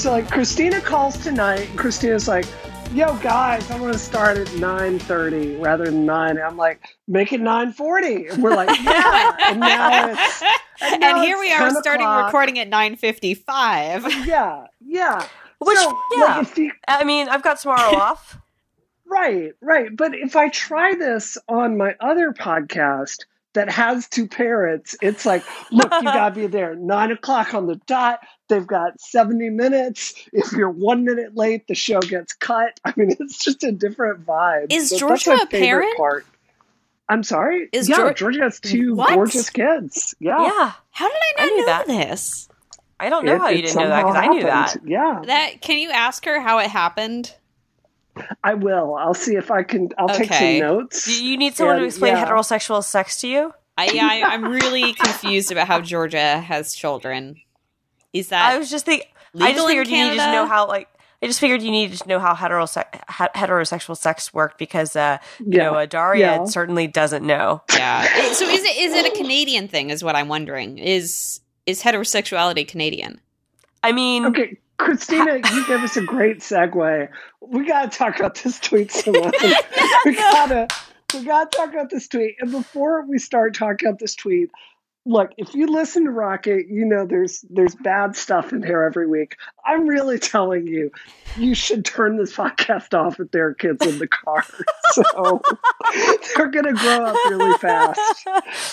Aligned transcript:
so 0.00 0.10
like 0.12 0.30
Christina 0.30 0.80
calls 0.80 1.18
tonight, 1.18 1.68
and 1.68 1.78
Christina's 1.78 2.26
like, 2.26 2.46
"Yo, 2.94 3.14
guys, 3.18 3.70
I 3.70 3.78
want 3.78 3.92
to 3.92 3.98
start 3.98 4.38
at 4.38 4.46
9.30 4.48 5.60
rather 5.62 5.84
than 5.84 6.06
9. 6.06 6.38
I'm 6.38 6.56
like, 6.56 6.80
"Make 7.06 7.34
it 7.34 7.40
9.40. 7.42 8.32
And 8.32 8.42
we're 8.42 8.54
like, 8.54 8.70
"Yeah." 8.82 9.36
and 9.44 9.60
now 9.60 10.08
it's 10.08 10.42
and, 10.80 11.04
And, 11.04 11.18
here 11.18 11.36
it's 11.36 11.40
we 11.40 11.52
are 11.52 11.70
starting 11.82 12.06
o'clock. 12.06 12.26
recording 12.26 12.58
at 12.58 12.70
9:55. 12.70 14.24
Yeah, 14.26 14.66
yeah. 14.80 15.26
Which, 15.58 15.76
so, 15.76 15.98
yeah. 16.16 16.38
like, 16.38 16.56
you, 16.56 16.72
I 16.88 17.04
mean, 17.04 17.28
I've 17.28 17.42
got 17.42 17.60
tomorrow 17.60 17.94
off. 18.00 18.38
Right, 19.04 19.52
right. 19.60 19.94
But 19.94 20.14
if 20.14 20.34
I 20.34 20.48
try 20.48 20.94
this 20.94 21.36
on 21.46 21.76
my 21.76 21.94
other 22.00 22.32
podcast 22.32 23.26
that 23.52 23.68
has 23.70 24.08
two 24.08 24.26
parents, 24.28 24.96
it's 25.02 25.26
like, 25.26 25.44
look, 25.70 25.92
you 25.92 26.04
gotta 26.04 26.34
be 26.34 26.46
there 26.46 26.74
nine 26.74 27.10
o'clock 27.10 27.52
on 27.52 27.66
the 27.66 27.76
dot. 27.86 28.20
They've 28.50 28.66
got 28.66 29.00
70 29.00 29.48
minutes. 29.48 30.12
If 30.32 30.52
you're 30.52 30.68
one 30.70 31.04
minute 31.04 31.34
late, 31.36 31.66
the 31.66 31.74
show 31.74 32.00
gets 32.00 32.34
cut. 32.34 32.78
I 32.84 32.92
mean, 32.96 33.16
it's 33.18 33.42
just 33.42 33.64
a 33.64 33.72
different 33.72 34.26
vibe. 34.26 34.66
Is 34.70 34.90
So 34.90 35.08
that's 35.08 35.24
Georgia 35.24 35.30
my 35.38 35.42
a 35.44 35.46
favorite 35.46 35.60
parent? 35.84 35.96
Part. 35.96 36.26
I'm 37.08 37.22
sorry? 37.24 37.68
Is 37.72 37.88
yeah, 37.88 37.96
Geor- 37.96 38.16
Georgia 38.16 38.40
has 38.42 38.60
two 38.60 38.94
What? 38.94 39.14
gorgeous 39.14 39.48
kids. 39.50 40.14
Yeah. 40.20 40.42
Yeah. 40.42 40.72
How 40.90 41.08
did 41.08 41.16
I 41.16 41.32
I 41.38 41.46
not 41.46 41.46
knew 41.52 41.56
know 41.60 41.66
that. 41.66 41.86
this? 41.86 42.48
I 43.00 43.08
don't 43.08 43.24
know 43.24 43.34
It- 43.36 43.40
how 43.40 43.48
you 43.48 43.62
didn't 43.62 43.76
know 43.76 43.88
that 43.88 44.02
because 44.02 44.16
I 44.16 44.26
knew 44.28 44.42
that. 44.42 44.76
Yeah, 44.84 45.22
That 45.24 45.60
can 45.62 45.78
you 45.78 45.90
ask 45.90 46.24
her 46.26 46.38
how 46.40 46.58
it 46.58 46.68
happened? 46.68 47.34
I 48.44 48.54
will. 48.54 48.94
I'll 48.96 49.14
see 49.14 49.36
if 49.36 49.50
I 49.50 49.62
can. 49.62 49.88
I'll 49.96 50.08
take 50.08 50.32
some 50.32 50.58
notes. 50.58 51.06
Do 51.06 51.24
you 51.24 51.36
need 51.38 51.54
someone 51.56 51.78
to 51.78 51.84
explain 51.84 52.16
yeah. 52.16 52.26
heterosexual 52.26 52.84
sex 52.84 53.20
to 53.22 53.28
you? 53.28 53.54
I, 53.78 53.86
yeah, 53.86 54.06
I, 54.10 54.22
I'm 54.34 54.44
really 54.44 54.92
confused 54.94 55.50
about 55.50 55.66
how 55.68 55.80
Georgia 55.80 56.38
has 56.40 56.74
children. 56.74 57.36
Is 58.12 58.28
that 58.28 58.52
I 58.52 58.58
was 58.58 58.70
just 58.70 58.84
think 58.86 59.04
I 59.40 59.52
just 59.52 59.66
figured 59.66 59.86
you 59.88 59.96
needed 60.02 60.18
to 60.18 60.32
know 60.32 60.46
how 60.46 60.66
like 60.66 60.88
I 61.22 61.26
just 61.26 61.38
figured 61.38 61.62
you 61.62 61.70
needed 61.70 61.98
to 62.00 62.08
know 62.08 62.18
how 62.18 62.34
heterose- 62.34 62.82
he- 63.08 63.38
heterosexual 63.40 63.96
sex 63.96 64.32
worked 64.32 64.58
because 64.58 64.96
uh, 64.96 65.18
you 65.38 65.46
Yeah. 65.58 65.64
know 65.64 65.74
uh, 65.74 65.86
Daria 65.86 66.36
Yeah. 66.36 66.44
certainly 66.46 66.86
doesn't 66.86 67.24
know. 67.26 67.62
Yeah. 67.74 68.02
So 68.32 68.46
is 68.46 68.64
it 68.64 68.76
is 68.76 68.94
it 68.94 69.12
a 69.12 69.16
Canadian 69.16 69.68
thing? 69.68 69.90
Is 69.90 70.02
what 70.02 70.16
I'm 70.16 70.28
wondering. 70.28 70.78
Is 70.78 71.40
is 71.66 71.82
heterosexuality 71.82 72.66
Canadian? 72.66 73.20
I 73.84 73.92
mean, 73.92 74.26
Okay, 74.26 74.58
Christina, 74.78 75.36
you 75.36 75.66
gave 75.66 75.80
us 75.80 75.96
a 75.96 76.02
great 76.02 76.40
segue. 76.40 77.08
We 77.40 77.66
gotta 77.66 77.88
talk 77.88 78.18
about 78.18 78.34
this 78.36 78.58
tweet, 78.58 78.90
Simone. 78.90 79.32
we 80.04 80.14
gotta 80.14 80.68
we 81.14 81.24
gotta 81.24 81.50
talk 81.56 81.68
about 81.70 81.90
this 81.90 82.08
tweet. 82.08 82.36
And 82.40 82.50
before 82.50 83.04
we 83.06 83.18
start 83.18 83.54
talking 83.54 83.88
about 83.88 83.98
this 84.00 84.14
tweet, 84.14 84.50
look, 85.06 85.30
if 85.36 85.54
you 85.54 85.66
listen 85.66 86.04
to 86.04 86.10
Rocket, 86.10 86.66
you 86.68 86.84
know 86.84 87.06
there's 87.06 87.44
there's 87.50 87.74
bad 87.74 88.16
stuff 88.16 88.52
in 88.52 88.62
here 88.62 88.82
every 88.82 89.06
week. 89.06 89.36
I'm 89.64 89.86
really 89.86 90.18
telling 90.18 90.66
you, 90.66 90.90
you 91.36 91.54
should 91.54 91.84
turn 91.84 92.16
this 92.16 92.34
podcast 92.34 92.94
off 92.94 93.20
if 93.20 93.30
there 93.30 93.46
are 93.46 93.54
kids 93.54 93.86
in 93.86 93.98
the 93.98 94.08
car. 94.08 94.44
So 94.92 95.40
they're 96.34 96.48
gonna 96.50 96.72
grow 96.72 97.04
up 97.04 97.16
really 97.30 97.56
fast 97.58 98.26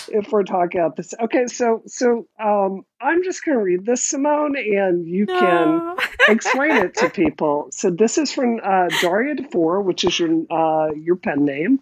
if 0.08 0.32
we're 0.32 0.42
talking 0.42 0.80
about 0.80 0.96
this. 0.96 1.14
Okay, 1.20 1.46
so 1.46 1.82
so 1.86 2.26
um, 2.40 2.84
I'm 3.00 3.22
just 3.22 3.44
going 3.44 3.56
to 3.56 3.62
read 3.62 3.86
this, 3.86 4.02
Simone, 4.02 4.56
and 4.56 5.06
you 5.06 5.26
can 5.26 5.96
explain 6.28 6.72
it 6.72 6.94
to 6.96 7.10
people. 7.10 7.68
So 7.70 7.90
this 7.90 8.18
is 8.18 8.32
from 8.32 8.58
uh, 8.62 8.88
Daria 9.00 9.36
DeFore, 9.36 9.84
which 9.84 10.04
is 10.04 10.18
your 10.18 10.44
uh, 10.50 10.92
your 10.94 11.16
pen 11.16 11.44
name. 11.44 11.80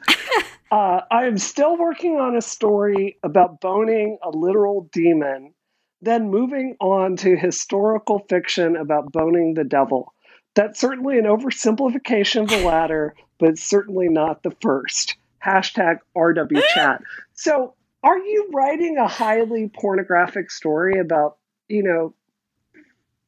Uh, 0.71 1.01
I 1.11 1.27
am 1.27 1.39
still 1.39 1.77
working 1.77 2.17
on 2.17 2.37
a 2.37 2.43
story 2.43 3.19
about 3.23 3.61
boning 3.61 4.19
a 4.23 4.31
literal 4.31 4.89
demon, 4.93 5.55
then 6.03 6.31
moving 6.31 6.77
on 6.81 7.17
to 7.19 7.37
historical 7.37 8.21
fiction 8.29 8.77
about 8.77 9.13
boning 9.13 9.55
the 9.55 9.65
devil. 9.65 10.13
That's 10.55 10.81
certainly 10.81 11.19
an 11.19 11.25
oversimplification 11.27 12.43
of 12.43 12.49
the 12.49 12.65
latter, 12.65 13.15
but 13.39 13.59
certainly 13.59 14.09
not 14.09 14.43
the 14.43 14.57
first. 14.61 15.17
Hashtag 15.45 15.99
RW 16.17 16.63
chat. 16.75 17.03
So, 17.35 17.75
are 18.03 18.19
you 18.19 18.51
writing 18.53 18.99
a 18.99 19.07
highly 19.07 19.69
pornographic 19.69 20.51
story 20.51 20.99
about, 20.99 21.37
you 21.69 21.83
know, 21.83 22.15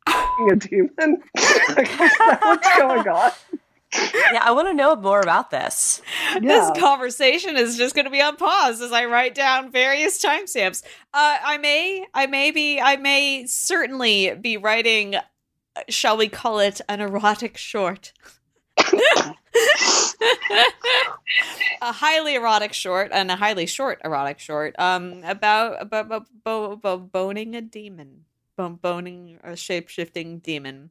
a 0.51 0.57
demon? 0.57 1.23
like, 1.77 1.99
what's 1.99 2.77
going 2.77 3.09
on? 3.09 3.31
yeah, 4.33 4.41
I 4.43 4.51
want 4.53 4.69
to 4.69 4.75
know 4.75 4.95
more 4.97 5.21
about 5.21 5.51
this. 5.51 6.03
Yeah. 6.35 6.41
This 6.41 6.71
conversation 6.79 7.57
is 7.57 7.77
just 7.77 7.95
going 7.95 8.05
to 8.05 8.11
be 8.11 8.21
on 8.21 8.37
pause 8.37 8.83
as 8.83 8.93
I 8.93 9.07
write 9.07 9.35
down 9.35 9.71
various 9.73 10.23
timestamps. 10.23 10.83
Uh, 11.15 11.39
I 11.43 11.57
may, 11.59 12.05
I 12.13 12.27
may 12.27 12.51
be, 12.51 12.81
I 12.81 12.97
may 12.97 13.47
certainly 13.47 14.35
be 14.35 14.57
writing. 14.59 15.15
uh, 15.15 15.23
Shall 15.89 16.17
we 16.19 16.29
call 16.29 16.59
it 16.59 16.81
an 16.89 17.01
erotic 17.01 17.57
short? 17.57 18.13
a 21.83 21.93
highly 21.93 22.35
erotic 22.35 22.73
short 22.73 23.11
and 23.13 23.31
a 23.31 23.37
highly 23.37 23.67
short 23.67 24.01
erotic 24.05 24.39
short 24.39 24.75
um 24.79 25.23
about 25.25 25.81
about, 25.83 26.07
about, 26.07 26.27
bo- 26.45 26.77
bo- 26.77 26.99
boning 26.99 27.55
a 27.55 27.61
demon 27.61 28.25
boning 28.57 29.39
a 29.43 29.57
shape-shifting 29.57 30.39
demon 30.39 30.91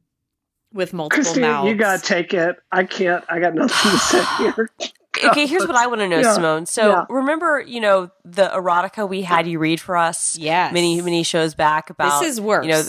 with 0.72 0.92
multiple 0.92 1.22
Christina, 1.22 1.48
mouths 1.48 1.68
you 1.68 1.74
gotta 1.76 2.02
take 2.02 2.34
it. 2.34 2.56
I 2.70 2.84
can't. 2.84 3.24
I 3.28 3.40
got 3.40 3.54
nothing 3.54 3.90
to 3.90 3.98
say 3.98 4.24
here. 4.38 4.70
Okay, 5.24 5.46
here's 5.46 5.66
what 5.66 5.74
I 5.74 5.88
want 5.88 6.00
to 6.00 6.08
know, 6.08 6.20
Yeah, 6.20 6.32
Simone. 6.34 6.66
So 6.66 6.88
yeah. 6.90 7.04
remember, 7.08 7.60
you 7.60 7.80
know, 7.80 8.10
the 8.24 8.48
erotica 8.48 9.08
we 9.08 9.22
had 9.22 9.48
you 9.48 9.58
read 9.58 9.80
for 9.80 9.96
us 9.96 10.36
yes 10.38 10.72
many 10.72 11.00
many 11.00 11.22
shows 11.24 11.54
back 11.54 11.90
about 11.90 12.20
this 12.20 12.32
is 12.32 12.40
worse 12.40 12.64
you 12.64 12.70
know 12.70 12.82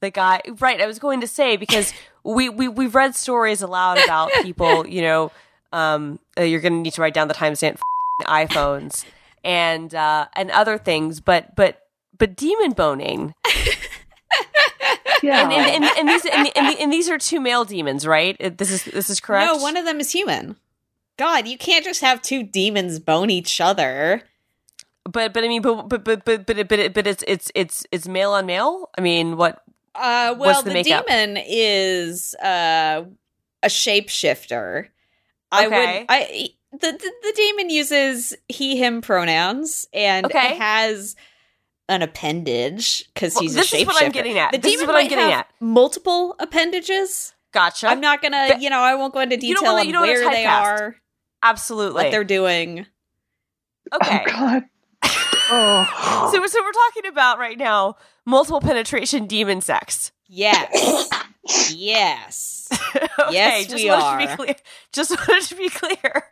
the 0.00 0.10
guy 0.10 0.40
right 0.58 0.80
i 0.80 0.86
was 0.86 0.98
going 0.98 1.22
to 1.22 1.26
say 1.26 1.56
because 1.56 1.92
we, 2.24 2.48
we 2.48 2.68
we've 2.68 2.94
read 2.94 3.14
stories 3.16 3.62
aloud 3.62 3.98
about 4.04 4.30
people 4.42 4.86
you 4.86 5.00
know 5.02 5.32
um 5.72 6.18
uh, 6.38 6.42
you're 6.42 6.60
going 6.60 6.74
to 6.74 6.80
need 6.80 6.92
to 6.92 7.00
write 7.00 7.14
down 7.14 7.26
the 7.26 7.34
timestamp 7.34 7.78
iphones 8.22 9.04
and 9.42 9.94
uh 9.94 10.26
and 10.34 10.50
other 10.50 10.76
things 10.78 11.20
but 11.20 11.56
but 11.56 11.86
but 12.18 12.36
demon 12.36 12.72
boning 12.72 13.34
Yeah. 15.22 15.42
and 15.42 15.52
and, 15.52 15.84
and, 15.84 15.98
and 15.98 16.08
these 16.10 16.24
and, 16.26 16.78
and, 16.80 16.92
these 16.92 17.08
are 17.08 17.18
two 17.18 17.40
male 17.40 17.64
demons 17.64 18.06
right 18.06 18.36
this 18.58 18.70
is 18.70 18.84
this 18.84 19.08
is 19.08 19.20
correct 19.20 19.52
No, 19.52 19.58
one 19.62 19.76
of 19.76 19.84
them 19.84 20.00
is 20.00 20.10
human. 20.10 20.56
God, 21.18 21.46
you 21.46 21.56
can't 21.58 21.84
just 21.84 22.00
have 22.00 22.22
two 22.22 22.42
demons 22.42 22.98
bone 22.98 23.30
each 23.30 23.60
other. 23.60 24.22
but 25.04 25.32
but 25.32 25.44
i 25.44 25.48
mean 25.48 25.62
but 25.62 25.88
but 25.88 26.04
but 26.04 26.24
but 26.24 26.46
but, 26.46 26.68
but, 26.68 26.78
it, 26.78 26.94
but 26.94 27.06
it's 27.06 27.22
it's 27.26 27.50
it's 27.54 27.86
it's 27.92 28.08
male 28.08 28.32
on 28.32 28.46
male 28.46 28.88
i 28.98 29.00
mean 29.00 29.36
what 29.36 29.62
Uh, 29.94 30.34
well, 30.38 30.62
the 30.62 30.70
the, 30.72 30.82
demon 30.82 31.36
is 31.46 32.34
uh, 32.36 33.04
a 33.62 33.68
shapeshifter. 33.68 34.88
I 35.52 35.66
Okay. 35.66 35.98
would. 35.98 36.06
I 36.08 36.48
the, 36.72 36.78
the 36.92 37.12
the 37.22 37.32
demon 37.36 37.68
uses 37.70 38.34
he/him 38.48 39.02
pronouns 39.02 39.86
and 39.92 40.24
Okay. 40.26 40.56
has 40.56 41.14
an 41.88 42.02
appendage 42.02 43.04
because 43.12 43.34
Well, 43.34 43.42
he's 43.42 43.54
this 43.54 43.72
a 43.72 43.76
shapeshifter. 43.76 43.78
This 43.78 43.80
is 43.80 43.86
what 43.86 44.02
I'm 44.04 44.12
getting 44.12 44.38
at. 44.38 44.52
The 44.52 44.58
This 44.58 44.72
is 44.74 44.80
demon 44.80 44.86
what 44.94 44.96
I'm 44.98 45.04
might 45.04 45.10
getting 45.10 45.24
have 45.30 45.40
at. 45.40 45.50
multiple 45.60 46.36
appendages. 46.38 47.34
gotcha 47.52 47.86
I'm 47.88 48.00
not 48.00 48.22
gonna, 48.22 48.46
But- 48.50 48.62
you 48.62 48.70
know, 48.70 48.80
I 48.80 48.94
won't 48.94 49.12
go 49.12 49.20
into 49.20 49.36
You 49.36 49.54
don't 49.54 49.62
detail 49.62 49.72
wanna- 49.74 49.80
on 49.82 49.86
you 49.86 49.92
don't 49.92 50.02
wanna 50.02 50.12
where 50.12 50.30
they 50.30 50.44
typecast. 50.44 50.62
are, 50.62 50.96
absolutely 51.42 52.02
what 52.04 52.10
they're 52.10 52.24
doing. 52.24 52.86
Oh, 53.92 53.96
okay 54.02 54.24
Oh 54.26 54.30
God. 54.30 54.62
Oh. 55.54 56.30
So, 56.32 56.46
so 56.46 56.62
we're 56.62 56.72
talking 56.72 57.06
about 57.10 57.38
right 57.38 57.58
now 57.58 57.96
multiple 58.24 58.60
penetration 58.62 59.26
demon 59.26 59.60
sex. 59.60 60.12
Yes, 60.28 61.10
yes. 61.74 62.61
okay, 63.20 63.32
Yes, 63.32 63.66
just 63.66 63.82
we 63.82 63.90
wanted 63.90 64.04
are. 64.04 64.20
to 64.20 64.26
be 64.26 64.36
clear. 64.36 64.54
Just 64.92 65.10
wanted 65.10 65.42
to 65.48 65.54
be 65.56 65.68
clear. 65.68 66.22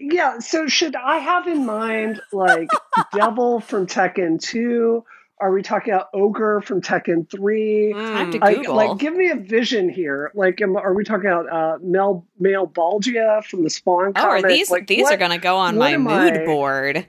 Yeah, 0.00 0.38
so 0.40 0.66
should 0.66 0.94
I 0.96 1.18
have 1.18 1.46
in 1.46 1.64
mind 1.66 2.20
like 2.32 2.68
Devil 3.14 3.60
from 3.60 3.86
Tekken 3.86 4.40
2? 4.40 5.04
Are 5.42 5.50
we 5.52 5.62
talking 5.62 5.94
about 5.94 6.08
Ogre 6.12 6.60
from 6.60 6.82
Tekken 6.82 7.30
3? 7.30 7.92
Time 7.94 8.30
to 8.32 8.38
Mm. 8.38 8.42
Like, 8.42 8.56
Google. 8.58 8.74
like, 8.76 8.98
give 8.98 9.14
me 9.14 9.30
a 9.30 9.36
vision 9.36 9.88
here. 9.88 10.30
Like, 10.34 10.60
am, 10.60 10.76
are 10.76 10.92
we 10.92 11.02
talking 11.02 11.30
about 11.30 11.50
uh, 11.50 11.78
Mel 11.82 12.26
Malebolgia 12.40 13.42
from 13.44 13.64
the 13.64 13.70
Spawn 13.70 14.12
Oh, 14.16 14.22
are 14.28 14.42
these 14.42 14.70
like, 14.70 14.86
these 14.86 15.04
what- 15.04 15.14
are 15.14 15.16
gonna 15.16 15.38
go 15.38 15.56
on 15.56 15.76
what 15.76 15.92
my 15.92 15.96
mood 15.96 16.34
I- 16.42 16.44
board? 16.44 17.06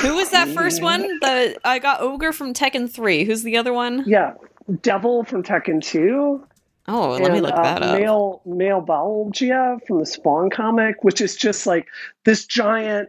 Who 0.00 0.14
was 0.14 0.30
that 0.30 0.48
first 0.48 0.80
one? 0.80 1.02
The 1.20 1.58
I 1.64 1.78
got 1.78 2.00
Ogre 2.00 2.32
from 2.32 2.54
Tekken 2.54 2.88
Three. 2.90 3.24
Who's 3.24 3.42
the 3.42 3.56
other 3.58 3.72
one? 3.74 4.04
Yeah, 4.06 4.34
Devil 4.80 5.24
from 5.24 5.42
Tekken 5.42 5.82
2. 5.82 6.46
Oh, 6.88 7.10
let 7.12 7.30
me 7.30 7.38
and, 7.38 7.46
look 7.46 7.54
uh, 7.54 7.62
that 7.62 7.82
up. 7.82 7.98
Male 7.98 8.42
Malebolgia 8.46 9.84
from 9.86 10.00
the 10.00 10.06
Spawn 10.06 10.50
comic, 10.50 11.04
which 11.04 11.20
is 11.20 11.36
just 11.36 11.66
like 11.66 11.86
this 12.24 12.44
giant 12.44 13.08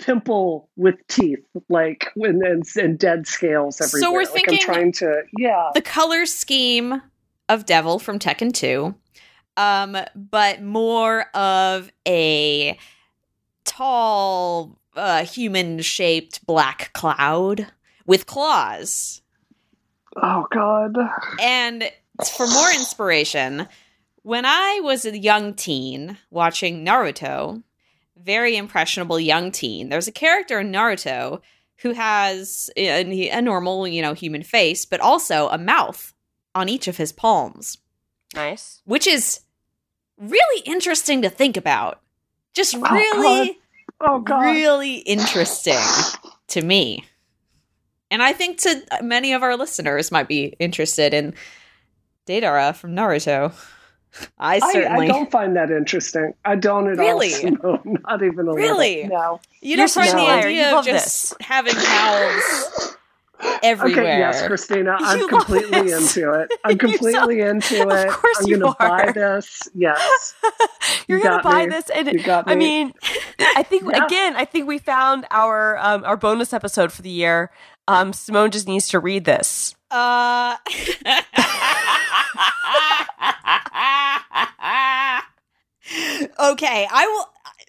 pimple 0.00 0.68
with 0.76 0.96
teeth, 1.06 1.44
like 1.68 2.08
and 2.16 2.42
and, 2.42 2.64
and 2.76 2.98
dead 2.98 3.26
scales 3.26 3.80
everywhere. 3.80 4.02
So 4.02 4.12
we're 4.12 4.24
like 4.24 4.32
thinking- 4.32 4.58
I'm 4.60 4.74
trying 4.74 4.92
to, 4.92 5.22
yeah. 5.38 5.70
the 5.74 5.82
color 5.82 6.26
scheme 6.26 7.00
of 7.48 7.64
Devil 7.66 7.98
from 7.98 8.18
Tekken 8.18 8.52
2, 8.52 8.94
um, 9.56 9.96
but 10.16 10.62
more 10.62 11.26
of 11.34 11.92
a 12.08 12.76
tall, 13.64 14.78
uh, 14.96 15.24
human 15.24 15.80
shaped 15.80 16.44
black 16.44 16.92
cloud 16.92 17.68
with 18.04 18.26
claws. 18.26 19.22
Oh 20.16 20.46
God. 20.50 20.96
And 21.40 21.90
for 22.36 22.46
more 22.46 22.70
inspiration, 22.74 23.66
when 24.22 24.44
I 24.44 24.80
was 24.82 25.04
a 25.04 25.18
young 25.18 25.54
teen 25.54 26.18
watching 26.30 26.84
Naruto, 26.84 27.62
very 28.16 28.56
impressionable 28.56 29.18
young 29.18 29.50
teen, 29.50 29.88
there's 29.88 30.08
a 30.08 30.12
character 30.12 30.60
in 30.60 30.70
Naruto 30.72 31.40
who 31.78 31.92
has 31.92 32.70
a, 32.76 33.28
a 33.30 33.42
normal, 33.42 33.88
you 33.88 34.02
know, 34.02 34.14
human 34.14 34.42
face, 34.42 34.84
but 34.86 35.00
also 35.00 35.48
a 35.48 35.58
mouth 35.58 36.14
on 36.54 36.68
each 36.68 36.86
of 36.86 36.96
his 36.98 37.12
palms, 37.12 37.78
Nice. 38.34 38.82
which 38.84 39.06
is 39.06 39.40
really 40.18 40.62
interesting 40.64 41.22
to 41.22 41.30
think 41.30 41.56
about. 41.56 42.00
Just 42.54 42.76
Oh, 42.76 42.80
really, 42.82 43.58
Oh 44.00 44.20
god. 44.20 44.42
really 44.42 44.96
interesting 44.98 45.78
to 46.48 46.62
me. 46.62 47.04
And 48.10 48.22
I 48.22 48.32
think 48.34 48.58
to 48.58 48.82
many 49.02 49.32
of 49.32 49.42
our 49.42 49.56
listeners 49.56 50.12
might 50.12 50.28
be 50.28 50.54
interested 50.60 51.14
in 51.14 51.34
Deidara 52.26 52.74
from 52.74 52.94
Naruto. 52.94 53.52
I 54.38 54.56
I, 54.62 54.72
certainly. 54.72 55.06
I 55.06 55.08
don't 55.08 55.30
find 55.30 55.56
that 55.56 55.70
interesting. 55.70 56.34
I 56.44 56.54
don't 56.56 56.86
at 56.90 56.98
Really? 56.98 57.32
all. 57.64 57.78
No, 57.84 57.96
not 58.08 58.22
even 58.22 58.46
a 58.48 58.52
Really? 58.52 59.02
little. 59.04 59.08
No. 59.18 59.40
you 59.62 59.70
You're 59.70 59.76
don't 59.78 59.88
such 59.88 60.08
find 60.10 60.18
the 60.18 60.30
idea 60.30 60.66
of 60.68 60.72
love 60.74 60.84
just 60.84 61.40
having 61.40 61.74
mouths 61.76 62.96
everywhere. 63.62 64.02
Okay, 64.04 64.18
yes, 64.18 64.46
Christina, 64.46 64.96
I'm 65.00 65.18
You 65.18 65.28
completely 65.28 65.92
into 65.92 66.30
it. 66.32 66.52
I'm 66.62 66.72
You 66.72 66.76
completely 66.76 67.40
into 67.40 67.88
it. 67.88 68.08
Of 68.08 68.14
course 68.18 68.36
I'm 68.40 68.46
you 68.48 68.58
gonna 68.58 68.74
buy 68.78 69.12
this. 69.12 69.62
Yes. 69.74 70.34
You're 71.08 71.18
You 71.18 71.24
gonna 71.24 71.42
buy 71.42 71.64
me. 71.66 71.70
this, 71.70 71.88
and 71.90 72.12
You 72.12 72.22
got 72.22 72.44
I 72.46 72.54
mean, 72.54 72.92
I 73.56 73.62
think 73.62 73.84
Yeah. 73.90 74.04
again, 74.04 74.36
I 74.36 74.44
think 74.44 74.66
we 74.68 74.76
found 74.78 75.26
our 75.30 75.78
um, 75.78 76.04
our 76.04 76.16
bonus 76.18 76.52
episode 76.52 76.92
for 76.92 77.00
the 77.02 77.10
year. 77.10 77.50
Um, 77.88 78.12
Simone 78.12 78.50
just 78.50 78.68
needs 78.68 78.88
to 78.90 79.00
read 79.00 79.24
this. 79.24 79.74
Uh. 79.92 80.56
okay, 86.52 86.88
I 86.90 87.06
will. 87.06 87.28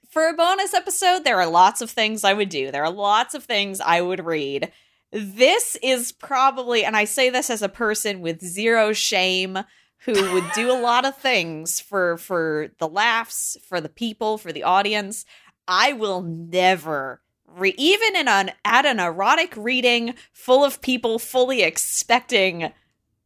For 0.10 0.30
a 0.30 0.34
bonus 0.34 0.74
episode, 0.76 1.24
there 1.24 1.40
are 1.42 1.48
lots 1.48 1.82
of 1.82 1.90
things 1.90 2.24
I 2.24 2.34
would 2.34 2.50
do. 2.50 2.72
There 2.72 2.84
are 2.84 2.92
lots 2.92 3.34
of 3.34 3.44
things 3.44 3.82
I 3.82 4.00
would 4.00 4.24
read. 4.24 4.72
This 5.12 5.76
is 5.82 6.12
probably, 6.12 6.86
and 6.86 6.96
I 6.96 7.06
say 7.06 7.32
this 7.32 7.50
as 7.50 7.64
a 7.64 7.70
person 7.70 8.22
with 8.22 8.40
zero 8.40 8.94
shame 8.94 9.58
who 10.06 10.34
would 10.34 10.46
do 10.54 10.72
a 10.72 10.80
lot 10.80 11.06
of 11.06 11.18
things 11.18 11.80
for 11.80 12.18
for 12.18 12.70
the 12.78 12.88
laughs, 12.88 13.58
for 13.68 13.82
the 13.82 13.90
people, 13.90 14.38
for 14.38 14.52
the 14.54 14.64
audience. 14.64 15.26
I 15.68 15.94
will 15.94 16.22
never 16.22 17.23
re- 17.56 17.76
even 17.78 18.16
in 18.16 18.28
an 18.28 18.52
at 18.66 18.86
an 18.86 19.00
erotic 19.00 19.56
reading 19.56 20.16
full 20.32 20.64
of 20.64 20.82
people 20.82 21.20
fully 21.20 21.62
expecting 21.62 22.72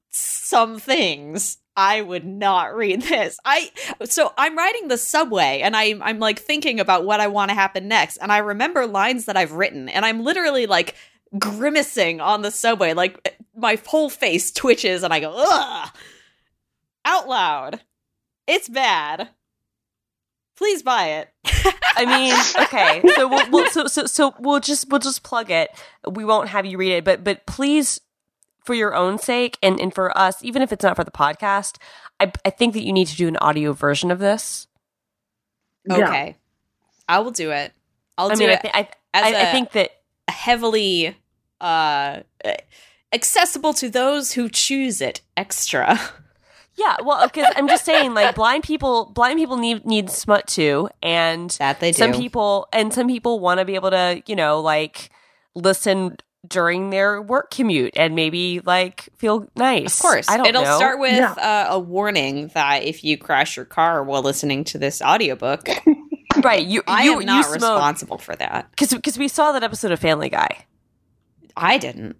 some 0.09 0.79
things 0.79 1.57
i 1.75 2.01
would 2.01 2.25
not 2.25 2.75
read 2.75 3.01
this. 3.03 3.37
I 3.45 3.71
so 4.05 4.33
i'm 4.37 4.57
riding 4.57 4.87
the 4.87 4.97
subway 4.97 5.61
and 5.63 5.75
i'm 5.75 6.01
i'm 6.01 6.19
like 6.19 6.39
thinking 6.39 6.79
about 6.79 7.05
what 7.05 7.19
i 7.19 7.27
want 7.27 7.49
to 7.49 7.55
happen 7.55 7.87
next 7.87 8.17
and 8.17 8.31
i 8.31 8.39
remember 8.39 8.87
lines 8.87 9.25
that 9.25 9.37
i've 9.37 9.51
written 9.51 9.89
and 9.89 10.05
i'm 10.05 10.23
literally 10.23 10.65
like 10.65 10.95
grimacing 11.37 12.21
on 12.21 12.41
the 12.41 12.51
subway 12.51 12.93
like 12.93 13.37
my 13.55 13.77
whole 13.85 14.09
face 14.09 14.51
twitches 14.51 15.03
and 15.03 15.13
i 15.13 15.19
go 15.19 15.33
ugh 15.35 15.89
out 17.07 17.27
loud. 17.27 17.81
It's 18.45 18.69
bad 18.69 19.29
please 20.57 20.83
buy 20.83 21.07
it 21.09 21.29
I 21.99 22.05
mean, 22.05 22.65
okay, 22.65 23.01
so 23.15 23.27
we'll, 23.27 23.49
we'll 23.49 23.69
so 23.71 23.87
so 23.87 24.05
so 24.05 24.35
we'll 24.39 24.59
just 24.59 24.87
we'll 24.89 24.99
just 24.99 25.23
plug 25.23 25.49
it. 25.49 25.71
We 26.07 26.23
won't 26.23 26.49
have 26.49 26.63
you 26.63 26.77
read 26.77 26.91
it, 26.91 27.03
but 27.03 27.23
but 27.23 27.47
please, 27.47 27.99
for 28.65 28.75
your 28.75 28.93
own 28.93 29.17
sake 29.17 29.57
and 29.63 29.79
and 29.79 29.91
for 29.91 30.15
us, 30.15 30.43
even 30.43 30.61
if 30.61 30.71
it's 30.71 30.83
not 30.83 30.95
for 30.95 31.03
the 31.03 31.09
podcast, 31.09 31.77
I 32.19 32.31
I 32.45 32.51
think 32.51 32.75
that 32.75 32.83
you 32.83 32.93
need 32.93 33.07
to 33.07 33.15
do 33.15 33.27
an 33.27 33.37
audio 33.37 33.73
version 33.73 34.11
of 34.11 34.19
this. 34.19 34.67
Yeah. 35.89 35.95
okay 36.09 36.37
i 37.07 37.19
will 37.19 37.31
do 37.31 37.49
it 37.51 37.71
i'll 38.17 38.29
I 38.31 38.35
do 38.35 38.39
mean, 38.41 38.49
I, 38.49 38.53
it 38.53 38.61
th- 38.61 38.73
I, 38.75 38.79
as 39.13 39.23
I, 39.23 39.29
a- 39.29 39.41
I 39.47 39.51
think 39.53 39.71
that 39.71 39.91
heavily 40.27 41.15
uh 41.61 42.19
accessible 43.13 43.73
to 43.75 43.89
those 43.89 44.33
who 44.33 44.49
choose 44.49 44.99
it 45.01 45.21
extra 45.37 45.97
yeah, 46.77 46.95
well, 47.03 47.25
because 47.27 47.51
I'm 47.55 47.67
just 47.67 47.83
saying, 47.85 48.13
like 48.13 48.35
blind 48.35 48.63
people, 48.63 49.05
blind 49.13 49.37
people 49.39 49.57
need 49.57 49.85
need 49.85 50.09
smut 50.09 50.47
too, 50.47 50.89
and 51.01 51.49
that 51.59 51.79
they 51.79 51.91
do 51.91 51.97
some 51.97 52.13
people 52.13 52.67
and 52.71 52.93
some 52.93 53.07
people 53.07 53.39
want 53.39 53.59
to 53.59 53.65
be 53.65 53.75
able 53.75 53.89
to, 53.91 54.21
you 54.27 54.35
know, 54.35 54.61
like 54.61 55.09
listen 55.55 56.15
during 56.47 56.91
their 56.91 57.21
work 57.21 57.49
commute 57.51 57.97
and 57.97 58.15
maybe 58.15 58.61
like 58.61 59.09
feel 59.17 59.49
nice. 59.57 59.97
of 59.99 60.01
course 60.01 60.29
I 60.29 60.37
don't 60.37 60.45
it'll 60.45 60.63
know. 60.63 60.77
start 60.77 60.97
with 60.99 61.13
Yeah. 61.13 61.31
uh, 61.33 61.65
a 61.71 61.79
warning 61.79 62.49
that 62.53 62.83
if 62.83 63.03
you 63.03 63.17
crash 63.17 63.57
your 63.57 63.65
car 63.65 64.01
while 64.03 64.21
listening 64.21 64.63
to 64.65 64.77
this 64.77 65.01
audiobook 65.01 65.67
right. 66.43 66.65
You 66.65 66.83
i 66.87 67.03
you 67.03 67.19
am 67.19 67.25
not 67.25 67.37
you 67.37 67.43
smoke 67.43 67.55
responsible 67.55 68.17
for 68.19 68.33
that 68.37 68.69
because 68.69 68.93
because 68.93 69.17
we 69.17 69.27
saw 69.27 69.51
that 69.51 69.63
episode 69.63 69.91
of 69.91 69.99
Family 69.99 70.29
Guy. 70.29 70.65
i 71.57 71.77
didn't 71.77 72.15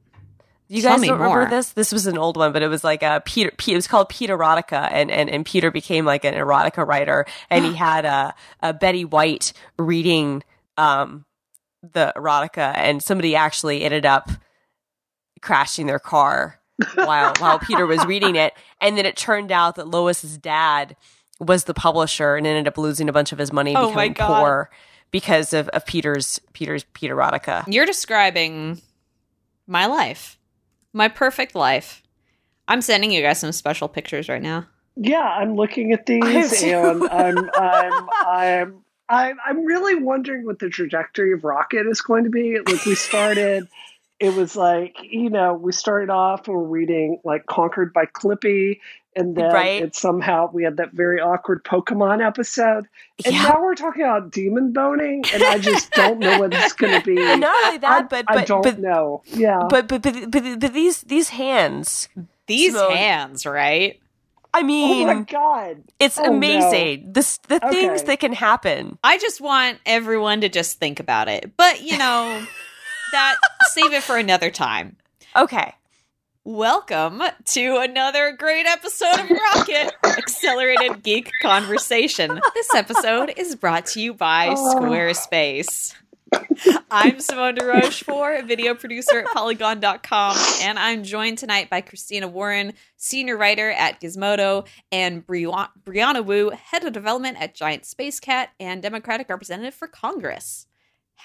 You 0.70 0.82
guys 0.82 1.02
don't 1.02 1.12
remember 1.12 1.42
more. 1.42 1.50
this? 1.50 1.72
This 1.72 1.92
was 1.92 2.08
an 2.08 2.18
old 2.18 2.36
one, 2.36 2.52
but 2.52 2.62
it 2.62 2.68
was 2.68 2.84
like 2.84 3.02
a 3.02 3.22
Peter. 3.26 3.52
P- 3.58 3.72
it 3.72 3.76
was 3.76 3.88
called 3.88 4.10
Pete 4.10 4.30
Erotica, 4.30 4.90
and 4.92 5.10
and 5.10 5.30
and 5.30 5.46
Peter 5.46 5.72
became 5.72 6.06
like 6.06 6.26
an 6.26 6.34
erotica 6.34 6.86
writer, 6.86 7.26
and 7.50 7.64
he 7.66 7.74
had 7.76 8.06
a, 8.06 8.36
a 8.62 8.74
Betty 8.74 9.06
White 9.06 9.54
reading 9.80 10.44
um 10.78 11.26
the 11.94 12.12
erotica, 12.16 12.74
and 12.76 13.02
somebody 13.02 13.36
actually 13.36 13.84
ended 13.84 14.06
up 14.06 14.30
crashing 15.42 15.88
their 15.88 16.00
car 16.00 16.60
while 16.96 17.34
while 17.40 17.60
Peter 17.60 17.86
was 17.86 18.06
reading 18.06 18.36
it, 18.36 18.54
and 18.82 18.98
then 18.98 19.06
it 19.06 19.16
turned 19.16 19.52
out 19.52 19.76
that 19.76 19.88
Lois's 19.88 20.38
dad 20.38 20.96
was 21.40 21.64
the 21.64 21.74
publisher 21.74 22.36
and 22.36 22.46
ended 22.46 22.68
up 22.68 22.78
losing 22.78 23.08
a 23.08 23.14
bunch 23.14 23.32
of 23.32 23.38
his 23.38 23.54
money, 23.54 23.74
Oh 23.76 23.90
becoming 23.90 24.16
poor 24.16 24.70
because 25.12 25.54
of, 25.54 25.70
of 25.70 25.86
Peter's 25.86 26.40
Peter's 26.54 26.84
Pete 26.94 27.12
erotica. 27.12 27.64
you're 27.68 27.86
describing 27.86 28.82
my 29.66 29.86
life 29.86 30.38
my 30.98 31.08
perfect 31.08 31.56
life. 31.56 32.04
I'm 32.68 32.82
sending 32.82 33.12
you 33.12 33.22
guys 33.22 33.40
some 33.40 33.52
special 33.54 33.88
pictures 33.88 34.28
right 34.28 34.42
now. 34.42 34.68
Yeah, 34.96 35.22
I'm 35.22 35.56
looking 35.56 35.94
at 35.94 36.06
these 36.08 36.62
and 36.64 37.04
I'm 37.04 37.50
I'm 37.54 38.10
I'm 38.26 38.84
I'm 39.10 39.38
I'm 39.46 39.66
really 39.66 39.96
wondering 39.96 40.46
what 40.46 40.60
the 40.60 40.70
trajectory 40.70 41.34
of 41.34 41.44
Rocket 41.44 41.88
is 41.88 42.02
going 42.02 42.26
to 42.26 42.30
be. 42.30 42.58
Like 42.60 42.86
we 42.86 42.96
started 42.96 43.68
it 44.20 44.34
was 44.34 44.56
like, 44.56 44.98
you 45.04 45.30
know, 45.30 45.54
we 45.54 45.72
started 45.72 46.10
off 46.10 46.48
we 46.48 46.58
we're 46.58 46.64
reading 46.64 47.20
like 47.24 47.46
Conquered 47.46 47.94
by 47.94 48.06
Clippy 48.06 48.80
and 49.18 49.36
then 49.36 49.52
Right. 49.52 49.82
it 49.84 49.96
somehow 49.96 50.50
we 50.54 50.64
had 50.64 50.78
that 50.78 50.92
very 50.94 51.20
awkward 51.20 51.64
Pokemon 51.64 52.26
episode. 52.26 52.88
And 53.26 53.34
Yeah. 53.36 53.44
now 53.44 53.62
we're 53.62 53.76
talking 53.76 54.04
about 54.04 54.32
demon 54.32 54.72
boning 54.74 55.24
and 55.34 55.44
I 55.44 55.58
just 55.58 55.92
don't 56.02 56.20
know 56.20 56.40
what 56.40 56.54
it's 56.54 56.74
gonna 56.74 57.02
be. 57.02 57.18
And 57.22 57.42
not 57.42 57.66
only 57.66 57.78
that, 57.80 57.92
I, 58.00 58.02
but 58.04 58.26
I 58.28 58.44
don't 58.46 58.62
but, 58.64 58.80
know. 58.80 59.24
Yeah. 59.26 59.64
but 59.70 59.88
but 59.88 60.02
but 60.02 60.32
but 60.32 60.60
but 60.60 60.74
these 60.74 61.02
these 61.02 61.30
hands. 61.30 62.08
these 62.48 62.74
Simone. 62.74 62.96
hands 62.96 63.46
right 63.46 64.00
I 64.54 64.62
oh 64.62 64.64
mean, 64.64 65.08
my 65.08 65.22
god. 65.22 65.84
it's 66.00 66.18
Oh, 66.18 66.24
amazing. 66.34 67.12
This 67.12 67.38
the 67.50 67.60
things 67.60 68.02
Okay. 68.02 68.06
that 68.08 68.20
can 68.20 68.34
happen. 68.34 68.98
I 69.04 69.18
just 69.18 69.42
want 69.42 69.78
everyone 69.86 70.42
to 70.42 70.50
just 70.50 70.80
think 70.80 71.00
about 71.00 71.28
it. 71.28 71.52
But, 71.58 71.82
you 71.82 71.98
know, 71.98 72.42
that 73.12 73.36
save 73.72 73.94
it 73.94 74.02
for 74.04 74.18
another 74.18 74.50
time. 74.50 74.96
Okay. 75.36 75.74
Welcome 76.52 77.22
to 77.48 77.76
another 77.80 78.32
great 78.32 78.66
episode 78.66 79.20
of 79.20 79.30
Rocket 79.30 79.94
Accelerated 80.06 81.04
Geek 81.04 81.30
Conversation. 81.42 82.40
This 82.54 82.74
episode 82.74 83.34
is 83.36 83.58
brought 83.58 83.86
to 83.88 84.00
you 84.02 84.14
by 84.14 84.56
Oh. 84.58 84.76
Squarespace. 84.78 85.94
I'm 86.90 87.20
Simone 87.20 87.56
de 87.56 87.66
Rochefort, 87.66 88.46
video 88.46 88.76
producer 88.76 89.20
at 89.20 89.26
Polygon.com, 89.26 90.38
and 90.62 90.80
I'm 90.80 91.04
joined 91.04 91.38
tonight 91.38 91.70
by 91.70 91.82
Christina 91.82 92.30
Warren, 92.30 92.72
senior 92.96 93.36
writer 93.36 93.70
at 93.72 94.00
Gizmodo, 94.00 94.66
and 94.90 95.28
Bri- 95.28 95.44
Brianna 95.86 96.24
Wu, 96.24 96.52
head 96.52 96.86
of 96.86 96.94
development 96.94 97.42
at 97.42 97.56
Giant 97.56 97.86
Space 97.86 98.22
Cat 98.22 98.52
and 98.58 98.82
Democratic 98.82 99.28
representative 99.28 99.74
for 99.74 99.90
Congress. 99.90 100.67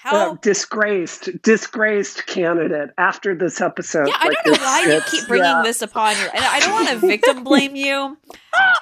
How 0.03 0.31
Uh, 0.31 0.37
disgraced, 0.41 1.29
disgraced 1.43 2.25
candidate 2.25 2.89
after 2.97 3.33
this 3.35 3.61
episode. 3.61 4.09
Yeah, 4.09 4.15
I 4.19 4.27
Like, 4.27 4.37
don't 4.43 4.57
know 4.57 4.63
why 4.65 4.81
you 4.81 5.01
keep 5.09 5.29
bringing 5.29 5.45
yeah. 5.45 5.61
this 5.63 5.81
upon 5.81 6.17
you. 6.17 6.25
And 6.33 6.43
I 6.43 6.59
don't 6.59 6.73
want 6.73 6.89
to 6.89 6.97
victim 7.07 7.45
blame 7.45 7.77
you, 7.77 8.17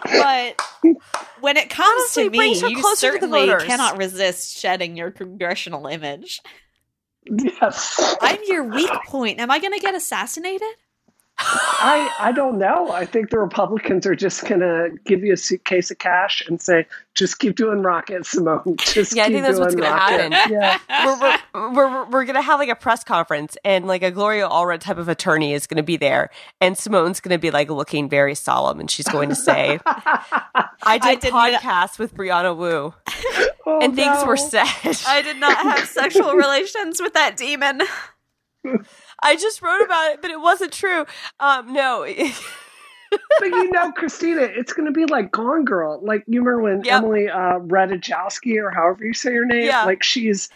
but 0.03 0.59
when 1.41 1.57
it 1.57 1.69
comes 1.69 1.89
Honestly, 1.91 2.23
to 2.23 2.27
it 2.29 2.33
brings 2.35 2.61
her 2.61 2.67
me, 2.69 2.73
you 2.73 2.81
closer 2.81 3.11
to 3.11 3.19
the 3.19 3.27
certainly 3.27 3.65
cannot 3.67 3.97
resist 3.99 4.57
shedding 4.57 4.97
your 4.97 5.11
congressional 5.11 5.85
image. 5.85 6.41
Yes. 7.25 8.15
I'm 8.19 8.39
your 8.47 8.63
weak 8.63 8.89
point. 9.05 9.39
Am 9.39 9.51
I 9.51 9.59
going 9.59 9.73
to 9.73 9.79
get 9.79 9.93
assassinated? 9.93 10.67
I 11.43 12.13
I 12.19 12.31
don't 12.31 12.57
know. 12.57 12.91
I 12.91 13.05
think 13.05 13.29
the 13.29 13.39
Republicans 13.39 14.05
are 14.05 14.15
just 14.15 14.45
gonna 14.45 14.89
give 15.05 15.23
you 15.23 15.33
a 15.33 15.37
suitcase 15.37 15.91
of 15.91 15.97
cash 15.97 16.41
and 16.47 16.61
say, 16.61 16.85
"Just 17.15 17.39
keep 17.39 17.55
doing 17.55 17.81
rocket, 17.81 18.25
Simone. 18.25 18.75
Just 18.79 19.15
Yeah, 19.15 19.23
I 19.23 19.27
keep 19.27 19.35
think 19.35 19.45
that's 19.45 19.59
what's 19.59 19.75
doing 19.75 19.89
gonna 19.89 19.99
happen. 19.99 20.31
Yeah, 20.51 20.79
we're, 21.05 21.19
we're, 21.53 21.73
we're, 21.73 22.09
we're 22.09 22.25
gonna 22.25 22.41
have 22.41 22.59
like 22.59 22.69
a 22.69 22.75
press 22.75 23.03
conference 23.03 23.57
and 23.65 23.87
like 23.87 24.03
a 24.03 24.11
Gloria 24.11 24.47
Allred 24.47 24.79
type 24.79 24.97
of 24.97 25.09
attorney 25.09 25.53
is 25.53 25.67
gonna 25.67 25.83
be 25.83 25.97
there 25.97 26.29
and 26.59 26.77
Simone's 26.77 27.19
gonna 27.19 27.39
be 27.39 27.51
like 27.51 27.69
looking 27.69 28.09
very 28.09 28.35
solemn 28.35 28.79
and 28.79 28.89
she's 28.89 29.07
going 29.07 29.29
to 29.29 29.35
say, 29.35 29.79
I 29.85 30.99
did 31.01 31.19
did 31.19 31.33
podcasts 31.33 31.99
with 31.99 32.15
Brianna 32.15 32.55
Wu 32.55 32.93
Oh, 33.65 33.79
and 33.81 33.95
things 33.95 34.25
were 34.25 34.37
said. 34.37 34.65
I 35.07 35.21
did 35.21 35.37
not 35.37 35.55
have 35.57 35.87
sexual 35.87 36.33
relations 36.35 37.01
with 37.01 37.13
that 37.13 37.37
demon. 37.37 37.81
I 39.23 39.35
just 39.35 39.61
wrote 39.61 39.81
about 39.83 40.11
it, 40.13 40.21
but 40.21 40.31
it 40.31 40.39
wasn't 40.41 40.71
true. 40.71 41.05
Um, 41.39 41.73
no. 41.73 42.05
but 43.39 43.45
you 43.47 43.71
know, 43.71 43.91
Christina, 43.91 44.41
it's 44.41 44.73
going 44.73 44.85
to 44.85 44.91
be 44.91 45.05
like 45.05 45.31
Gone 45.31 45.65
Girl. 45.65 45.99
Like 46.01 46.23
you 46.27 46.41
remember 46.41 46.61
when 46.61 46.83
Yep. 46.83 46.93
Emily 47.03 47.29
uh, 47.29 47.59
Ratajkowski, 47.59 48.61
or 48.61 48.71
however 48.71 49.05
you 49.05 49.13
say 49.13 49.33
her 49.33 49.45
name, 49.45 49.65
Yeah. 49.65 49.85
like 49.85 50.03
she's, 50.03 50.49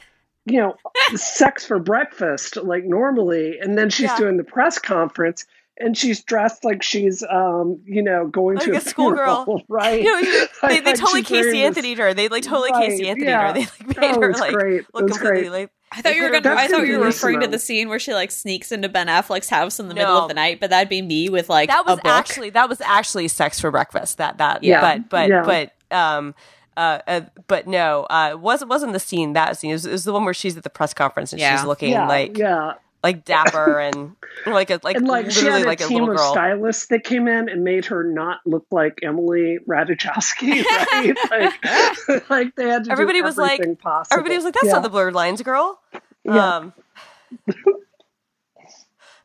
you 0.46 0.60
know, 0.60 0.76
sex 1.16 1.66
for 1.66 1.80
breakfast, 1.80 2.58
like 2.58 2.84
normally, 2.86 3.60
and 3.60 3.78
then 3.78 3.90
she's 3.90 4.10
Yeah. 4.12 4.18
doing 4.18 4.38
the 4.38 4.44
press 4.44 4.80
conference. 4.80 5.46
And 5.78 5.98
she's 5.98 6.24
dressed 6.24 6.64
like 6.64 6.82
she's, 6.84 7.22
um, 7.30 7.82
you 7.86 8.02
know, 8.02 8.28
going 8.28 8.56
Like 8.56 8.66
to 8.66 8.72
a 8.74 8.78
a, 8.78 8.80
schoolgirl. 8.80 9.64
right? 9.68 10.02
you 10.02 10.10
know, 10.22 10.46
they, 10.70 10.80
they 10.80 10.94
totally 10.94 11.22
Casey 11.22 11.52
this- 11.52 11.66
Anthony 11.66 11.94
her. 11.96 12.14
They 12.14 12.30
like 12.30 12.44
totally 12.44 12.72
Right, 12.72 12.90
Casey 12.90 13.10
Anthony 13.10 13.28
yeah. 13.28 13.48
her. 13.48 13.54
They 13.54 13.60
like 13.62 13.98
Oh, 13.98 14.02
made 14.02 14.10
it 14.12 14.22
her 14.22 14.32
like 14.34 14.54
great. 14.54 14.86
Look 14.94 15.08
completely 15.08 15.42
great. 15.42 15.52
like 15.52 15.70
I 15.92 16.02
thought 16.02 16.16
you 16.16 16.24
were 16.24 16.30
gonna. 16.30 16.56
I 16.56 16.68
thought 16.68 16.78
you 16.80 16.94
were 16.94 16.98
gonna 16.98 17.00
be 17.02 17.06
referring 17.06 17.40
to 17.42 17.48
the 17.48 17.60
scene 17.60 17.90
where 17.90 18.00
she 18.00 18.14
like 18.14 18.32
sneaks 18.32 18.72
into 18.72 18.90
Ben 18.90 19.08
Affleck's 19.08 19.50
house 19.50 19.80
in 19.80 19.88
the 19.90 19.94
middle 19.96 20.16
of 20.18 20.28
the 20.28 20.34
night, 20.34 20.60
but 20.60 20.70
that'd 20.70 20.90
be 20.90 21.02
me 21.02 21.30
with 21.30 21.50
like 21.50 21.70
that 21.70 21.86
was 21.86 22.00
a 22.00 22.02
book. 22.02 22.06
actually 22.12 22.50
that 22.52 22.68
was 22.70 22.82
actually 22.82 23.28
sex 23.28 23.60
for 23.60 23.70
breakfast. 23.72 24.18
That 24.18 24.38
that 24.40 24.64
Yeah. 24.64 24.82
but 24.82 25.10
but 25.10 25.30
Yeah. 25.30 25.44
but 25.44 25.96
um 25.96 26.36
uh, 26.78 27.00
uh 27.08 27.22
but 27.48 27.68
no 27.68 28.04
uh 28.10 28.36
wasn't 28.38 28.70
wasn't 28.70 28.92
the 28.94 29.00
scene 29.00 29.34
that 29.34 29.58
scene 29.58 29.70
it 29.72 29.74
was, 29.74 29.86
it 29.86 29.92
was 29.92 30.04
the 30.04 30.12
one 30.12 30.26
where 30.26 30.34
she's 30.34 30.58
at 30.58 30.64
the 30.64 30.70
press 30.70 30.94
conference 30.94 31.32
and 31.32 31.40
Yeah. 31.40 31.56
she's 31.56 31.66
looking 31.66 31.92
yeah, 31.92 32.08
like 32.08 32.38
yeah. 32.38 32.74
Like 33.06 33.24
dapper 33.24 33.80
and 33.80 34.16
like 34.48 34.70
a 34.72 34.80
like, 34.84 34.96
and 34.98 35.08
like 35.08 35.30
she 35.32 35.46
had 35.46 35.62
a 35.62 35.66
like 35.66 35.80
team 35.80 36.00
little 36.00 36.12
of 36.12 36.18
girl. 36.18 36.32
stylists 36.32 36.88
that 36.88 37.04
came 37.04 37.28
in 37.28 37.50
and 37.50 37.64
made 37.64 37.86
her 37.86 38.04
not 38.04 38.40
look 38.46 38.66
like 38.72 39.00
Emily 39.04 39.60
Ratajkowski, 39.68 40.64
right? 40.92 41.16
like, 41.30 42.30
like 42.30 42.56
they 42.56 42.68
had 42.68 42.86
to 42.86 42.92
Everybody 42.92 43.20
do 43.20 43.24
was 43.26 43.38
like- 43.38 43.60
everything 43.60 43.76
possible. 43.76 44.14
Everybody 44.18 44.36
was 44.36 44.44
like, 44.46 44.56
"That's 44.56 44.66
yeah. 44.68 44.74
not 44.74 44.84
the 44.84 44.90
blurred 44.90 45.14
lines, 45.14 45.42
girl." 45.44 45.80
Yeah. 46.24 46.56
Um, 46.58 46.74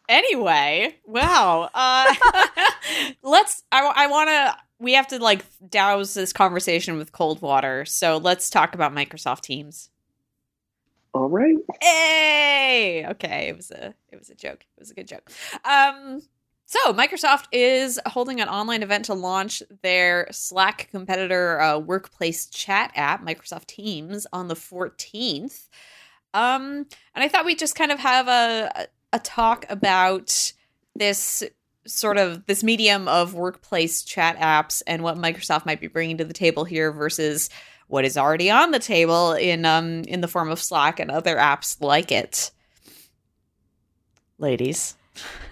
Anyway, 0.09 0.97
wow. 1.07 1.71
Uh, 1.73 2.13
let's. 3.23 3.63
I, 3.71 3.93
I 3.95 4.07
want 4.09 4.29
to. 4.29 4.57
We 4.81 4.95
have 4.95 5.07
to 5.09 5.21
like 5.21 5.45
douse 5.69 6.15
this 6.15 6.33
conversation 6.33 6.97
with 6.99 7.13
cold 7.13 7.41
water. 7.41 7.85
So 7.85 8.17
let's 8.17 8.51
talk 8.51 8.75
about 8.75 8.93
Microsoft 8.93 9.43
Teams. 9.43 9.89
All 11.12 11.29
right. 11.29 11.57
Hey, 11.83 13.05
okay, 13.11 13.49
it 13.49 13.57
was 13.57 13.71
a 13.71 13.95
it 14.11 14.19
was 14.19 14.31
a 14.31 14.35
joke. 14.35 14.64
It 14.76 14.81
was 14.81 14.90
a 14.90 14.95
good 14.95 15.09
joke. 15.09 15.31
Um, 15.64 16.23
so 16.67 16.93
Microsoft 16.93 17.47
is 17.50 17.99
holding 18.07 18.40
an 18.40 18.49
online 18.49 18.85
event 18.85 19.07
to 19.07 19.14
launch 19.14 19.61
their 19.83 20.29
Slack 20.31 20.88
competitor 20.93 21.61
uh, 21.61 21.79
workplace 21.79 22.47
chat 22.47 22.93
app, 22.95 23.25
Microsoft 23.25 23.67
Teams, 23.67 24.25
on 24.33 24.47
the 24.47 24.55
14th. 24.55 25.69
Um, 26.33 26.87
and 27.14 27.25
I 27.25 27.29
thought 27.29 27.45
we'd 27.45 27.59
just 27.59 27.75
kind 27.75 27.90
of 27.90 27.99
have 27.99 28.29
a 28.29 28.87
a 29.12 29.19
talk 29.19 29.67
about 29.69 30.52
this 30.95 31.43
sort 31.87 32.19
of 32.19 32.47
this 32.47 32.62
medium 32.62 33.09
of 33.09 33.35
workplace 33.35 34.02
chat 34.02 34.37
apps 34.38 34.83
and 34.87 35.02
what 35.02 35.17
Microsoft 35.17 35.67
might 35.67 35.81
be 35.81 35.88
bringing 35.88 36.19
to 36.19 36.25
the 36.25 36.33
table 36.33 36.64
here 36.64 36.93
versus 36.93 37.50
what 37.91 38.05
is 38.05 38.17
already 38.17 38.51
on 38.51 38.71
the 38.71 38.79
table 38.79 39.33
in 39.33 39.65
um 39.65 40.03
in 40.05 40.21
the 40.21 40.29
form 40.29 40.49
of 40.51 40.61
Slack 40.63 41.01
and 41.01 41.11
other 41.11 41.37
apps 41.37 41.81
like 41.81 42.11
it. 42.13 42.51
Ladies. 44.39 44.97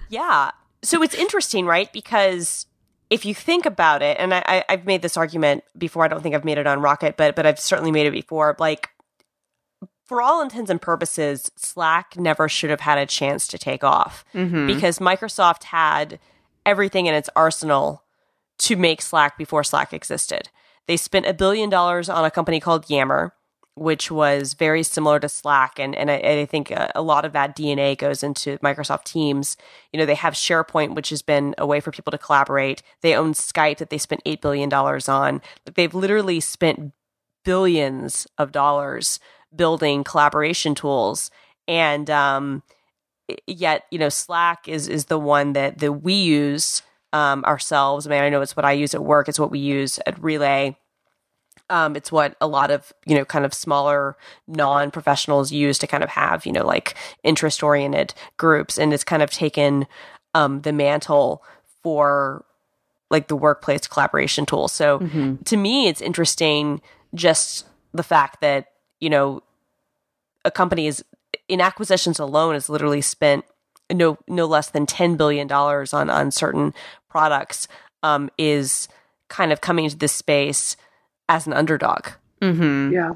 Yeah. 0.09 0.53
So 0.83 1.03
it's 1.03 1.15
interesting, 1.15 1.67
right? 1.67 1.93
Because 1.93 2.67
if 3.11 3.25
you 3.25 3.35
think 3.35 3.67
about 3.67 4.03
it, 4.03 4.17
and 4.21 4.33
I, 4.33 4.65
I've 4.69 4.87
made 4.87 5.03
this 5.03 5.17
argument 5.17 5.65
before, 5.77 6.05
I 6.05 6.09
don't 6.09 6.23
think 6.23 6.35
I've 6.35 6.45
made 6.45 6.59
it 6.59 6.67
on 6.67 6.81
Rocket, 6.81 7.17
but 7.17 7.35
but 7.35 7.45
I've 7.47 7.61
certainly 7.61 7.91
made 7.91 8.07
it 8.07 8.13
before. 8.13 8.57
Like, 8.59 8.91
for 10.05 10.23
all 10.23 10.41
intents 10.41 10.71
and 10.71 10.81
purposes, 10.81 11.51
Slack 11.57 12.17
never 12.17 12.49
should 12.49 12.71
have 12.71 12.81
had 12.81 12.99
a 12.99 13.07
chance 13.07 13.47
to 13.49 13.59
take 13.59 13.83
off 13.85 14.25
Mm-hmm. 14.35 14.67
because 14.67 14.99
Microsoft 15.01 15.65
had 15.65 16.19
everything 16.65 17.07
in 17.07 17.15
its 17.15 17.29
arsenal 17.35 18.05
to 18.59 18.77
make 18.77 19.03
Slack 19.03 19.37
before 19.37 19.65
Slack 19.65 19.93
existed. 19.93 20.49
They 20.89 20.97
spent 20.97 21.27
a 21.27 21.35
billion 21.35 21.71
dollars 21.71 22.09
on 22.09 22.25
a 22.25 22.31
company 22.31 22.61
called 22.61 22.89
Yammer, 22.89 23.35
which 23.75 24.11
was 24.11 24.55
very 24.55 24.83
similar 24.83 25.21
to 25.21 25.29
Slack, 25.29 25.79
and 25.79 25.95
and 25.95 26.11
I, 26.11 26.15
and 26.15 26.41
I 26.41 26.47
think 26.47 26.71
a, 26.71 26.91
a 26.95 27.03
lot 27.03 27.27
of 27.27 27.33
that 27.35 27.55
DNA 27.55 27.97
goes 27.97 28.23
into 28.23 28.59
Microsoft 28.59 29.05
Teams. 29.05 29.57
You 29.93 30.01
know, 30.01 30.07
they 30.07 30.15
have 30.15 30.33
SharePoint, 30.33 30.95
which 30.95 31.11
has 31.11 31.21
been 31.23 31.55
a 31.59 31.67
way 31.67 31.81
for 31.81 31.93
people 31.93 32.11
to 32.11 32.19
collaborate. 32.19 32.83
They 33.03 33.15
own 33.15 33.35
Skype 33.35 33.79
that 33.79 33.91
they 33.91 33.99
spent 33.99 34.23
eight 34.25 34.41
billion 34.41 34.71
dollars 34.71 35.09
on. 35.09 35.43
They've 35.75 35.95
literally 35.95 36.41
spent 36.41 36.93
billions 37.45 38.27
of 38.39 38.51
dollars 38.51 39.21
building 39.55 40.05
collaboration 40.05 40.75
tools, 40.75 41.31
and 41.69 42.09
um, 42.09 42.63
yet 43.47 43.85
you 43.91 43.99
know 43.99 44.09
Slack 44.09 44.67
is 44.67 44.89
is 44.89 45.05
the 45.05 45.19
one 45.19 45.53
that 45.53 45.79
that 45.81 45.93
we 45.93 46.15
use 46.15 46.83
um, 47.13 47.45
ourselves. 47.45 48.07
I 48.07 48.11
mean, 48.11 48.23
I 48.23 48.29
know 48.29 48.41
it's 48.43 48.57
what 48.57 48.65
I 48.65 48.73
use 48.73 48.95
at 48.95 49.03
work. 49.05 49.29
It's 49.29 49.39
what 49.39 49.51
we 49.51 49.59
use 49.59 49.99
at 50.07 50.23
Relay. 50.23 50.77
Um, 51.71 51.97
it's 51.97 52.11
what 52.11 52.35
a 52.41 52.47
lot 52.47 52.71
of 52.71 52.93
you 53.05 53.15
know 53.15 53.25
kind 53.25 53.45
of 53.45 53.53
smaller 53.53 54.17
non-professionals 54.47 55.53
use 55.53 55.79
to 55.79 55.87
kind 55.87 56.03
of 56.03 56.11
have 56.11 56.47
you 56.47 56.53
know 56.53 56.65
like 56.65 56.95
interest-oriented 57.25 58.15
groups, 58.37 58.79
and 58.79 58.95
it's 58.95 59.05
kind 59.05 59.23
of 59.23 59.31
taken 59.31 59.87
um, 60.35 60.63
the 60.63 60.73
mantle 60.73 61.43
for 61.83 62.45
like 63.11 63.29
the 63.29 63.37
workplace 63.37 63.87
collaboration 63.87 64.47
tool. 64.47 64.69
So 64.69 64.99
to 65.45 65.57
me, 65.57 65.89
it's 65.89 66.01
interesting 66.01 66.81
just 67.15 67.67
the 67.93 68.03
fact 68.03 68.41
that 68.41 68.69
you 69.01 69.11
know 69.11 69.43
a 70.45 70.51
company 70.51 70.87
is 70.87 71.05
in 71.49 71.61
acquisitions 71.61 72.19
alone 72.19 72.55
has 72.55 72.69
literally 72.69 73.01
spent 73.01 73.45
no 73.93 74.19
no 74.27 74.47
less 74.47 74.71
than 74.71 74.87
ten 74.87 75.17
billion 75.17 75.47
dollars 75.47 75.93
on 75.93 76.11
on 76.11 76.31
certain 76.31 76.75
products. 77.09 77.69
Um, 78.03 78.31
is 78.39 78.87
kind 79.29 79.53
of 79.53 79.61
coming 79.61 79.85
into 79.85 79.97
this 79.97 80.13
space 80.13 80.77
as 81.29 81.47
an 81.47 81.53
underdog. 81.53 82.07
Mm-hmm. 82.41 82.93
Yeah. 82.93 83.15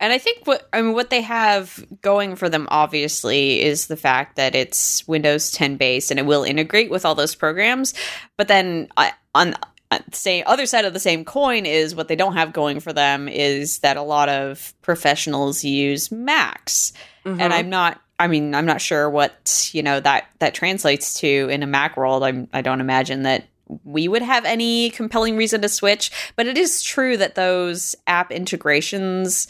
And 0.00 0.12
I 0.12 0.18
think 0.18 0.46
what 0.46 0.68
I 0.72 0.80
mean 0.82 0.94
what 0.94 1.10
they 1.10 1.20
have 1.20 1.84
going 2.00 2.36
for 2.36 2.48
them 2.48 2.66
obviously 2.70 3.60
is 3.60 3.86
the 3.86 3.96
fact 3.96 4.36
that 4.36 4.54
it's 4.54 5.06
Windows 5.06 5.50
10 5.52 5.76
based 5.76 6.10
and 6.10 6.18
it 6.18 6.26
will 6.26 6.42
integrate 6.42 6.90
with 6.90 7.04
all 7.04 7.14
those 7.14 7.34
programs. 7.34 7.94
But 8.36 8.48
then 8.48 8.88
uh, 8.96 9.10
on 9.34 9.54
uh, 9.90 9.98
say 10.12 10.42
other 10.42 10.64
side 10.64 10.86
of 10.86 10.94
the 10.94 11.00
same 11.00 11.24
coin 11.24 11.66
is 11.66 11.94
what 11.94 12.08
they 12.08 12.16
don't 12.16 12.32
have 12.32 12.54
going 12.54 12.80
for 12.80 12.94
them 12.94 13.28
is 13.28 13.80
that 13.80 13.98
a 13.98 14.02
lot 14.02 14.30
of 14.30 14.74
professionals 14.80 15.62
use 15.62 16.10
Macs. 16.10 16.94
And 17.24 17.52
I'm 17.52 17.70
not 17.70 18.00
I 18.22 18.28
mean 18.28 18.54
I'm 18.54 18.66
not 18.66 18.80
sure 18.80 19.10
what, 19.10 19.70
you 19.72 19.82
know, 19.82 19.98
that 20.00 20.28
that 20.38 20.54
translates 20.54 21.14
to 21.20 21.48
in 21.50 21.62
a 21.62 21.66
Mac 21.66 21.96
world. 21.96 22.22
I'm 22.22 22.48
I 22.52 22.62
don't 22.62 22.80
imagine 22.80 23.22
that 23.22 23.46
we 23.84 24.06
would 24.06 24.22
have 24.22 24.44
any 24.44 24.90
compelling 24.90 25.36
reason 25.36 25.60
to 25.62 25.68
switch, 25.68 26.10
but 26.36 26.46
it 26.46 26.56
is 26.56 26.82
true 26.82 27.16
that 27.16 27.34
those 27.34 27.96
app 28.06 28.30
integrations 28.30 29.48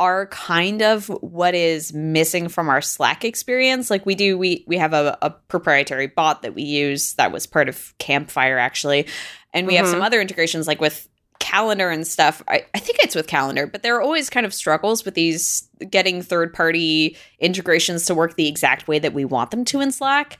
are 0.00 0.26
kind 0.28 0.82
of 0.82 1.08
what 1.08 1.54
is 1.54 1.92
missing 1.92 2.48
from 2.48 2.68
our 2.68 2.80
Slack 2.80 3.24
experience. 3.24 3.90
Like 3.90 4.06
we 4.06 4.14
do, 4.14 4.36
we 4.36 4.64
we 4.66 4.78
have 4.78 4.92
a, 4.92 5.16
a 5.22 5.30
proprietary 5.30 6.08
bot 6.08 6.42
that 6.42 6.54
we 6.54 6.62
use 6.62 7.12
that 7.14 7.32
was 7.32 7.46
part 7.46 7.68
of 7.68 7.94
Campfire 7.98 8.58
actually, 8.58 9.06
and 9.52 9.66
we 9.66 9.74
have 9.76 9.86
some 9.86 9.96
mm-hmm. 9.96 10.04
other 10.04 10.20
integrations 10.20 10.66
like 10.66 10.80
with 10.80 11.06
calendar 11.50 11.90
and 11.90 12.06
stuff. 12.06 12.42
I, 12.46 12.64
I 12.74 12.78
think 12.78 12.98
it's 13.00 13.14
with 13.14 13.26
calendar, 13.26 13.66
but 13.66 13.82
there 13.82 13.96
are 13.96 14.02
always 14.02 14.30
kind 14.30 14.46
of 14.46 14.54
struggles 14.54 15.04
with 15.04 15.14
these 15.14 15.68
getting 15.90 16.22
third 16.22 16.54
party 16.54 17.16
integrations 17.40 18.06
to 18.06 18.14
work 18.14 18.36
the 18.36 18.46
exact 18.46 18.86
way 18.86 19.00
that 19.00 19.12
we 19.12 19.24
want 19.24 19.50
them 19.50 19.64
to 19.66 19.80
in 19.80 19.90
Slack. 19.90 20.38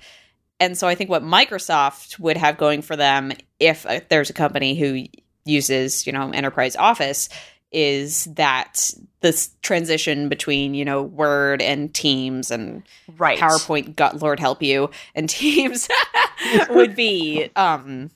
And 0.61 0.79
so 0.79 0.87
I 0.87 0.95
think 0.95 1.11
what 1.11 1.25
Microsoft 1.25 2.19
would 2.21 2.37
have 2.37 2.59
going 2.59 2.83
for 2.83 2.95
them 2.95 3.33
if 3.59 3.87
uh, 3.87 4.00
there's 4.09 4.31
a 4.31 4.35
company 4.35 4.79
who 4.79 5.07
uses, 5.45 6.07
you 6.07 6.12
know, 6.12 6.31
enterprise 6.31 6.76
office 6.76 7.29
is 7.73 8.26
that 8.37 8.93
this 9.21 9.50
transition 9.62 10.29
between, 10.29 10.75
you 10.75 10.85
know, 10.85 11.02
Word 11.02 11.62
and 11.62 11.93
Teams 11.93 12.50
and 12.50 12.83
Right. 13.17 13.38
PowerPoint, 13.38 13.97
God 13.97 14.21
Lord 14.21 14.38
help 14.38 14.62
you, 14.62 14.90
and 15.14 15.29
Teams 15.29 15.88
would 16.69 16.95
be 16.95 17.50
um 17.57 18.11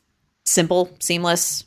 simple, 0.44 0.90
seamless, 1.00 1.64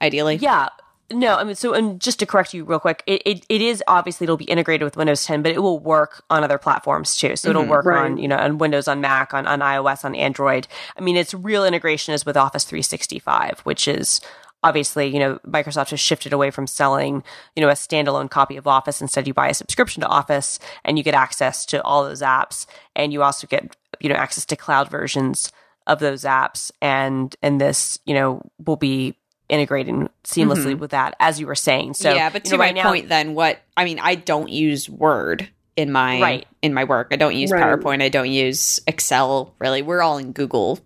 ideally. 0.00 0.36
Yeah. 0.36 0.68
No, 1.12 1.36
I 1.36 1.44
mean, 1.44 1.54
so 1.54 1.74
and 1.74 2.00
just 2.00 2.18
to 2.20 2.26
correct 2.26 2.54
you 2.54 2.64
real 2.64 2.80
quick, 2.80 3.02
it, 3.06 3.20
it, 3.26 3.46
it 3.50 3.60
is 3.60 3.82
obviously 3.86 4.24
it'll 4.24 4.38
be 4.38 4.46
integrated 4.46 4.84
with 4.84 4.96
Windows 4.96 5.24
10, 5.26 5.42
but 5.42 5.52
it 5.52 5.62
will 5.62 5.78
work 5.78 6.24
on 6.30 6.42
other 6.42 6.56
platforms 6.56 7.14
too. 7.16 7.36
So 7.36 7.50
it'll 7.50 7.66
Mhm, 7.66 7.68
work 7.68 7.84
right. 7.84 8.06
on 8.06 8.16
you 8.16 8.26
know 8.26 8.38
on 8.38 8.56
Windows, 8.56 8.88
on 8.88 9.02
Mac, 9.02 9.34
on 9.34 9.46
on 9.46 9.60
iOS, 9.60 10.04
on 10.04 10.14
Android. 10.14 10.66
I 10.96 11.02
mean, 11.02 11.16
its 11.16 11.34
real 11.34 11.66
integration 11.66 12.14
is 12.14 12.24
with 12.24 12.38
Office 12.38 12.64
365, 12.64 13.60
which 13.60 13.86
is 13.86 14.22
obviously 14.62 15.06
you 15.06 15.18
know 15.18 15.38
Microsoft 15.46 15.90
has 15.90 16.00
shifted 16.00 16.32
away 16.32 16.50
from 16.50 16.66
selling 16.66 17.22
you 17.54 17.60
know 17.60 17.68
a 17.68 17.72
standalone 17.74 18.30
copy 18.30 18.56
of 18.56 18.66
Office. 18.66 19.02
Instead, 19.02 19.26
you 19.26 19.34
buy 19.34 19.48
a 19.48 19.54
subscription 19.54 20.00
to 20.00 20.08
Office 20.08 20.58
and 20.86 20.96
you 20.96 21.04
get 21.04 21.14
access 21.14 21.66
to 21.66 21.82
all 21.82 22.02
those 22.02 22.22
apps, 22.22 22.64
and 22.96 23.12
you 23.12 23.22
also 23.22 23.46
get 23.46 23.76
you 24.00 24.08
know 24.08 24.16
access 24.16 24.46
to 24.46 24.56
cloud 24.56 24.90
versions 24.90 25.52
of 25.86 26.00
those 26.00 26.24
apps, 26.24 26.72
and 26.80 27.36
and 27.42 27.60
this 27.60 27.98
you 28.06 28.14
know 28.14 28.40
will 28.64 28.76
be 28.76 29.16
integrating 29.48 30.08
seamlessly 30.24 30.76
with 30.78 30.90
that, 30.92 31.14
as 31.20 31.38
you 31.40 31.46
were 31.46 31.54
saying. 31.54 31.94
So 31.94 32.08
Mm-hmm. 32.08 32.16
yeah, 32.16 32.30
but 32.30 32.44
you 32.44 32.50
to 32.50 32.56
know, 32.56 32.58
my 32.58 32.70
now, 32.72 32.82
point, 32.84 33.08
then 33.08 33.34
what? 33.34 33.60
I 33.76 33.84
mean, 33.84 33.98
I 34.00 34.14
don't 34.14 34.48
use 34.48 34.88
Word 34.88 35.48
in 35.76 35.90
my 35.92 36.20
Right. 36.20 36.46
in 36.62 36.72
my 36.74 36.84
work. 36.84 37.08
I 37.10 37.16
don't 37.16 37.34
use 37.34 37.50
Right. 37.50 37.62
PowerPoint. 37.62 38.02
I 38.02 38.08
don't 38.08 38.30
use 38.30 38.80
Excel. 38.86 39.54
Really, 39.58 39.82
we're 39.82 40.02
all 40.02 40.18
in 40.18 40.32
Google. 40.32 40.78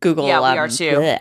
Google. 0.00 0.26
Yeah, 0.26 0.40
we 0.40 0.58
are 0.58 0.64
um, 0.64 0.70
too. 0.70 0.90
bleh. 0.92 1.18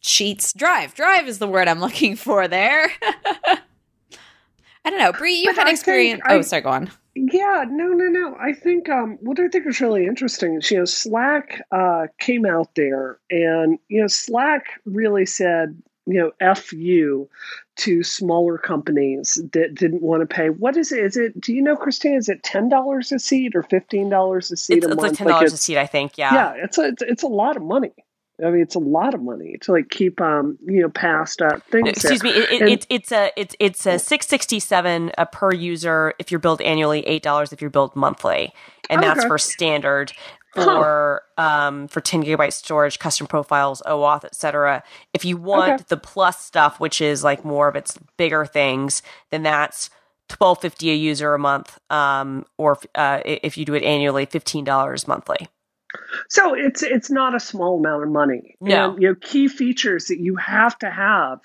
Sheets, 0.00 0.52
Drive, 0.52 0.94
Drive 0.94 1.26
is 1.28 1.38
the 1.38 1.48
word 1.48 1.66
I'm 1.68 1.80
looking 1.80 2.14
for 2.16 2.46
there. 2.48 2.90
I 4.84 4.90
don't 4.90 4.98
know, 4.98 5.12
Bree. 5.12 5.34
You 5.34 5.46
But 5.46 5.56
had 5.56 5.66
I 5.66 5.70
experience. 5.72 6.20
think 6.22 6.30
I- 6.30 6.34
oh, 6.36 6.42
sorry, 6.42 6.62
go 6.62 6.70
on. 6.70 6.90
Yeah, 7.32 7.64
no, 7.68 7.88
no, 7.88 8.04
no. 8.04 8.36
I 8.40 8.52
think 8.52 8.88
um, 8.88 9.18
what 9.20 9.40
I 9.40 9.48
think 9.48 9.66
is 9.66 9.80
really 9.80 10.06
interesting 10.06 10.54
is, 10.56 10.70
you 10.70 10.78
know, 10.78 10.84
Slack 10.84 11.62
uh, 11.72 12.06
came 12.18 12.46
out 12.46 12.74
there 12.76 13.18
and, 13.30 13.78
you 13.88 14.00
know, 14.00 14.06
Slack 14.06 14.64
really 14.84 15.26
said, 15.26 15.80
you 16.06 16.14
know, 16.20 16.32
F 16.40 16.72
you 16.72 17.28
to 17.76 18.02
smaller 18.02 18.56
companies 18.56 19.40
that 19.52 19.74
didn't 19.74 20.02
want 20.02 20.20
to 20.22 20.26
pay. 20.26 20.48
What 20.48 20.76
is 20.76 20.90
it? 20.92 21.00
Is 21.04 21.16
it, 21.16 21.38
do 21.40 21.52
you 21.52 21.60
know, 21.62 21.76
Christine, 21.76 22.14
is 22.14 22.28
it 22.28 22.42
$10 22.42 23.12
a 23.12 23.18
seat 23.18 23.54
or 23.54 23.62
$15 23.62 24.38
a 24.38 24.42
seat 24.56 24.76
It's, 24.78 24.86
a 24.86 24.88
it's 24.88 24.96
month? 24.96 25.00
like 25.00 25.12
ten 25.18 25.26
dollars 25.26 25.42
a 25.42 25.46
it's- 25.54 25.60
seat, 25.62 25.76
I 25.78 25.86
think. 25.86 26.16
Yeah. 26.16 26.32
yeah, 26.32 26.64
it's 26.64 26.78
a, 26.78 26.82
it's, 26.88 27.02
it's 27.02 27.22
a 27.22 27.28
lot 27.28 27.56
of 27.56 27.62
money. 27.62 27.92
I 28.44 28.50
mean, 28.50 28.62
it's 28.62 28.74
a 28.76 28.80
lot 28.80 29.14
of 29.14 29.22
money 29.22 29.56
to 29.62 29.72
like 29.72 29.90
keep, 29.90 30.20
um, 30.20 30.58
you 30.64 30.82
know, 30.82 30.88
past 30.88 31.42
uh, 31.42 31.58
things. 31.70 31.84
No, 31.84 31.90
excuse 31.90 32.20
there. 32.20 32.32
me. 32.32 32.38
It, 32.38 32.62
it, 32.62 32.68
it's 32.68 32.86
it's 32.88 33.12
a 33.12 33.32
it's 33.36 33.56
it's 33.58 33.86
a 33.86 33.98
six 33.98 34.28
sixty 34.28 34.60
seven 34.60 35.10
uh, 35.18 35.24
per 35.24 35.52
user 35.52 36.14
if 36.18 36.30
you're 36.30 36.38
billed 36.40 36.60
annually, 36.62 37.06
eight 37.06 37.22
dollars 37.22 37.52
if 37.52 37.60
you're 37.60 37.70
billed 37.70 37.96
monthly, 37.96 38.52
and 38.88 39.02
that's 39.02 39.24
for 39.24 39.38
standard. 39.38 40.12
Huh. 40.54 40.64
For 40.64 41.22
um 41.36 41.88
for 41.88 42.00
ten 42.00 42.24
gigabyte 42.24 42.54
storage, 42.54 42.98
custom 42.98 43.26
profiles, 43.26 43.82
OAuth, 43.86 44.24
etc. 44.24 44.82
If 45.12 45.24
you 45.24 45.36
want 45.36 45.74
Okay. 45.74 45.84
the 45.88 45.98
plus 45.98 46.42
stuff, 46.44 46.80
which 46.80 47.00
is 47.02 47.22
like 47.22 47.44
more 47.44 47.68
of 47.68 47.76
its 47.76 47.98
bigger 48.16 48.46
things, 48.46 49.02
then 49.30 49.42
that's 49.42 49.90
twelve 50.28 50.60
fifty 50.62 50.90
a 50.90 50.94
user 50.94 51.34
a 51.34 51.38
month. 51.38 51.78
Um, 51.90 52.46
or 52.56 52.78
uh, 52.94 53.20
if 53.24 53.58
you 53.58 53.66
do 53.66 53.74
it 53.74 53.82
annually, 53.82 54.24
fifteen 54.24 54.64
dollars 54.64 55.06
monthly. 55.06 55.48
So 56.28 56.54
it's 56.54 56.82
it's 56.82 57.10
not 57.10 57.34
a 57.34 57.40
small 57.40 57.78
amount 57.78 58.02
of 58.02 58.10
money. 58.10 58.56
No. 58.60 58.92
And, 58.92 59.02
you 59.02 59.08
know, 59.08 59.14
key 59.20 59.48
features 59.48 60.06
that 60.06 60.20
you 60.20 60.36
have 60.36 60.78
to 60.80 60.90
have 60.90 61.40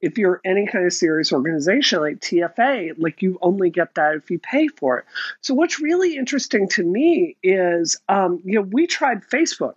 if 0.00 0.16
you're 0.16 0.40
any 0.44 0.64
kind 0.64 0.86
of 0.86 0.92
serious 0.92 1.32
organization 1.32 2.00
like 2.00 2.20
TFA, 2.20 2.94
like 2.98 3.20
you 3.20 3.36
only 3.42 3.68
get 3.68 3.96
that 3.96 4.14
if 4.14 4.30
you 4.30 4.38
pay 4.38 4.68
for 4.68 4.98
it. 5.00 5.04
So 5.40 5.54
what's 5.54 5.80
really 5.80 6.16
interesting 6.16 6.68
to 6.68 6.84
me 6.84 7.36
is, 7.42 7.96
um, 8.08 8.40
you 8.44 8.54
know, 8.54 8.60
we 8.70 8.86
tried 8.86 9.22
Facebook, 9.22 9.74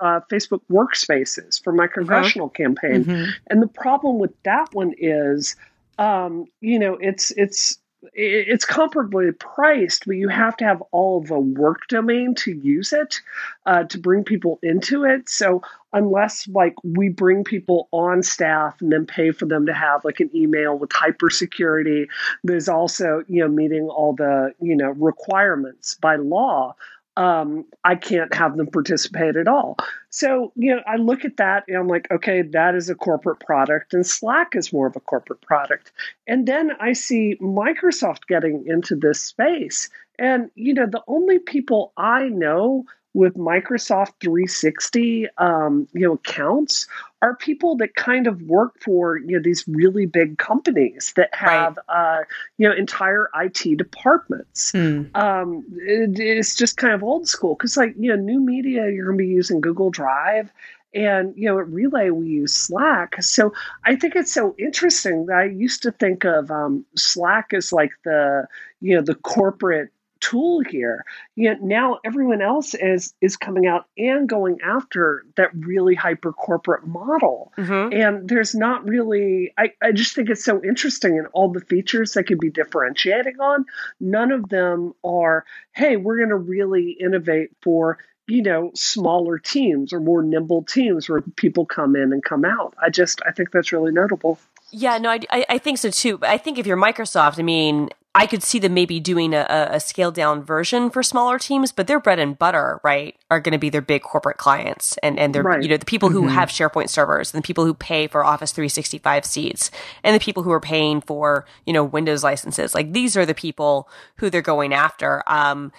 uh, 0.00 0.20
Facebook 0.30 0.60
Workspaces 0.70 1.62
for 1.64 1.72
my 1.72 1.86
congressional 1.86 2.50
campaign, 2.50 3.04
Mhm. 3.06 3.28
and 3.48 3.62
the 3.62 3.66
problem 3.66 4.18
with 4.18 4.32
that 4.42 4.68
one 4.74 4.92
is, 4.98 5.56
um, 5.98 6.44
you 6.60 6.78
know, 6.78 6.98
it's 7.00 7.30
it's 7.30 7.72
it- 7.72 7.78
it's 8.12 8.66
comparably 8.66 9.36
priced, 9.38 10.06
but 10.06 10.16
you 10.16 10.28
have 10.28 10.56
to 10.58 10.64
have 10.64 10.82
all 10.90 11.22
of 11.22 11.30
a 11.30 11.38
work 11.38 11.86
domain 11.88 12.34
to 12.36 12.52
use 12.52 12.92
it 12.92 13.20
uh, 13.66 13.84
to 13.84 13.98
bring 13.98 14.24
people 14.24 14.58
into 14.62 15.04
it. 15.04 15.28
So 15.28 15.62
unless 15.92 16.46
like 16.48 16.74
we 16.82 17.08
bring 17.08 17.44
people 17.44 17.88
on 17.92 18.22
staff 18.22 18.80
and 18.80 18.92
then 18.92 19.06
pay 19.06 19.30
for 19.30 19.46
them 19.46 19.66
to 19.66 19.72
have 19.72 20.04
like 20.04 20.20
an 20.20 20.30
email 20.34 20.76
with 20.76 20.92
hyper 20.92 21.30
security, 21.30 22.08
there's 22.42 22.68
also 22.68 23.24
you 23.28 23.40
know 23.40 23.48
meeting 23.48 23.88
all 23.88 24.14
the 24.14 24.52
you 24.60 24.76
know 24.76 24.90
requirements 24.90 25.94
by 25.94 26.16
law. 26.16 26.74
Um, 27.16 27.64
I 27.84 27.94
can't 27.94 28.34
have 28.34 28.56
them 28.56 28.66
participate 28.66 29.36
at 29.36 29.46
all. 29.46 29.76
So, 30.10 30.52
you 30.56 30.74
know, 30.74 30.82
I 30.86 30.96
look 30.96 31.24
at 31.24 31.36
that 31.36 31.64
and 31.68 31.76
I'm 31.76 31.86
like, 31.86 32.08
okay, 32.10 32.42
that 32.42 32.74
is 32.74 32.90
a 32.90 32.94
corporate 32.94 33.40
product, 33.40 33.94
and 33.94 34.06
Slack 34.06 34.56
is 34.56 34.72
more 34.72 34.86
of 34.86 34.96
a 34.96 35.00
corporate 35.00 35.40
product. 35.40 35.92
And 36.26 36.46
then 36.46 36.72
I 36.80 36.92
see 36.92 37.36
Microsoft 37.40 38.26
getting 38.28 38.64
into 38.66 38.96
this 38.96 39.20
space. 39.20 39.88
And, 40.18 40.50
you 40.54 40.74
know, 40.74 40.86
the 40.86 41.02
only 41.06 41.38
people 41.38 41.92
I 41.96 42.24
know 42.28 42.84
with 43.14 43.34
Microsoft 43.34 44.14
360, 44.20 45.28
um, 45.38 45.88
you 45.92 46.00
know, 46.00 46.14
accounts 46.14 46.86
are 47.22 47.36
people 47.36 47.76
that 47.76 47.94
kind 47.94 48.26
of 48.26 48.42
work 48.42 48.74
for, 48.80 49.16
you 49.18 49.36
know, 49.36 49.42
these 49.42 49.64
really 49.66 50.04
big 50.04 50.36
companies 50.36 51.12
that 51.16 51.30
have, 51.32 51.78
uh, 51.88 52.18
you 52.58 52.68
know, 52.68 52.74
entire 52.74 53.30
IT 53.36 53.78
departments. 53.78 54.72
Hmm. 54.72 55.04
um, 55.14 55.64
it, 55.76 56.18
it's 56.18 56.56
just 56.56 56.76
kind 56.76 56.92
of 56.92 57.02
old 57.02 57.28
school 57.28 57.54
because 57.54 57.76
like 57.76 57.94
you 57.98 58.10
know 58.10 58.16
new 58.16 58.40
media 58.40 58.90
you're 58.90 59.06
going 59.06 59.18
to 59.18 59.24
be 59.24 59.28
using 59.28 59.60
google 59.60 59.90
drive 59.90 60.52
and 60.94 61.34
you 61.36 61.48
know 61.48 61.58
at 61.58 61.68
relay 61.68 62.10
we 62.10 62.28
use 62.28 62.52
slack. 62.54 63.22
So 63.22 63.52
i 63.84 63.96
think 63.96 64.16
it's 64.16 64.32
so 64.32 64.54
interesting 64.58 65.26
that 65.26 65.36
i 65.36 65.44
used 65.44 65.82
to 65.82 65.92
think 65.92 66.24
of 66.24 66.50
um, 66.50 66.84
slack 66.96 67.52
as 67.52 67.72
like 67.72 67.92
the 68.04 68.46
you 68.80 68.94
know 68.94 69.02
the 69.02 69.14
corporate 69.16 69.90
tool 70.24 70.60
here. 70.60 71.04
Yet 71.36 71.62
now 71.62 71.98
everyone 72.04 72.40
else 72.40 72.74
is 72.74 73.12
is 73.20 73.36
coming 73.36 73.66
out 73.66 73.86
and 73.98 74.26
going 74.26 74.58
after 74.64 75.26
that 75.36 75.50
really 75.54 75.94
hyper 75.94 76.32
corporate 76.32 76.86
model. 76.86 77.52
Mm-hmm. 77.58 77.92
and 77.92 78.28
there's 78.28 78.54
not 78.54 78.86
really 78.88 79.52
I, 79.58 79.72
I 79.82 79.92
just 79.92 80.14
think 80.14 80.30
it's 80.30 80.44
so 80.44 80.62
interesting 80.64 81.18
and 81.18 81.28
all 81.32 81.52
the 81.52 81.60
features 81.60 82.12
that 82.12 82.24
could 82.24 82.40
be 82.40 82.50
differentiating 82.50 83.38
on. 83.40 83.66
None 84.00 84.32
of 84.32 84.48
them 84.48 84.94
are 85.04 85.44
hey 85.72 85.96
we're 85.96 86.16
going 86.16 86.30
to 86.30 86.36
really 86.36 86.92
innovate 86.92 87.50
for 87.62 87.98
you 88.26 88.42
know 88.42 88.70
smaller 88.74 89.38
teams 89.38 89.92
or 89.92 90.00
more 90.00 90.22
nimble 90.22 90.62
teams 90.62 91.08
where 91.08 91.20
people 91.20 91.66
come 91.66 91.96
in 91.96 92.12
and 92.12 92.24
come 92.24 92.44
out. 92.44 92.74
I 92.80 92.88
just 92.88 93.20
i 93.26 93.32
think 93.32 93.50
that's 93.50 93.72
really 93.72 93.92
notable. 93.92 94.38
Yeah, 94.70 94.98
no, 94.98 95.10
I, 95.10 95.20
I, 95.30 95.46
I 95.50 95.58
think 95.58 95.78
so 95.78 95.90
too. 95.90 96.18
But 96.18 96.30
I 96.30 96.38
think 96.38 96.58
if 96.58 96.66
you're 96.66 96.76
Microsoft, 96.76 97.38
I 97.38 97.42
mean, 97.42 97.90
I 98.16 98.26
could 98.26 98.44
see 98.44 98.60
them 98.60 98.74
maybe 98.74 99.00
doing 99.00 99.34
a, 99.34 99.44
a 99.72 99.80
scaled 99.80 100.14
down 100.14 100.42
version 100.44 100.88
for 100.88 101.02
smaller 101.02 101.36
teams, 101.38 101.72
but 101.72 101.88
their 101.88 101.98
bread 101.98 102.20
and 102.20 102.38
butter, 102.38 102.80
right, 102.84 103.16
are 103.28 103.40
going 103.40 103.52
to 103.52 103.58
be 103.58 103.70
their 103.70 103.82
big 103.82 104.02
corporate 104.02 104.36
clients 104.36 104.96
and 105.02 105.18
and 105.18 105.34
their 105.34 105.42
Right. 105.42 105.62
you 105.62 105.68
know 105.68 105.76
the 105.76 105.84
people 105.84 106.10
who 106.10 106.22
Mhm. 106.22 106.30
have 106.30 106.48
SharePoint 106.48 106.90
servers 106.90 107.34
and 107.34 107.42
the 107.42 107.46
people 107.46 107.64
who 107.64 107.74
pay 107.74 108.06
for 108.06 108.24
Office 108.24 108.52
365 108.52 109.24
seats 109.24 109.70
and 110.04 110.14
the 110.14 110.20
people 110.20 110.44
who 110.44 110.52
are 110.52 110.60
paying 110.60 111.00
for 111.00 111.44
you 111.66 111.72
know 111.72 111.82
Windows 111.82 112.22
licenses. 112.22 112.72
Like 112.74 112.92
these 112.92 113.16
are 113.16 113.26
the 113.26 113.34
people 113.34 113.88
who 114.18 114.30
they're 114.30 114.42
going 114.42 114.72
after. 114.72 115.22
Um, 115.26 115.72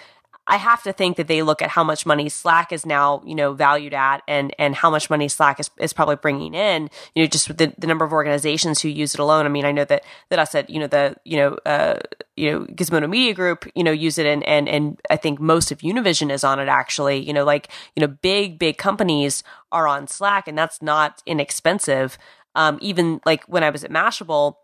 I 0.47 0.57
have 0.57 0.83
to 0.83 0.93
think 0.93 1.17
that 1.17 1.27
they 1.27 1.41
look 1.41 1.61
at 1.61 1.71
how 1.71 1.83
much 1.83 2.05
money 2.05 2.29
Slack 2.29 2.71
is 2.71 2.85
now, 2.85 3.23
you 3.25 3.33
know, 3.33 3.53
valued 3.53 3.95
at 3.95 4.21
and, 4.27 4.53
and 4.59 4.75
how 4.75 4.91
much 4.91 5.09
money 5.09 5.27
Slack 5.27 5.59
is, 5.59 5.71
is 5.79 5.91
probably 5.91 6.17
bringing 6.17 6.53
in, 6.53 6.89
you 7.15 7.23
know, 7.23 7.27
just 7.27 7.47
with 7.47 7.57
the, 7.57 7.73
the 7.79 7.87
number 7.87 8.05
of 8.05 8.13
organizations 8.13 8.81
who 8.81 8.89
use 8.89 9.15
it 9.15 9.19
alone. 9.19 9.47
I 9.47 9.49
mean, 9.49 9.65
I 9.65 9.71
know 9.71 9.85
that, 9.85 10.03
that 10.29 10.37
us 10.37 10.53
at, 10.53 10.69
you 10.69 10.79
know, 10.79 10.85
the, 10.85 11.15
you 11.25 11.37
know, 11.37 11.57
uh, 11.65 11.99
you 12.35 12.51
know, 12.51 12.65
Gizmodo 12.67 13.09
Media 13.09 13.33
Group, 13.33 13.67
you 13.73 13.83
know, 13.83 13.91
use 13.91 14.19
it 14.19 14.27
and, 14.27 14.43
and, 14.43 14.69
and 14.69 15.01
I 15.09 15.15
think 15.15 15.39
most 15.39 15.71
of 15.71 15.79
Univision 15.79 16.31
is 16.31 16.43
on 16.43 16.59
it 16.59 16.67
actually, 16.67 17.17
you 17.17 17.33
know, 17.33 17.43
like, 17.43 17.69
you 17.95 18.01
know, 18.01 18.07
big, 18.07 18.59
big 18.59 18.77
companies 18.77 19.43
are 19.71 19.87
on 19.87 20.07
Slack 20.07 20.47
and 20.47 20.57
that's 20.57 20.79
not 20.79 21.23
inexpensive. 21.25 22.19
Um, 22.53 22.77
even 22.81 23.19
like 23.25 23.43
when 23.45 23.63
I 23.63 23.71
was 23.71 23.83
at 23.83 23.91
Mashable, 23.91 24.57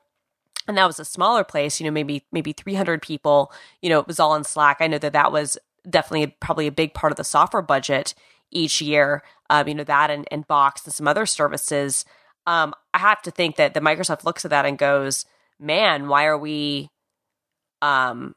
and 0.67 0.77
that 0.77 0.85
was 0.85 0.99
a 0.99 1.05
smaller 1.05 1.43
place 1.43 1.79
you 1.79 1.85
know 1.85 1.91
maybe 1.91 2.23
maybe 2.31 2.53
300 2.53 3.01
people 3.01 3.51
you 3.81 3.89
know 3.89 3.99
it 3.99 4.07
was 4.07 4.19
all 4.19 4.35
in 4.35 4.43
slack 4.43 4.77
i 4.79 4.85
know 4.85 4.99
that 4.99 5.11
that 5.11 5.31
was 5.31 5.57
definitely 5.89 6.35
probably 6.39 6.67
a 6.67 6.71
big 6.71 6.93
part 6.93 7.11
of 7.11 7.17
the 7.17 7.23
software 7.23 7.61
budget 7.61 8.13
each 8.51 8.81
year 8.81 9.23
um, 9.49 9.67
you 9.67 9.73
know 9.73 9.83
that 9.83 10.09
and, 10.11 10.27
and 10.31 10.47
box 10.47 10.85
and 10.85 10.93
some 10.93 11.07
other 11.07 11.25
services 11.25 12.05
um, 12.47 12.73
i 12.93 12.99
have 12.99 13.21
to 13.21 13.31
think 13.31 13.55
that 13.55 13.73
the 13.73 13.79
microsoft 13.79 14.23
looks 14.23 14.45
at 14.45 14.51
that 14.51 14.65
and 14.65 14.77
goes 14.77 15.25
man 15.59 16.07
why 16.07 16.25
are 16.25 16.37
we 16.37 16.89
um 17.81 18.35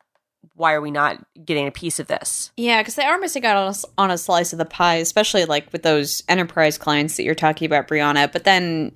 why 0.54 0.72
are 0.72 0.80
we 0.80 0.90
not 0.90 1.24
getting 1.44 1.66
a 1.66 1.72
piece 1.72 1.98
of 1.98 2.06
this 2.06 2.50
Yeah, 2.56 2.80
because 2.80 2.94
they 2.96 3.04
are 3.04 3.18
missing 3.18 3.44
out 3.44 3.56
on 3.56 3.72
a, 3.72 4.02
on 4.02 4.10
a 4.10 4.18
slice 4.18 4.52
of 4.52 4.58
the 4.58 4.64
pie, 4.64 4.96
especially 4.96 5.44
like 5.44 5.72
with 5.72 5.82
those 5.82 6.22
enterprise 6.28 6.78
clients 6.78 7.16
that 7.16 7.24
you're 7.24 7.34
talking 7.34 7.66
about, 7.66 7.88
Brianna. 7.88 8.30
But 8.30 8.44
then, 8.44 8.92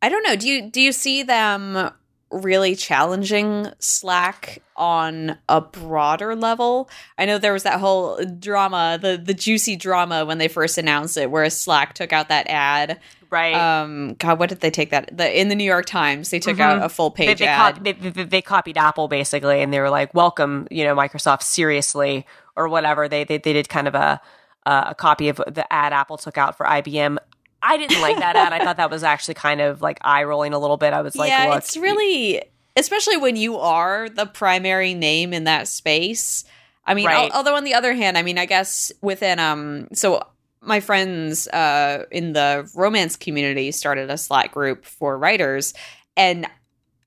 I 0.00 0.08
don't 0.08 0.22
know. 0.22 0.36
Do 0.36 0.48
you 0.48 0.70
do 0.70 0.80
you 0.80 0.92
see 0.92 1.22
them 1.22 1.90
really 2.30 2.74
challenging 2.74 3.68
Slack 3.78 4.60
on 4.76 5.38
a 5.48 5.60
broader 5.60 6.34
level. 6.34 6.88
I 7.16 7.26
know 7.26 7.38
there 7.38 7.52
was 7.52 7.62
that 7.62 7.78
whole 7.80 8.22
drama, 8.38 8.98
the 9.00 9.16
the 9.22 9.34
juicy 9.34 9.76
drama 9.76 10.24
when 10.24 10.38
they 10.38 10.48
first 10.48 10.78
announced 10.78 11.16
it, 11.16 11.30
where 11.30 11.48
Slack 11.50 11.94
took 11.94 12.12
out 12.12 12.28
that 12.28 12.46
ad. 12.48 12.98
Right. 13.30 13.54
Um, 13.54 14.14
God, 14.14 14.38
what 14.38 14.48
did 14.48 14.60
they 14.60 14.70
take 14.70 14.90
that? 14.90 15.16
The 15.16 15.40
in 15.40 15.48
the 15.48 15.54
New 15.56 15.64
York 15.64 15.86
Times, 15.86 16.30
they 16.30 16.38
took 16.38 16.56
Mhm. 16.56 16.60
out 16.60 16.82
a 16.84 16.88
full 16.88 17.10
page 17.10 17.38
they, 17.40 17.46
ad. 17.46 17.74
cop- 17.76 17.84
they, 17.84 17.92
they, 17.92 18.24
they 18.24 18.42
copied 18.42 18.78
Apple 18.78 19.08
basically, 19.08 19.60
and 19.60 19.72
they 19.72 19.80
were 19.80 19.90
like, 19.90 20.14
"Welcome, 20.14 20.68
you 20.70 20.84
know, 20.84 20.94
Microsoft 20.94 21.42
seriously," 21.42 22.26
or 22.56 22.68
whatever. 22.68 23.08
They 23.08 23.24
they, 23.24 23.38
they 23.38 23.52
did 23.52 23.68
kind 23.68 23.88
of 23.88 23.94
a 23.94 24.20
a 24.66 24.94
copy 24.94 25.28
of 25.28 25.36
the 25.46 25.70
ad 25.72 25.92
Apple 25.92 26.16
took 26.16 26.38
out 26.38 26.56
for 26.56 26.64
IBM. 26.64 27.18
I 27.66 27.76
didn't 27.78 28.00
like 28.02 28.18
that 28.18 28.36
ad. 28.36 28.52
I 28.52 28.62
thought 28.64 28.76
that 28.76 28.90
was 28.90 29.02
actually 29.02 29.34
kind 29.34 29.60
of 29.60 29.80
like 29.80 29.98
eye 30.02 30.24
rolling 30.24 30.52
a 30.52 30.58
little 30.58 30.76
bit. 30.76 30.92
I 30.92 31.00
was 31.00 31.16
like, 31.16 31.30
yeah, 31.30 31.46
"Look, 31.48 31.58
it's 31.58 31.76
really, 31.76 32.42
especially 32.76 33.16
when 33.16 33.36
you 33.36 33.56
are 33.56 34.08
the 34.08 34.26
primary 34.26 34.92
name 34.94 35.32
in 35.32 35.44
that 35.44 35.66
space. 35.68 36.44
I 36.86 36.92
mean, 36.94 37.06
Right. 37.06 37.30
al- 37.30 37.38
although 37.38 37.56
on 37.56 37.64
the 37.64 37.72
other 37.74 37.94
hand, 37.94 38.18
I 38.18 38.22
mean, 38.22 38.36
I 38.38 38.44
guess 38.46 38.92
within 39.00 39.38
um, 39.38 39.88
so 39.94 40.22
my 40.60 40.80
friends 40.80 41.46
uh 41.48 42.04
in 42.10 42.32
the 42.34 42.70
romance 42.74 43.16
community 43.16 43.70
started 43.70 44.10
a 44.10 44.16
Slack 44.18 44.52
group 44.52 44.84
for 44.84 45.16
writers, 45.18 45.72
and 46.16 46.46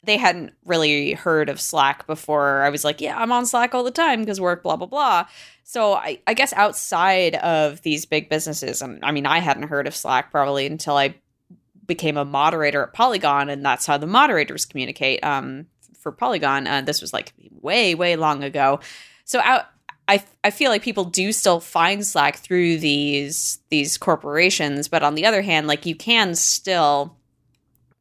they 0.04 0.18
hadn't 0.18 0.54
really 0.66 1.14
heard 1.14 1.50
of 1.50 1.60
Slack 1.60 2.08
before. 2.08 2.62
I 2.62 2.70
was 2.70 2.84
like, 2.84 3.02
yeah, 3.02 3.18
I'm 3.18 3.32
on 3.32 3.46
Slack 3.46 3.76
all 3.76 3.84
the 3.84 3.92
time 3.92 4.22
because 4.22 4.40
work, 4.40 4.64
blah 4.64 4.76
blah 4.76 4.88
blah. 4.88 5.28
So 5.64 5.94
I, 5.94 6.22
I 6.26 6.34
guess 6.34 6.54
outside 6.54 7.36
of 7.36 7.82
these 7.82 8.06
big 8.06 8.30
businesses, 8.30 8.82
and 8.82 9.04
I 9.04 9.12
mean, 9.12 9.26
I 9.26 9.40
hadn't 9.40 9.64
heard 9.64 9.88
of 9.88 9.96
Slack 9.96 10.32
probably 10.32 10.66
until 10.66 10.96
I 10.96 11.16
became 11.86 12.18
a 12.18 12.26
moderator 12.26 12.84
at 12.84 12.94
Polygon, 12.94 13.50
and 13.50 13.66
that's 13.66 13.86
how 13.86 13.98
the 13.98 14.08
moderators 14.08 14.66
communicate. 14.66 15.24
Um, 15.24 15.68
for 16.00 16.12
Polygon, 16.12 16.68
uh, 16.68 16.82
this 16.82 17.02
was 17.02 17.12
like 17.12 17.34
way, 17.52 17.96
way 17.96 18.16
long 18.16 18.44
ago. 18.44 18.80
So 19.26 19.42
out, 19.42 19.66
I, 20.08 20.24
I 20.44 20.52
feel 20.52 20.72
like 20.72 20.84
people 20.84 21.04
do 21.04 21.34
still 21.34 21.60
find 21.60 22.06
Slack 22.06 22.38
through 22.38 22.78
these 22.78 23.60
these 23.70 23.98
corporations, 23.98 24.88
but 24.88 25.04
on 25.04 25.16
the 25.16 25.26
other 25.26 25.42
hand, 25.42 25.68
like 25.68 25.86
you 25.86 25.96
can 25.96 26.34
still 26.36 27.17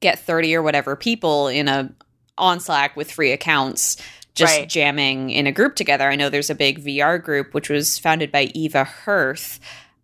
get 0.00 0.18
thirty 0.18 0.54
or 0.54 0.62
whatever 0.62 0.96
people 0.96 1.48
in 1.48 1.68
a 1.68 1.92
on 2.38 2.60
Slack 2.60 2.96
with 2.96 3.10
free 3.10 3.32
accounts 3.32 3.96
just 4.34 4.58
Right. 4.58 4.68
jamming 4.68 5.30
in 5.30 5.46
a 5.46 5.52
group 5.52 5.74
together. 5.76 6.08
I 6.10 6.16
know 6.16 6.28
there's 6.28 6.50
a 6.50 6.54
big 6.54 6.84
VR 6.84 7.22
group 7.22 7.54
which 7.54 7.70
was 7.70 7.98
founded 7.98 8.30
by 8.30 8.50
Eva 8.54 8.84
Hirth, 8.84 9.58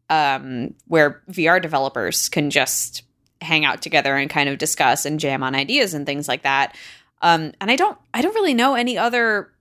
um, 0.09 0.73
where 0.87 1.21
VR 1.31 1.61
developers 1.61 2.31
can 2.31 2.49
just 2.49 3.03
hang 3.43 3.67
out 3.67 3.83
together 3.83 4.17
and 4.17 4.31
kind 4.31 4.49
of 4.49 4.57
discuss 4.57 5.05
and 5.05 5.21
jam 5.21 5.43
on 5.43 5.55
ideas 5.55 5.93
and 5.93 6.07
things 6.07 6.29
like 6.29 6.45
that. 6.45 6.75
Um, 7.21 7.53
and 7.61 7.71
I 7.71 7.77
don't, 7.77 7.99
I 8.15 8.23
don't 8.23 8.35
really 8.35 8.55
know 8.55 8.75
any 8.75 8.97
other 8.97 9.53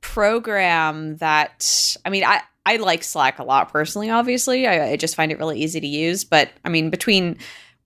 program 0.00 1.16
that. 1.16 1.96
I 2.04 2.10
mean, 2.10 2.24
I 2.24 2.40
I 2.64 2.76
like 2.76 3.02
Slack 3.02 3.38
a 3.38 3.44
lot 3.44 3.72
personally. 3.72 4.10
Obviously, 4.10 4.66
I, 4.66 4.90
I 4.92 4.96
just 4.96 5.16
find 5.16 5.32
it 5.32 5.38
really 5.38 5.58
easy 5.60 5.80
to 5.80 5.86
use. 5.86 6.24
But 6.24 6.50
I 6.64 6.68
mean, 6.68 6.90
between 6.90 7.38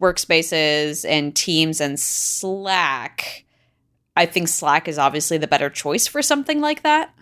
workspaces 0.02 1.08
and 1.08 1.34
Teams 1.34 1.80
and 1.80 1.98
Slack, 1.98 3.44
I 4.16 4.26
think 4.26 4.48
Slack 4.48 4.88
is 4.88 4.98
obviously 4.98 5.38
the 5.38 5.46
better 5.46 5.70
choice 5.70 6.06
for 6.06 6.20
something 6.20 6.60
like 6.60 6.82
that. 6.82 7.14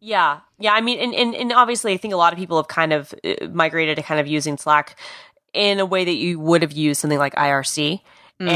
Yeah, 0.00 0.40
yeah. 0.58 0.72
I 0.72 0.80
mean, 0.80 0.98
and, 0.98 1.14
and 1.14 1.34
and 1.34 1.52
obviously, 1.52 1.92
I 1.92 1.96
think 1.96 2.12
a 2.12 2.18
lot 2.18 2.32
of 2.32 2.38
people 2.38 2.58
have 2.58 2.68
kind 2.68 2.92
of 2.92 3.14
uh, 3.24 3.46
migrated 3.52 3.96
to 3.96 4.02
kind 4.02 4.20
of 4.20 4.26
using 4.26 4.58
Slack 4.58 4.98
in 5.54 5.78
a 5.78 5.86
way 5.86 6.04
that 6.04 6.14
you 6.14 6.38
would 6.40 6.62
have 6.62 6.72
used 6.72 7.00
something 7.00 7.18
like 7.18 7.34
IRC. 7.36 8.00
Mm. 8.40 8.48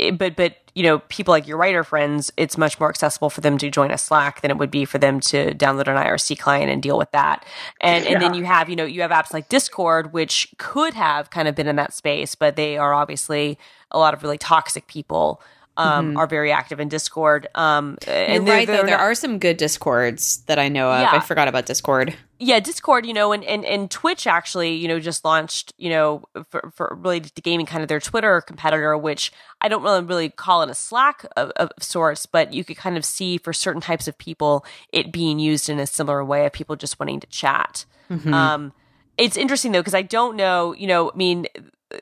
And 0.00 0.18
but 0.18 0.36
but 0.36 0.56
you 0.74 0.82
know, 0.82 0.98
people 1.08 1.32
like 1.32 1.46
your 1.46 1.56
writer 1.56 1.84
friends, 1.84 2.30
it's 2.36 2.58
much 2.58 2.78
more 2.80 2.88
accessible 2.90 3.30
for 3.30 3.40
them 3.40 3.56
to 3.58 3.70
join 3.70 3.90
a 3.90 3.96
Slack 3.98 4.40
than 4.42 4.50
it 4.50 4.58
would 4.58 4.70
be 4.70 4.84
for 4.84 4.98
them 4.98 5.20
to 5.20 5.54
download 5.54 5.86
an 5.88 5.96
IRC 5.96 6.38
client 6.38 6.70
and 6.70 6.82
deal 6.82 6.98
with 6.98 7.10
that. 7.12 7.44
And 7.80 8.04
and 8.06 8.20
then 8.20 8.34
you 8.34 8.44
have 8.44 8.68
you 8.68 8.76
know 8.76 8.84
you 8.84 9.02
have 9.02 9.10
apps 9.12 9.32
like 9.32 9.48
Discord, 9.48 10.12
which 10.12 10.48
could 10.58 10.94
have 10.94 11.30
kind 11.30 11.46
of 11.48 11.54
been 11.54 11.66
in 11.68 11.76
that 11.76 11.94
space, 11.94 12.34
but 12.34 12.56
they 12.56 12.76
are 12.76 12.92
obviously 12.92 13.58
a 13.90 13.98
lot 13.98 14.12
of 14.12 14.22
really 14.22 14.38
toxic 14.38 14.86
people. 14.86 15.40
Um, 15.78 16.16
are 16.16 16.26
very 16.26 16.52
active 16.52 16.80
in 16.80 16.88
Discord. 16.88 17.48
Um, 17.54 17.98
You're 18.06 18.16
and 18.16 18.48
they're- 18.48 18.54
right, 18.54 18.66
though. 18.66 18.72
they're 18.76 18.86
There 18.86 18.96
not- 18.96 19.04
are 19.04 19.14
some 19.14 19.38
good 19.38 19.58
Discords 19.58 20.38
that 20.46 20.58
I 20.58 20.70
know 20.70 20.90
of. 20.90 21.02
Yeah. 21.02 21.10
I 21.12 21.20
forgot 21.20 21.48
about 21.48 21.66
Discord. 21.66 22.14
Yeah 22.38 22.60
discord 22.60 23.06
you 23.06 23.12
know 23.12 23.32
and, 23.32 23.44
and 23.44 23.64
and 23.64 23.90
twitch 23.90 24.26
actually 24.26 24.74
you 24.74 24.88
know 24.88 25.00
just 25.00 25.24
launched 25.24 25.72
you 25.78 25.88
know 25.88 26.22
for, 26.50 26.70
for 26.74 26.96
related 27.00 27.34
to 27.34 27.42
gaming 27.42 27.66
kind 27.66 27.82
of 27.82 27.88
their 27.88 28.00
twitter 28.00 28.40
competitor 28.40 28.96
which 28.96 29.32
i 29.60 29.68
don't 29.68 29.82
really 29.82 30.04
really 30.04 30.28
call 30.28 30.62
it 30.62 30.70
a 30.70 30.74
slack 30.74 31.24
of, 31.36 31.50
of 31.56 31.70
sorts 31.80 32.26
but 32.26 32.52
you 32.52 32.64
could 32.64 32.76
kind 32.76 32.96
of 32.96 33.04
see 33.04 33.38
for 33.38 33.52
certain 33.52 33.80
types 33.80 34.06
of 34.08 34.16
people 34.18 34.64
it 34.92 35.12
being 35.12 35.38
used 35.38 35.68
in 35.68 35.78
a 35.78 35.86
similar 35.86 36.24
way 36.24 36.46
of 36.46 36.52
people 36.52 36.76
just 36.76 36.98
wanting 37.00 37.20
to 37.20 37.26
chat. 37.28 37.84
Um 38.32 38.72
it's 39.18 39.36
interesting 39.36 39.72
though 39.72 39.80
because 39.80 39.94
i 39.94 40.02
don't 40.02 40.36
know 40.36 40.74
you 40.74 40.86
know 40.86 41.10
i 41.10 41.16
mean 41.16 41.46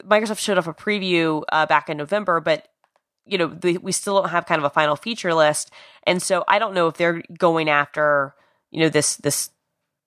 microsoft 0.04 0.38
showed 0.38 0.58
off 0.58 0.66
a 0.66 0.74
preview 0.74 1.42
uh, 1.52 1.66
back 1.66 1.88
in 1.88 1.96
november 1.96 2.40
but 2.40 2.68
you 3.26 3.38
know 3.38 3.46
the, 3.46 3.78
we 3.78 3.92
still 3.92 4.20
don't 4.20 4.30
have 4.30 4.46
kind 4.46 4.58
of 4.58 4.64
a 4.64 4.70
final 4.70 4.96
feature 4.96 5.34
list. 5.34 5.70
And 6.04 6.22
so 6.22 6.44
i 6.48 6.58
don't 6.58 6.74
know 6.74 6.88
if 6.88 6.96
they're 6.96 7.22
going 7.38 7.68
after 7.68 8.34
you 8.70 8.80
know 8.80 8.88
this 8.88 9.16
this 9.16 9.50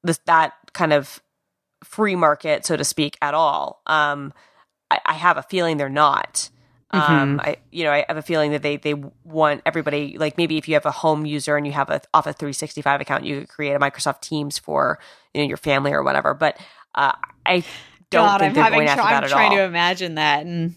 this 0.08 0.20
that 0.26 0.54
kind 0.74 0.94
of 0.94 1.22
free 1.84 2.16
market 2.16 2.66
so 2.66 2.76
to 2.76 2.84
speak 2.84 3.18
at 3.22 3.34
all 3.34 3.82
um 3.88 4.34
i, 4.90 5.00
I 5.06 5.14
have 5.14 5.38
a 5.38 5.44
feeling 5.44 5.78
they're 5.78 5.90
not 5.90 6.50
um 6.92 7.40
i 7.44 7.58
you 7.72 7.84
know 7.84 7.92
i 7.92 8.04
have 8.08 8.18
a 8.18 8.22
feeling 8.22 8.52
that 8.52 8.62
they 8.64 8.78
they 8.78 8.96
want 9.24 9.62
everybody 9.66 10.18
like 10.18 10.38
maybe 10.38 10.58
if 10.58 10.68
you 10.68 10.74
have 10.74 10.86
a 10.86 10.92
home 10.92 11.26
user 11.26 11.56
and 11.56 11.68
you 11.68 11.74
have 11.74 11.90
a 11.90 12.02
office 12.14 12.36
365 12.38 13.02
account 13.02 13.26
you 13.26 13.42
could 13.42 13.50
create 13.50 13.74
a 13.74 13.80
microsoft 13.80 14.22
teams 14.22 14.58
for 14.58 14.98
you 15.34 15.42
know 15.42 15.48
your 15.48 15.58
family 15.58 15.92
or 15.92 16.02
whatever 16.02 16.34
but 16.34 16.58
uh 16.96 17.12
i 17.46 17.64
don't 18.10 18.24
God, 18.24 18.40
think 18.40 18.50
I'm 18.58 18.64
they're 18.64 18.72
going 18.72 18.88
after 18.88 19.04
tr- 19.04 19.10
that 19.10 19.18
I'm 19.18 19.24
at 19.26 19.30
trying 19.30 19.52
all 19.52 19.58
to 19.58 19.64
imagine 19.64 20.16
that, 20.16 20.46
and 20.46 20.76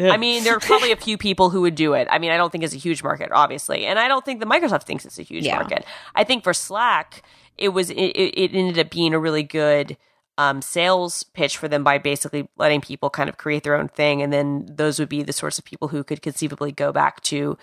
I 0.00 0.16
mean, 0.16 0.44
there 0.44 0.54
are 0.54 0.60
probably 0.60 0.92
a 0.92 0.96
few 0.96 1.18
people 1.18 1.50
who 1.50 1.62
would 1.62 1.74
do 1.74 1.94
it. 1.94 2.06
I 2.10 2.18
mean, 2.20 2.30
I 2.30 2.36
don't 2.36 2.50
think 2.52 2.62
it's 2.62 2.72
a 2.74 2.78
huge 2.78 3.02
market, 3.02 3.30
obviously, 3.32 3.84
and 3.84 3.98
I 3.98 4.06
don't 4.06 4.24
think 4.24 4.38
the 4.38 4.46
Microsoft 4.46 4.84
thinks 4.84 5.04
it's 5.04 5.18
a 5.18 5.22
huge 5.22 5.44
Yeah. 5.44 5.56
market. 5.56 5.84
I 6.14 6.22
think 6.24 6.44
for 6.44 6.54
Slack, 6.54 7.22
it 7.58 7.70
was 7.70 7.90
it, 7.90 7.94
it 7.96 8.54
ended 8.54 8.78
up 8.78 8.90
being 8.90 9.14
a 9.14 9.18
really 9.18 9.42
good 9.42 9.96
um, 10.36 10.62
sales 10.62 11.24
pitch 11.24 11.56
for 11.56 11.66
them 11.68 11.82
by 11.82 11.98
basically 11.98 12.48
letting 12.56 12.80
people 12.80 13.10
kind 13.10 13.28
of 13.28 13.36
create 13.36 13.64
their 13.64 13.74
own 13.76 13.88
thing, 13.88 14.22
and 14.22 14.32
then 14.32 14.66
those 14.68 14.98
would 14.98 15.08
be 15.08 15.22
the 15.22 15.32
sorts 15.32 15.58
of 15.58 15.64
people 15.64 15.88
who 15.88 16.04
could 16.04 16.22
conceivably 16.22 16.70
go 16.70 16.92
back 16.92 17.20
to 17.22 17.58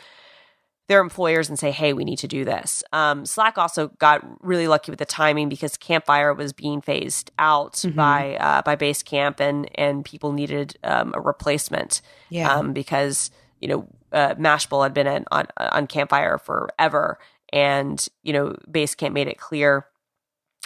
their 0.87 0.99
employers 1.01 1.49
and 1.49 1.57
say, 1.57 1.71
"Hey, 1.71 1.93
we 1.93 2.03
need 2.03 2.19
to 2.19 2.27
do 2.27 2.45
this." 2.45 2.83
Um, 2.93 3.25
Slack 3.25 3.57
also 3.57 3.87
got 3.97 4.21
really 4.45 4.67
lucky 4.67 4.91
with 4.91 4.99
the 4.99 5.05
timing 5.05 5.49
because 5.49 5.77
Campfire 5.77 6.33
was 6.33 6.53
being 6.53 6.81
phased 6.81 7.31
out 7.39 7.73
Mhm. 7.75 7.95
by 7.95 8.35
uh, 8.39 8.61
by 8.61 8.75
Basecamp, 8.75 9.39
and 9.39 9.69
and 9.75 10.05
people 10.05 10.31
needed 10.33 10.77
um, 10.83 11.13
a 11.15 11.21
replacement 11.21 12.01
yeah, 12.29 12.53
um, 12.53 12.73
because 12.73 13.31
you 13.61 13.67
know 13.67 13.87
uh, 14.11 14.35
Mashable 14.35 14.83
had 14.83 14.93
been 14.93 15.07
on 15.07 15.47
on 15.57 15.87
Campfire 15.87 16.37
forever, 16.37 17.17
and 17.55 18.07
you 18.21 18.33
know 18.33 18.55
Basecamp 18.69 19.13
made 19.13 19.27
it 19.27 19.39
clear 19.39 19.87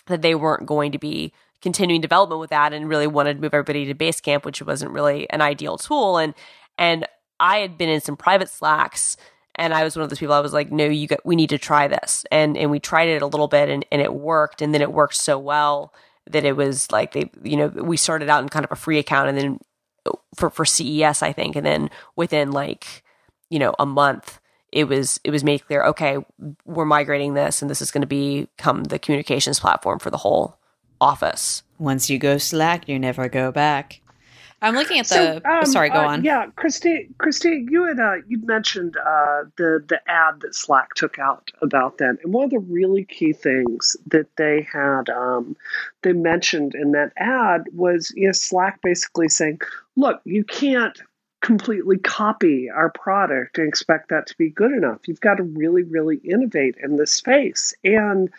that 0.08 0.22
they 0.22 0.36
weren't 0.36 0.66
going 0.66 0.92
to 0.92 1.00
be 1.00 1.32
continuing 1.62 2.02
development 2.02 2.42
with 2.42 2.50
that, 2.50 2.74
and 2.74 2.90
really 2.90 3.08
wanted 3.08 3.36
to 3.36 3.42
move 3.42 3.54
everybody 3.54 3.86
to 3.86 3.96
Basecamp, 3.96 4.44
which 4.44 4.62
wasn't 4.62 4.92
really 4.92 5.30
an 5.30 5.42
ideal 5.42 5.78
tool. 5.78 6.18
And 6.18 6.34
and 6.78 7.08
I 7.40 7.60
had 7.60 7.78
been 7.78 7.90
in 7.90 8.02
some 8.02 8.18
private 8.18 8.50
Slacks. 8.50 9.16
And 9.56 9.74
I 9.74 9.84
was 9.84 9.98
one 9.98 10.04
of 10.04 10.10
those 10.10 10.20
people. 10.20 10.36
I 10.36 10.40
was 10.40 10.54
like, 10.54 10.72
"No, 10.72 10.86
you 10.86 11.06
got. 11.08 11.26
We 11.26 11.36
need 11.36 11.50
to 11.50 11.58
try 11.58 11.90
this." 11.90 12.26
And 12.32 12.56
and 12.56 12.72
we 12.72 12.80
tried 12.80 13.10
it 13.10 13.22
a 13.22 13.28
little 13.28 13.50
bit, 13.50 13.68
and, 13.68 13.86
and 13.92 14.02
it 14.02 14.14
worked. 14.14 14.62
And 14.62 14.74
then 14.74 14.82
it 14.82 14.94
worked 14.94 15.16
so 15.16 15.38
well 15.38 15.94
that 16.30 16.46
it 16.46 16.56
was 16.56 16.90
like 16.92 17.12
they, 17.12 17.30
you 17.44 17.58
know, 17.58 17.68
we 17.68 17.98
started 17.98 18.30
out 18.30 18.42
in 18.42 18.48
kind 18.48 18.64
of 18.64 18.72
a 18.72 18.78
free 18.78 19.00
account, 19.00 19.28
and 19.28 19.38
then 19.38 19.60
oh, 20.06 20.22
for 20.36 20.50
for 20.50 20.64
CES, 20.64 21.22
I 21.22 21.34
think, 21.34 21.58
and 21.58 21.66
then 21.66 21.90
within 22.16 22.52
like 22.52 23.04
you 23.50 23.60
know 23.60 23.76
a 23.78 23.86
month, 23.86 24.40
it 24.72 24.86
was 24.86 25.20
it 25.24 25.32
was 25.32 25.44
made 25.44 25.66
clear. 25.66 25.84
Okay, 25.84 26.18
we're 26.66 26.86
migrating 26.86 27.34
this, 27.34 27.62
and 27.62 27.70
this 27.70 27.82
is 27.82 27.92
going 27.92 28.02
to 28.02 28.08
become 28.08 28.86
the 28.86 29.00
communications 29.00 29.60
platform 29.60 30.00
for 30.00 30.10
the 30.10 30.18
whole 30.18 30.58
office. 31.02 31.64
once 31.78 32.10
you 32.10 32.18
go 32.18 32.38
Slack, 32.38 32.90
you 32.90 33.00
never 33.00 33.30
go 33.30 33.52
back. 33.52 34.02
I'm 34.62 34.76
looking 34.76 35.00
at 35.00 35.08
the. 35.08 35.42
So, 35.44 35.50
um, 35.50 35.66
sorry, 35.66 35.90
go 35.90 36.00
uh, 36.00 36.08
on. 36.08 36.24
Yeah, 36.24 36.48
Christine, 36.56 37.14
Christine, 37.18 37.68
you 37.72 37.86
had 37.86 38.00
uh, 38.00 38.16
you'd 38.28 38.46
mentioned 38.46 38.98
uh, 38.98 39.44
the 39.58 39.84
the 39.88 40.02
ad 40.08 40.42
that 40.42 40.54
Slack 40.54 40.96
took 40.96 41.18
out 41.18 41.52
about 41.62 41.98
that, 42.00 42.18
and 42.24 42.34
one 42.34 42.46
of 42.46 42.50
the 42.50 42.60
really 42.60 43.06
key 43.06 43.32
things 43.32 43.96
that 44.08 44.28
they 44.36 44.68
had 44.72 45.10
um, 45.10 45.56
they 46.02 46.12
mentioned 46.12 46.76
in 46.76 46.92
that 46.92 47.14
ad 47.18 47.64
was 47.74 48.12
you 48.16 48.28
know, 48.28 48.34
Slack 48.34 48.82
basically 48.82 49.30
saying, 49.30 49.60
"Look, 49.96 50.20
you 50.26 50.44
can't." 50.44 51.00
Completely 51.42 51.98
copy 51.98 52.70
our 52.70 52.90
product 52.90 53.58
and 53.58 53.68
expect 53.68 54.10
that 54.10 54.28
to 54.28 54.38
be 54.38 54.50
good 54.50 54.72
enough. 54.72 55.08
You've 55.08 55.22
got 55.22 55.36
to 55.36 55.44
really 55.44 55.84
really 55.84 56.18
innovate 56.18 56.76
in 56.82 56.98
this 56.98 57.12
space. 57.12 57.74
And 57.84 58.30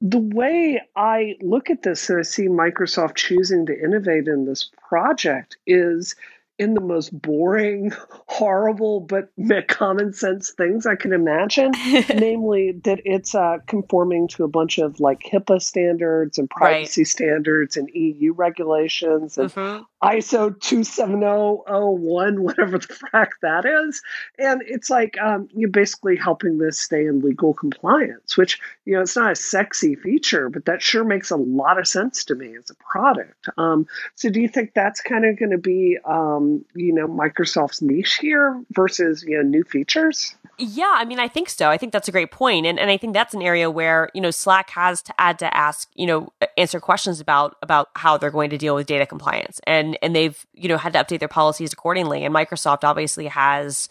the 0.00 0.18
way 0.18 0.80
I 0.94 1.36
look 1.40 1.70
at 1.70 1.82
this 1.82 2.10
and 2.10 2.18
I 2.18 2.22
see 2.22 2.48
Microsoft 2.48 3.16
choosing 3.16 3.66
to 3.66 3.78
innovate 3.78 4.28
in 4.28 4.44
this 4.44 4.70
project 4.88 5.56
is 5.66 6.14
in 6.58 6.74
the 6.74 6.80
most 6.80 7.10
boring, 7.10 7.92
horrible, 8.26 9.00
but 9.00 9.28
common 9.68 10.12
sense 10.12 10.52
things 10.52 10.86
I 10.86 10.94
can 10.94 11.12
imagine. 11.12 11.72
Namely, 12.14 12.72
that 12.84 13.00
it's 13.04 13.34
uh, 13.34 13.58
conforming 13.66 14.28
to 14.28 14.44
a 14.44 14.48
bunch 14.48 14.78
of 14.78 14.98
like 15.00 15.20
HIPAA 15.20 15.60
standards 15.60 16.38
and 16.38 16.48
privacy 16.48 17.02
right. 17.02 17.08
standards 17.08 17.76
and 17.76 17.90
EU 17.92 18.32
regulations 18.32 19.36
and 19.36 19.52
mm-hmm. 19.52 19.82
ISO 20.02 20.58
27001, 20.60 22.42
whatever 22.42 22.78
the 22.78 22.86
frack 22.86 23.28
that 23.42 23.66
is. 23.66 24.00
And 24.38 24.62
it's 24.66 24.88
like 24.88 25.18
um, 25.20 25.48
you're 25.54 25.68
basically 25.68 26.16
helping 26.16 26.58
this 26.58 26.78
stay 26.78 27.06
in 27.06 27.20
legal 27.20 27.52
compliance, 27.54 28.36
which, 28.36 28.60
you 28.84 28.94
know, 28.94 29.02
it's 29.02 29.16
not 29.16 29.32
a 29.32 29.36
sexy 29.36 29.94
feature, 29.94 30.48
but 30.48 30.64
that 30.64 30.80
sure 30.80 31.04
makes 31.04 31.30
a 31.30 31.36
lot 31.36 31.78
of 31.78 31.86
sense 31.86 32.24
to 32.24 32.34
me 32.34 32.56
as 32.56 32.70
a 32.70 32.74
product. 32.74 33.48
Um, 33.58 33.86
so 34.14 34.30
do 34.30 34.40
you 34.40 34.48
think 34.48 34.72
that's 34.74 35.00
kind 35.00 35.24
of 35.24 35.38
going 35.38 35.50
to 35.50 35.58
be, 35.58 35.98
um, 36.04 36.45
Um, 36.46 36.64
you 36.74 36.92
know, 36.92 37.06
Microsoft's 37.06 37.82
niche 37.82 38.18
here 38.20 38.62
versus, 38.70 39.24
you 39.26 39.36
know, 39.36 39.42
new 39.42 39.64
features? 39.64 40.34
Yeah, 40.58 40.92
I 40.96 41.04
mean, 41.04 41.20
I 41.20 41.28
think 41.28 41.50
so. 41.50 41.68
I 41.68 41.76
think 41.76 41.92
that's 41.92 42.08
a 42.08 42.12
great. 42.12 42.30
And, 42.40 42.78
and 42.78 42.90
I 42.90 42.96
think 42.96 43.12
that's 43.12 43.34
an 43.34 43.42
area 43.42 43.70
where, 43.70 44.08
you 44.14 44.20
know, 44.20 44.30
Slack 44.30 44.70
has 44.70 45.02
to 45.02 45.20
add 45.20 45.38
to 45.40 45.54
ask, 45.54 45.90
you 45.94 46.06
know, 46.06 46.32
answer 46.56 46.80
questions 46.80 47.20
about, 47.20 47.56
about 47.62 47.90
how 47.94 48.16
they're 48.16 48.30
going 48.30 48.50
to 48.50 48.58
deal 48.58 48.74
with 48.74 48.86
data 48.86 49.04
compliance. 49.04 49.60
And, 49.66 49.98
and 50.00 50.16
they've, 50.16 50.46
you 50.54 50.68
know, 50.68 50.78
had 50.78 50.94
to 50.94 50.98
update 50.98 51.18
their 51.18 51.28
policies 51.28 51.72
accordingly. 51.72 52.24
And 52.24 52.34
Microsoft 52.34 52.84
obviously 52.84 53.26
has 53.26 53.88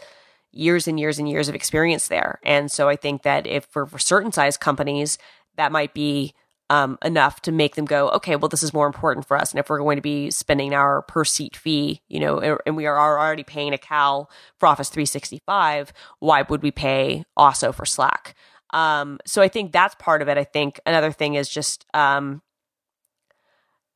years 0.51 0.87
and 0.87 0.99
years 0.99 1.19
and 1.19 1.29
years 1.29 1.49
of 1.49 1.55
experience 1.55 2.07
there. 2.07 2.39
And 2.43 2.71
so 2.71 2.89
I 2.89 2.95
think 2.95 3.23
that 3.23 3.45
if 3.45 3.65
for, 3.65 3.85
for 3.85 3.99
certain 3.99 4.31
size 4.31 4.57
companies, 4.57 5.19
that 5.57 5.71
might 5.71 5.93
be 5.93 6.33
um, 6.69 6.97
enough 7.03 7.41
to 7.41 7.51
make 7.51 7.75
them 7.75 7.85
go, 7.85 8.09
okay, 8.09 8.35
well, 8.35 8.49
this 8.49 8.63
is 8.63 8.73
more 8.73 8.87
important 8.87 9.27
for 9.27 9.37
us. 9.37 9.51
And 9.51 9.59
if 9.59 9.69
we're 9.69 9.79
going 9.79 9.97
to 9.97 10.01
be 10.01 10.31
spending 10.31 10.73
our 10.73 11.03
per 11.03 11.23
seat 11.23 11.55
fee, 11.55 12.01
you 12.07 12.19
know, 12.19 12.57
and 12.65 12.75
we 12.75 12.85
are 12.85 12.97
already 12.97 13.43
paying 13.43 13.73
a 13.73 13.77
CAL 13.77 14.29
for 14.59 14.67
Office 14.67 14.89
365, 14.89 15.93
why 16.19 16.41
would 16.43 16.63
we 16.63 16.71
pay 16.71 17.23
also 17.37 17.71
for 17.71 17.85
Slack? 17.85 18.35
Um, 18.71 19.19
so 19.25 19.41
I 19.41 19.47
think 19.47 19.71
that's 19.71 19.95
part 19.95 20.21
of 20.21 20.27
it. 20.27 20.37
I 20.37 20.43
think 20.43 20.79
another 20.85 21.11
thing 21.11 21.35
is 21.35 21.49
just, 21.49 21.85
um, 21.93 22.41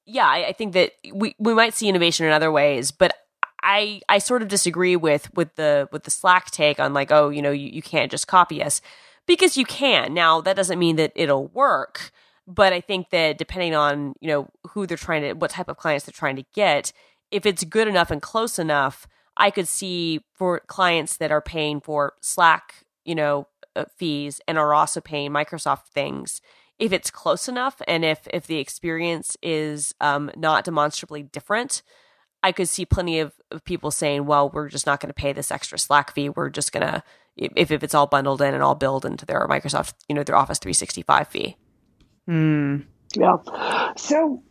yeah, 0.06 0.28
I, 0.28 0.48
I 0.48 0.52
think 0.54 0.74
that 0.74 0.92
we, 1.12 1.36
we 1.40 1.54
might 1.54 1.74
see 1.74 1.90
innovation 1.90 2.28
in 2.28 2.32
other 2.32 2.52
ways, 2.52 2.92
but 2.92 3.16
I, 3.64 4.02
I 4.08 4.20
sort 4.20 4.42
of 4.42 4.48
disagree 4.48 4.96
with, 4.96 5.34
with 5.34 5.56
the, 5.56 5.90
with 5.92 6.04
the 6.04 6.12
Slack 6.12 6.52
take 6.52 6.80
on 6.80 6.94
like, 6.94 7.12
oh, 7.12 7.30
you 7.30 7.42
know, 7.42 7.52
you, 7.52 7.68
you 7.68 7.82
can't 7.82 8.12
just 8.12 8.28
copy 8.28 8.64
us 8.64 8.80
because 9.26 9.58
you 9.58 9.66
can. 9.66 10.14
Now, 10.14 10.40
that 10.42 10.56
doesn't 10.56 10.80
mean 10.80 10.96
that 10.98 11.12
it'll 11.16 11.48
work 11.48 12.12
but 12.50 12.74
I 12.74 12.82
think 12.82 13.12
that 13.12 13.38
depending 13.38 13.76
on, 13.76 14.16
you 14.20 14.28
know, 14.28 14.50
who 14.72 14.88
they're 14.88 14.98
trying 14.98 15.22
to, 15.22 15.34
what 15.34 15.52
type 15.52 15.70
of 15.70 15.78
clients 15.78 16.06
they're 16.06 16.12
trying 16.12 16.36
to 16.38 16.46
get, 16.56 16.92
if 17.30 17.46
it's 17.46 17.64
good 17.64 17.88
enough 17.88 18.10
and 18.10 18.22
close 18.22 18.58
enough, 18.58 19.08
I 19.38 19.52
could 19.52 19.68
see 19.68 20.22
for 20.34 20.60
clients 20.62 21.18
that 21.18 21.32
are 21.32 21.42
paying 21.42 21.80
for 21.80 22.14
Slack, 22.22 22.86
you 23.06 23.14
know, 23.14 23.48
uh, 23.76 23.86
fees 23.98 24.42
and 24.48 24.58
are 24.58 24.74
also 24.74 25.00
paying 25.00 25.30
Microsoft 25.30 25.90
things. 25.94 26.42
If 26.80 26.92
it's 26.92 27.12
close 27.12 27.48
enough 27.48 27.82
and 27.88 28.04
if 28.04 28.28
if 28.34 28.48
the 28.48 28.58
experience 28.58 29.38
is 29.44 29.94
um, 30.02 30.32
not 30.36 30.64
demonstrably 30.64 31.22
different, 31.22 31.84
I 32.42 32.52
could 32.52 32.70
see 32.70 32.86
plenty 32.86 33.20
of, 33.20 33.34
of 33.52 33.64
people 33.64 33.92
saying, 33.92 34.26
"Well, 34.26 34.50
we're 34.50 34.70
just 34.70 34.88
not 34.88 35.02
going 35.02 35.10
to 35.10 35.14
pay 35.14 35.34
this 35.34 35.52
extra 35.52 35.78
Slack 35.78 36.14
fee. 36.16 36.30
We're 36.30 36.50
just 36.50 36.72
going 36.72 36.88
to 36.88 37.04
if 37.36 37.70
if 37.70 37.84
it's 37.84 37.94
all 37.94 38.08
bundled 38.08 38.42
in 38.42 38.54
and 38.54 38.64
all 38.64 38.76
billed 38.76 39.06
into 39.06 39.26
their 39.26 39.46
Microsoft, 39.48 39.94
you 40.08 40.16
know, 40.16 40.24
their 40.24 40.38
Office 40.38 40.58
365 40.58 41.28
fee." 41.28 41.58
Mm. 42.30 42.86
Yeah. 43.16 43.38
So, 43.98 44.44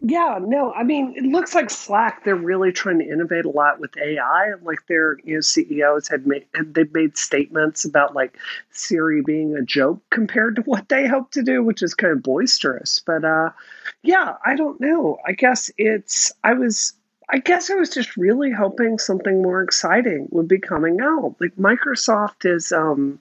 yeah, 0.00 0.38
no, 0.40 0.72
I 0.72 0.82
mean, 0.82 1.14
it 1.16 1.24
looks 1.24 1.54
like 1.54 1.68
Slack. 1.68 2.24
They're 2.24 2.34
really 2.34 2.72
trying 2.72 3.00
to 3.00 3.04
innovate 3.04 3.44
a 3.44 3.50
lot 3.50 3.80
with 3.80 3.96
AI. 3.98 4.52
Like 4.62 4.86
their 4.86 5.18
you 5.24 5.34
know, 5.34 5.40
CEOs 5.40 6.08
had 6.08 6.26
made 6.26 6.46
they've 6.54 6.92
made 6.94 7.18
statements 7.18 7.84
about 7.84 8.14
like 8.14 8.38
Siri 8.70 9.20
being 9.22 9.56
a 9.56 9.62
joke 9.62 10.00
compared 10.10 10.56
to 10.56 10.62
what 10.62 10.88
they 10.88 11.06
hope 11.06 11.32
to 11.32 11.42
do, 11.42 11.62
which 11.62 11.82
is 11.82 11.94
kind 11.94 12.12
of 12.12 12.22
boisterous. 12.22 13.02
But 13.04 13.24
uh, 13.24 13.50
yeah, 14.02 14.36
I 14.44 14.56
don't 14.56 14.80
know. 14.80 15.18
I 15.26 15.32
guess 15.32 15.70
it's 15.76 16.32
I 16.42 16.54
was 16.54 16.94
I 17.28 17.38
guess 17.38 17.70
I 17.70 17.74
was 17.74 17.90
just 17.90 18.16
really 18.16 18.50
hoping 18.50 18.98
something 18.98 19.42
more 19.42 19.62
exciting 19.62 20.28
would 20.30 20.48
be 20.48 20.58
coming 20.58 21.00
out. 21.00 21.36
Like 21.40 21.56
Microsoft 21.56 22.44
is 22.44 22.72
um 22.72 23.18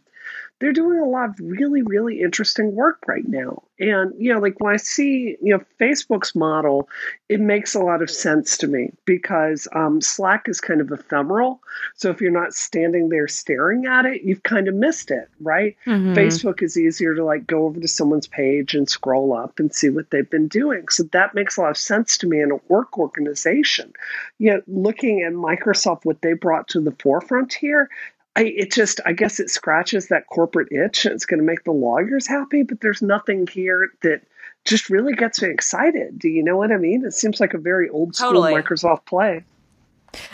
they're 0.59 0.73
doing 0.73 0.99
a 0.99 1.05
lot 1.05 1.29
of 1.29 1.39
really, 1.39 1.81
really 1.83 2.21
interesting 2.21 2.75
work 2.75 2.99
right 3.07 3.27
now. 3.27 3.63
And, 3.79 4.13
you 4.17 4.33
know, 4.33 4.39
like 4.39 4.59
when 4.59 4.73
I 4.73 4.77
see, 4.77 5.37
you 5.41 5.55
know, 5.55 5.63
Facebook's 5.79 6.35
model, 6.35 6.89
it 7.29 7.39
makes 7.39 7.75
a 7.75 7.79
lot 7.79 8.01
of 8.01 8.09
sense 8.09 8.57
to 8.57 8.67
me 8.67 8.91
because 9.05 9.69
um, 9.73 10.01
Slack 10.01 10.49
is 10.49 10.59
kind 10.59 10.81
of 10.81 10.91
ephemeral. 10.91 11.61
So 11.95 12.09
if 12.09 12.19
you're 12.19 12.31
not 12.31 12.53
standing 12.53 13.07
there 13.07 13.27
staring 13.27 13.85
at 13.85 14.05
it, 14.05 14.23
you've 14.23 14.43
kind 14.43 14.67
of 14.67 14.75
missed 14.75 15.11
it, 15.11 15.29
right? 15.39 15.77
Mm-hmm. 15.85 16.13
Facebook 16.13 16.61
is 16.61 16.77
easier 16.77 17.15
to 17.15 17.23
like 17.23 17.47
go 17.47 17.63
over 17.65 17.79
to 17.79 17.87
someone's 17.87 18.27
page 18.27 18.75
and 18.75 18.89
scroll 18.89 19.33
up 19.33 19.59
and 19.59 19.73
see 19.73 19.89
what 19.89 20.11
they've 20.11 20.29
been 20.29 20.49
doing. 20.49 20.89
So 20.89 21.03
that 21.13 21.33
makes 21.33 21.55
a 21.55 21.61
lot 21.61 21.71
of 21.71 21.77
sense 21.77 22.17
to 22.17 22.27
me 22.27 22.41
in 22.41 22.51
a 22.51 22.59
work 22.67 22.99
organization. 22.99 23.93
You 24.39 24.55
know, 24.55 24.61
looking 24.67 25.21
at 25.21 25.31
Microsoft, 25.31 26.03
what 26.03 26.21
they 26.21 26.33
brought 26.33 26.67
to 26.69 26.81
the 26.81 26.95
forefront 26.99 27.53
here, 27.53 27.89
I, 28.35 28.43
it 28.43 28.71
just, 28.71 29.01
I 29.05 29.13
guess 29.13 29.39
it 29.39 29.49
scratches 29.49 30.07
that 30.07 30.27
corporate 30.27 30.71
itch. 30.71 31.05
It's 31.05 31.25
going 31.25 31.39
to 31.39 31.45
make 31.45 31.63
the 31.63 31.71
lawyers 31.71 32.27
happy, 32.27 32.63
but 32.63 32.81
there's 32.81 33.01
nothing 33.01 33.47
here 33.47 33.89
that 34.01 34.21
just 34.65 34.89
really 34.89 35.13
gets 35.13 35.41
me 35.41 35.49
excited. 35.49 36.19
Do 36.19 36.29
you 36.29 36.43
know 36.43 36.57
what 36.57 36.71
I 36.71 36.77
mean? 36.77 37.03
It 37.05 37.13
seems 37.13 37.39
like 37.39 37.53
a 37.53 37.57
very 37.57 37.89
old 37.89 38.15
school 38.15 38.29
totally. 38.29 38.53
Microsoft 38.53 39.05
play. 39.05 39.43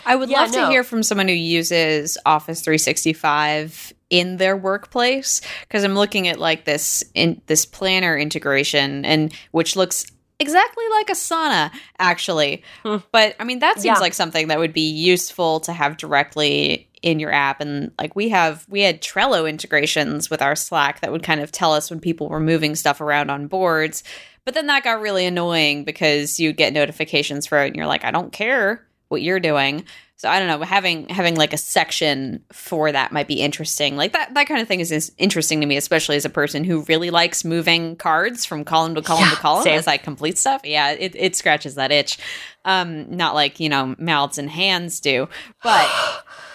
I 0.04 0.16
would 0.16 0.30
yeah, 0.30 0.42
love 0.42 0.52
no. 0.52 0.64
to 0.64 0.70
hear 0.70 0.84
from 0.84 1.02
someone 1.02 1.28
who 1.28 1.34
uses 1.34 2.16
Office 2.24 2.60
365 2.60 3.92
in 4.08 4.36
their 4.36 4.56
workplace 4.56 5.40
because 5.62 5.84
I'm 5.84 5.94
looking 5.94 6.28
at 6.28 6.38
like 6.38 6.64
this 6.64 7.04
in 7.14 7.40
this 7.46 7.66
planner 7.66 8.16
integration 8.16 9.04
and 9.04 9.34
which 9.50 9.76
looks 9.76 10.06
exactly 10.38 10.84
like 10.90 11.08
Asana 11.08 11.72
actually. 11.98 12.62
Hmm. 12.84 12.98
But 13.12 13.36
I 13.40 13.44
mean 13.44 13.58
that 13.58 13.74
seems 13.74 13.84
yeah. 13.84 13.98
like 13.98 14.14
something 14.14 14.48
that 14.48 14.58
would 14.58 14.72
be 14.72 14.88
useful 14.88 15.60
to 15.60 15.72
have 15.72 15.96
directly 15.96 16.88
in 17.06 17.20
your 17.20 17.30
app 17.30 17.60
and 17.60 17.92
like 18.00 18.16
we 18.16 18.30
have 18.30 18.66
we 18.68 18.80
had 18.80 19.00
Trello 19.00 19.48
integrations 19.48 20.28
with 20.28 20.42
our 20.42 20.56
Slack 20.56 21.02
that 21.02 21.12
would 21.12 21.22
kind 21.22 21.40
of 21.40 21.52
tell 21.52 21.72
us 21.72 21.88
when 21.88 22.00
people 22.00 22.28
were 22.28 22.40
moving 22.40 22.74
stuff 22.74 23.00
around 23.00 23.30
on 23.30 23.46
boards. 23.46 24.02
But 24.44 24.54
then 24.54 24.66
that 24.66 24.82
got 24.82 25.00
really 25.00 25.24
annoying 25.24 25.84
because 25.84 26.40
you'd 26.40 26.56
get 26.56 26.72
notifications 26.72 27.46
for 27.46 27.62
it 27.62 27.68
and 27.68 27.76
you're 27.76 27.86
like, 27.86 28.04
I 28.04 28.10
don't 28.10 28.32
care 28.32 28.84
what 29.06 29.22
you're 29.22 29.38
doing. 29.38 29.84
So 30.16 30.28
I 30.28 30.40
don't 30.40 30.48
know, 30.48 30.66
having 30.66 31.08
having 31.08 31.36
like 31.36 31.52
a 31.52 31.58
section 31.58 32.42
for 32.52 32.90
that 32.90 33.12
might 33.12 33.28
be 33.28 33.40
interesting. 33.40 33.96
Like 33.96 34.12
that 34.14 34.34
that 34.34 34.48
kind 34.48 34.60
of 34.60 34.66
thing 34.66 34.80
is, 34.80 34.90
is 34.90 35.12
interesting 35.16 35.60
to 35.60 35.66
me, 35.66 35.76
especially 35.76 36.16
as 36.16 36.24
a 36.24 36.30
person 36.30 36.64
who 36.64 36.80
really 36.88 37.10
likes 37.10 37.44
moving 37.44 37.94
cards 37.94 38.44
from 38.44 38.64
column 38.64 38.96
to 38.96 39.02
column 39.02 39.28
yeah, 39.28 39.30
to 39.30 39.36
column 39.36 39.62
same. 39.62 39.78
as 39.78 39.86
I 39.86 39.96
complete 39.96 40.38
stuff. 40.38 40.62
Yeah, 40.64 40.90
it, 40.90 41.14
it 41.14 41.36
scratches 41.36 41.76
that 41.76 41.92
itch. 41.92 42.18
Um, 42.64 43.14
not 43.16 43.36
like, 43.36 43.60
you 43.60 43.68
know, 43.68 43.94
mouths 43.96 44.38
and 44.38 44.50
hands 44.50 44.98
do, 44.98 45.28
but 45.62 45.88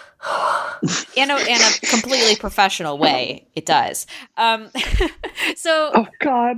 in 1.16 1.32
a 1.32 1.38
in 1.38 1.62
a 1.62 1.88
completely 1.88 2.36
professional 2.36 2.98
way 2.98 3.48
it 3.56 3.66
does. 3.66 4.06
Um 4.38 4.70
so 5.56 5.92
oh 5.94 6.08
god. 6.20 6.58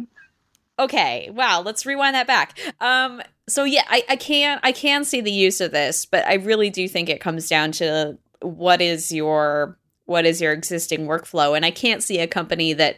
Okay 0.80 1.30
wow 1.32 1.62
let's 1.62 1.86
rewind 1.86 2.16
that 2.16 2.28
back. 2.28 2.58
Um 2.80 3.22
so 3.48 3.64
yeah 3.64 3.84
I, 3.88 4.04
I 4.10 4.16
can 4.16 4.60
i 4.64 4.72
can 4.72 5.04
see 5.04 5.22
the 5.22 5.32
use 5.32 5.60
of 5.60 5.72
this 5.72 6.06
but 6.06 6.26
i 6.26 6.36
really 6.36 6.70
do 6.70 6.88
think 6.88 7.10
it 7.10 7.20
comes 7.20 7.50
down 7.50 7.74
to 7.74 8.18
what 8.42 8.82
is 8.82 9.12
your 9.12 9.78
what 10.06 10.26
is 10.26 10.42
your 10.42 10.52
existing 10.52 11.08
workflow. 11.08 11.56
And 11.56 11.66
i 11.66 11.72
can't 11.72 12.04
see 12.04 12.20
a 12.20 12.28
company 12.28 12.74
that 12.74 12.98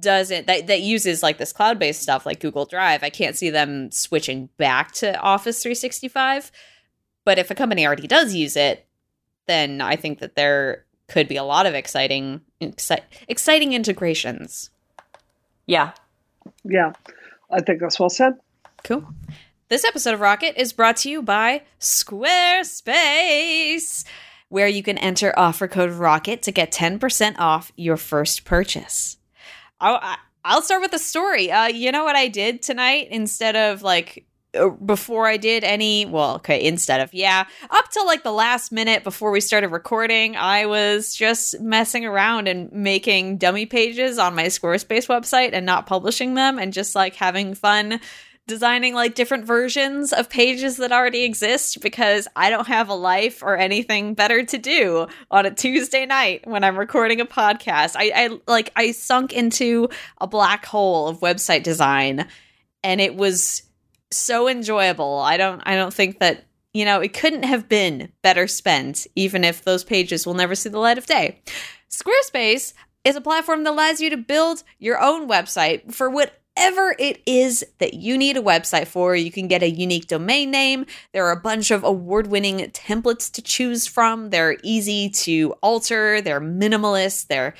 doesn't 0.00 0.46
that, 0.46 0.66
that 0.66 0.80
uses 0.80 1.22
like 1.22 1.38
this 1.38 1.52
cloud-based 1.52 2.02
stuff 2.02 2.26
like 2.26 2.40
google 2.40 2.66
drive. 2.66 3.02
I 3.02 3.10
can't 3.10 3.36
see 3.36 3.50
them 3.50 3.90
switching 3.90 4.48
back 4.56 4.92
to 4.92 5.18
office 5.20 5.62
365 5.62 6.50
but 7.24 7.38
if 7.38 7.50
a 7.50 7.54
company 7.54 7.86
already 7.86 8.06
does 8.06 8.34
use 8.34 8.56
it 8.56 8.87
then 9.48 9.80
I 9.80 9.96
think 9.96 10.20
that 10.20 10.36
there 10.36 10.84
could 11.08 11.26
be 11.26 11.36
a 11.36 11.42
lot 11.42 11.66
of 11.66 11.74
exciting 11.74 12.42
exci- 12.60 13.02
exciting 13.26 13.72
integrations. 13.72 14.70
Yeah. 15.66 15.90
Yeah. 16.64 16.92
I 17.50 17.60
think 17.60 17.80
that's 17.80 17.98
well 17.98 18.10
said. 18.10 18.34
Cool. 18.84 19.08
This 19.68 19.84
episode 19.84 20.14
of 20.14 20.20
Rocket 20.20 20.60
is 20.60 20.72
brought 20.72 20.98
to 20.98 21.10
you 21.10 21.20
by 21.20 21.62
Squarespace, 21.80 24.04
where 24.48 24.68
you 24.68 24.82
can 24.82 24.96
enter 24.98 25.38
offer 25.38 25.68
code 25.68 25.90
ROCKET 25.90 26.40
to 26.42 26.52
get 26.52 26.72
10% 26.72 27.34
off 27.38 27.70
your 27.76 27.98
first 27.98 28.44
purchase. 28.44 29.18
I'll, 29.80 30.00
I'll 30.44 30.62
start 30.62 30.80
with 30.80 30.92
a 30.94 30.98
story. 30.98 31.50
Uh, 31.50 31.66
you 31.66 31.92
know 31.92 32.04
what 32.04 32.16
I 32.16 32.28
did 32.28 32.62
tonight? 32.62 33.08
Instead 33.10 33.56
of 33.56 33.82
like 33.82 34.24
Uh, 34.58 34.68
before 34.70 35.26
I 35.26 35.36
did 35.36 35.64
any, 35.64 36.06
well, 36.06 36.36
okay, 36.36 36.64
instead 36.64 37.00
of, 37.00 37.14
yeah, 37.14 37.46
up 37.70 37.90
till 37.90 38.06
like 38.06 38.22
the 38.22 38.32
last 38.32 38.72
minute 38.72 39.04
before 39.04 39.30
we 39.30 39.40
started 39.40 39.68
recording, 39.68 40.36
I 40.36 40.66
was 40.66 41.14
just 41.14 41.60
messing 41.60 42.04
around 42.04 42.48
and 42.48 42.72
making 42.72 43.38
dummy 43.38 43.66
pages 43.66 44.18
on 44.18 44.34
my 44.34 44.46
Squarespace 44.46 45.06
website 45.06 45.50
and 45.52 45.64
not 45.64 45.86
publishing 45.86 46.34
them 46.34 46.58
and 46.58 46.72
just 46.72 46.94
like 46.94 47.14
having 47.14 47.54
fun 47.54 48.00
designing 48.48 48.94
like 48.94 49.14
different 49.14 49.44
versions 49.44 50.12
of 50.12 50.28
pages 50.28 50.78
that 50.78 50.90
already 50.90 51.22
exist 51.22 51.80
because 51.80 52.26
I 52.34 52.50
don't 52.50 52.66
have 52.66 52.88
a 52.88 52.94
life 52.94 53.42
or 53.42 53.56
anything 53.56 54.14
better 54.14 54.42
to 54.42 54.58
do 54.58 55.06
on 55.30 55.46
a 55.46 55.54
Tuesday 55.54 56.06
night 56.06 56.46
when 56.46 56.64
I'm 56.64 56.78
recording 56.78 57.20
a 57.20 57.26
podcast. 57.26 57.94
I, 57.94 58.10
I 58.14 58.38
like 58.50 58.72
I 58.74 58.90
sunk 58.90 59.32
into 59.32 59.90
a 60.20 60.26
black 60.26 60.64
hole 60.64 61.08
of 61.08 61.20
website 61.20 61.62
design 61.62 62.26
and 62.82 63.00
it 63.00 63.14
was 63.14 63.62
so 64.10 64.48
enjoyable. 64.48 65.18
I 65.18 65.36
don't 65.36 65.62
I 65.64 65.76
don't 65.76 65.92
think 65.92 66.18
that 66.20 66.44
you 66.74 66.84
know, 66.84 67.00
it 67.00 67.14
couldn't 67.14 67.44
have 67.44 67.68
been 67.68 68.12
better 68.22 68.46
spent, 68.46 69.06
even 69.16 69.42
if 69.42 69.64
those 69.64 69.84
pages 69.84 70.26
will 70.26 70.34
never 70.34 70.54
see 70.54 70.68
the 70.68 70.78
light 70.78 70.98
of 70.98 71.06
day. 71.06 71.40
Squarespace 71.90 72.74
is 73.04 73.16
a 73.16 73.20
platform 73.20 73.64
that 73.64 73.70
allows 73.70 74.00
you 74.00 74.10
to 74.10 74.16
build 74.16 74.62
your 74.78 75.00
own 75.00 75.28
website 75.28 75.92
for 75.92 76.10
whatever 76.10 76.94
it 76.98 77.22
is 77.26 77.64
that 77.78 77.94
you 77.94 78.18
need 78.18 78.36
a 78.36 78.42
website 78.42 78.86
for. 78.86 79.16
You 79.16 79.32
can 79.32 79.48
get 79.48 79.62
a 79.62 79.70
unique 79.70 80.08
domain 80.08 80.50
name. 80.50 80.84
There 81.12 81.26
are 81.26 81.32
a 81.32 81.40
bunch 81.40 81.70
of 81.70 81.84
award 81.84 82.26
winning 82.26 82.58
templates 82.70 83.32
to 83.32 83.42
choose 83.42 83.86
from. 83.86 84.30
They're 84.30 84.58
easy 84.62 85.08
to 85.10 85.54
alter, 85.62 86.20
they're 86.20 86.40
minimalist, 86.40 87.28
they're 87.28 87.54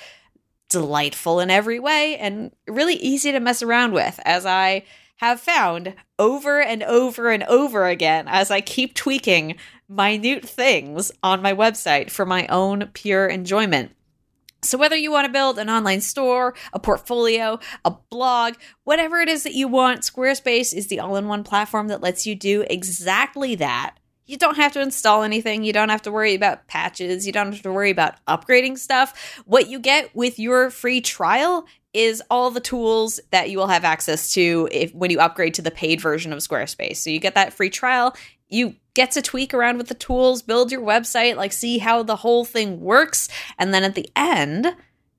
delightful 0.68 1.40
in 1.40 1.50
every 1.50 1.80
way, 1.80 2.18
and 2.18 2.52
really 2.68 2.96
easy 2.96 3.32
to 3.32 3.40
mess 3.40 3.62
around 3.62 3.94
with, 3.94 4.20
as 4.24 4.44
I 4.44 4.84
have 5.18 5.40
found 5.40 5.94
over 6.18 6.60
and 6.60 6.82
over 6.82 7.30
and 7.30 7.44
over 7.44 7.86
again 7.86 8.26
as 8.28 8.50
I 8.50 8.60
keep 8.60 8.94
tweaking 8.94 9.56
minute 9.88 10.48
things 10.48 11.12
on 11.22 11.42
my 11.42 11.52
website 11.52 12.10
for 12.10 12.26
my 12.26 12.46
own 12.48 12.90
pure 12.92 13.26
enjoyment. 13.26 13.92
So, 14.62 14.76
whether 14.76 14.96
you 14.96 15.12
want 15.12 15.26
to 15.26 15.32
build 15.32 15.58
an 15.58 15.70
online 15.70 16.00
store, 16.00 16.54
a 16.72 16.80
portfolio, 16.80 17.60
a 17.84 17.92
blog, 18.10 18.54
whatever 18.82 19.18
it 19.18 19.28
is 19.28 19.44
that 19.44 19.54
you 19.54 19.68
want, 19.68 20.00
Squarespace 20.00 20.74
is 20.74 20.88
the 20.88 20.98
all 20.98 21.14
in 21.14 21.28
one 21.28 21.44
platform 21.44 21.88
that 21.88 22.00
lets 22.00 22.26
you 22.26 22.34
do 22.34 22.64
exactly 22.68 23.54
that. 23.56 23.94
You 24.26 24.36
don't 24.36 24.56
have 24.56 24.72
to 24.72 24.82
install 24.82 25.22
anything. 25.22 25.64
You 25.64 25.72
don't 25.72 25.88
have 25.88 26.02
to 26.02 26.12
worry 26.12 26.34
about 26.34 26.66
patches. 26.66 27.24
You 27.24 27.32
don't 27.32 27.52
have 27.52 27.62
to 27.62 27.72
worry 27.72 27.90
about 27.90 28.22
upgrading 28.26 28.78
stuff. 28.78 29.42
What 29.46 29.68
you 29.68 29.78
get 29.78 30.14
with 30.14 30.38
your 30.38 30.70
free 30.70 31.00
trial 31.00 31.66
is 31.94 32.22
all 32.30 32.50
the 32.50 32.60
tools 32.60 33.18
that 33.30 33.50
you 33.50 33.58
will 33.58 33.68
have 33.68 33.84
access 33.84 34.32
to 34.34 34.68
if 34.70 34.94
when 34.94 35.10
you 35.10 35.18
upgrade 35.18 35.54
to 35.54 35.62
the 35.62 35.70
paid 35.70 36.00
version 36.00 36.32
of 36.32 36.40
Squarespace. 36.40 36.96
So 36.96 37.10
you 37.10 37.18
get 37.18 37.34
that 37.34 37.52
free 37.52 37.70
trial, 37.70 38.14
you 38.48 38.76
get 38.94 39.12
to 39.12 39.22
tweak 39.22 39.54
around 39.54 39.78
with 39.78 39.88
the 39.88 39.94
tools, 39.94 40.42
build 40.42 40.72
your 40.72 40.82
website, 40.82 41.36
like 41.36 41.52
see 41.52 41.78
how 41.78 42.02
the 42.02 42.16
whole 42.16 42.44
thing 42.44 42.80
works, 42.80 43.28
and 43.58 43.72
then 43.72 43.84
at 43.84 43.94
the 43.94 44.10
end, 44.16 44.74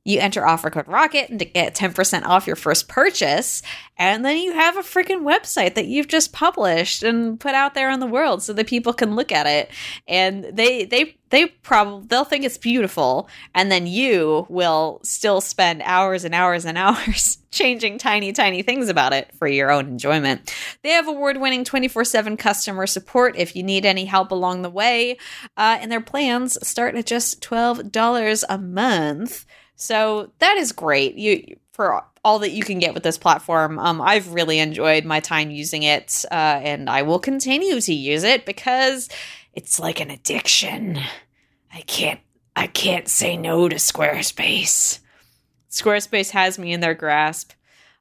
you 0.09 0.19
enter 0.19 0.45
offer 0.45 0.69
code 0.69 0.87
rocket 0.87 1.29
and 1.29 1.39
to 1.39 1.45
get 1.45 1.75
10% 1.75 2.23
off 2.25 2.47
your 2.47 2.55
first 2.55 2.87
purchase 2.87 3.61
and 3.99 4.23
then 4.23 4.37
you 4.37 4.53
have 4.53 4.77
a 4.77 4.81
freaking 4.81 5.23
website 5.23 5.75
that 5.75 5.87
you've 5.87 6.07
just 6.07 6.31
published 6.31 7.03
and 7.03 7.37
put 7.37 7.53
out 7.53 7.73
there 7.73 7.91
in 7.91 7.99
the 7.99 8.07
world 8.07 8.41
so 8.41 8.53
that 8.53 8.65
people 8.65 8.93
can 8.93 9.13
look 9.13 9.29
at 9.29 9.45
it. 9.45 9.69
And 10.07 10.45
they 10.53 10.85
they 10.85 11.17
they 11.31 11.47
probably 11.47 12.07
they'll 12.07 12.23
think 12.23 12.45
it's 12.45 12.57
beautiful 12.57 13.27
and 13.53 13.69
then 13.69 13.87
you 13.87 14.47
will 14.47 15.01
still 15.03 15.41
spend 15.41 15.81
hours 15.83 16.23
and 16.23 16.33
hours 16.33 16.63
and 16.63 16.77
hours 16.77 17.39
changing 17.51 17.97
tiny 17.97 18.31
tiny 18.31 18.61
things 18.61 18.87
about 18.87 19.11
it 19.11 19.35
for 19.35 19.49
your 19.49 19.69
own 19.69 19.87
enjoyment. 19.89 20.55
They 20.81 20.91
have 20.91 21.09
award-winning 21.09 21.65
24-7 21.65 22.39
customer 22.39 22.87
support 22.87 23.35
if 23.37 23.53
you 23.53 23.63
need 23.63 23.85
any 23.85 24.05
help 24.05 24.31
along 24.31 24.61
the 24.61 24.69
way. 24.69 25.17
Uh, 25.57 25.77
and 25.81 25.91
their 25.91 25.99
plans 25.99 26.57
start 26.65 26.95
at 26.95 27.05
just 27.05 27.41
$12 27.41 28.43
a 28.47 28.57
month 28.57 29.45
so 29.79 30.29
that 30.39 30.57
is 30.57 30.71
great. 30.73 31.15
You 31.15 31.57
for 31.71 32.03
all 32.25 32.39
that 32.39 32.51
you 32.51 32.63
can 32.63 32.79
get 32.79 32.93
with 32.93 33.03
this 33.03 33.17
platform. 33.17 33.79
Um, 33.79 34.01
I've 34.01 34.33
really 34.33 34.59
enjoyed 34.59 35.05
my 35.05 35.21
time 35.21 35.49
using 35.49 35.83
it, 35.83 36.25
uh, 36.29 36.59
and 36.61 36.89
I 36.89 37.03
will 37.03 37.19
continue 37.19 37.79
to 37.79 37.93
use 37.93 38.23
it 38.23 38.45
because 38.45 39.07
it's 39.53 39.79
like 39.79 40.01
an 40.01 40.11
addiction. 40.11 40.99
I 41.73 41.81
can't 41.81 42.19
I 42.55 42.67
can't 42.67 43.07
say 43.07 43.37
no 43.37 43.69
to 43.69 43.77
Squarespace. 43.77 44.99
Squarespace 45.71 46.31
has 46.31 46.59
me 46.59 46.73
in 46.73 46.81
their 46.81 46.93
grasp. 46.93 47.53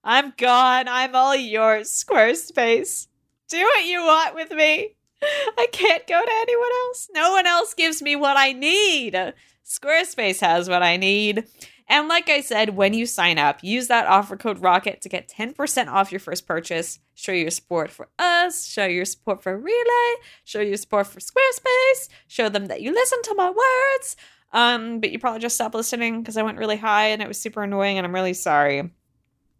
I'm 0.03 0.33
gone. 0.37 0.89
I'm 0.89 1.15
all 1.15 1.37
yours, 1.37 1.91
Squarespace. 1.91 3.07
Do 3.49 3.63
what 3.63 3.85
you 3.85 4.01
want 4.01 4.35
with 4.35 4.51
me. 4.51 4.97
I 5.23 5.69
can't 5.71 6.07
go 6.07 6.25
to 6.25 6.33
anyone 6.33 6.71
else. 6.87 7.09
No 7.15 7.31
one 7.33 7.47
else 7.47 7.75
gives 7.75 8.03
me 8.03 8.17
what 8.17 8.37
I 8.37 8.53
need. 8.53 9.35
Squarespace 9.69 10.41
has 10.41 10.69
what 10.69 10.83
I 10.83 10.97
need. 10.97 11.45
And 11.91 12.09
like 12.09 12.29
I 12.29 12.41
said, 12.41 12.77
when 12.77 12.95
you 12.95 13.07
sign 13.07 13.39
up, 13.39 13.63
use 13.63 13.89
that 13.89 14.07
offer 14.07 14.37
code 14.37 14.61
ROCKET 14.61 15.01
to 15.01 15.09
get 15.09 15.29
10% 15.29 15.89
off 15.89 16.13
your 16.13 16.21
first 16.21 16.47
purchase. 16.47 16.99
Show 17.15 17.33
your 17.33 17.51
support 17.51 17.91
for 17.91 18.09
us, 18.19 18.67
show 18.67 18.87
your 18.87 19.05
support 19.05 19.43
for 19.43 19.59
Relay, 19.59 20.15
show 20.45 20.61
your 20.61 20.77
support 20.77 21.07
for 21.07 21.21
Squarespace, 21.21 22.09
show 22.27 22.49
them 22.49 22.67
that 22.67 22.83
you 22.83 22.93
listen 22.93 23.23
to 23.23 23.35
my 23.35 23.49
words. 23.49 24.17
Um, 24.53 25.01
but 25.01 25.11
you 25.11 25.19
probably 25.19 25.41
just 25.41 25.55
stopped 25.55 25.75
listening 25.75 26.21
because 26.21 26.37
I 26.37 26.43
went 26.43 26.59
really 26.59 26.77
high 26.77 27.09
and 27.09 27.23
it 27.23 27.29
was 27.29 27.41
super 27.41 27.63
annoying, 27.63 27.99
and 27.99 28.07
I'm 28.07 28.15
really 28.15 28.35
sorry. 28.35 28.91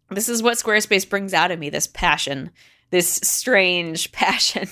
This 0.09 0.29
is 0.29 0.41
what 0.41 0.57
Squarespace 0.57 1.07
brings 1.07 1.33
out 1.33 1.51
of 1.51 1.59
me 1.59 1.69
this 1.69 1.87
passion, 1.87 2.51
this 2.89 3.19
strange 3.23 4.11
passion. 4.11 4.67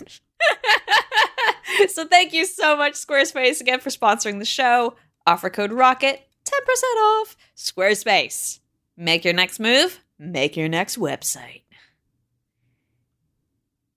so 1.89 2.08
thank 2.08 2.34
you 2.34 2.45
so 2.45 2.76
much, 2.76 2.93
Squarespace, 2.93 3.62
again 3.62 3.80
for 3.80 3.89
sponsoring 3.89 4.39
the 4.39 4.45
show. 4.45 4.95
Offer 5.28 5.50
code 5.50 5.72
ROCKET, 5.74 6.22
10% 6.46 6.54
off. 6.98 7.36
Squarespace. 7.56 8.60
Make 8.96 9.26
your 9.26 9.34
next 9.34 9.60
move, 9.60 10.00
make 10.18 10.56
your 10.56 10.70
next 10.70 10.98
website. 10.98 11.63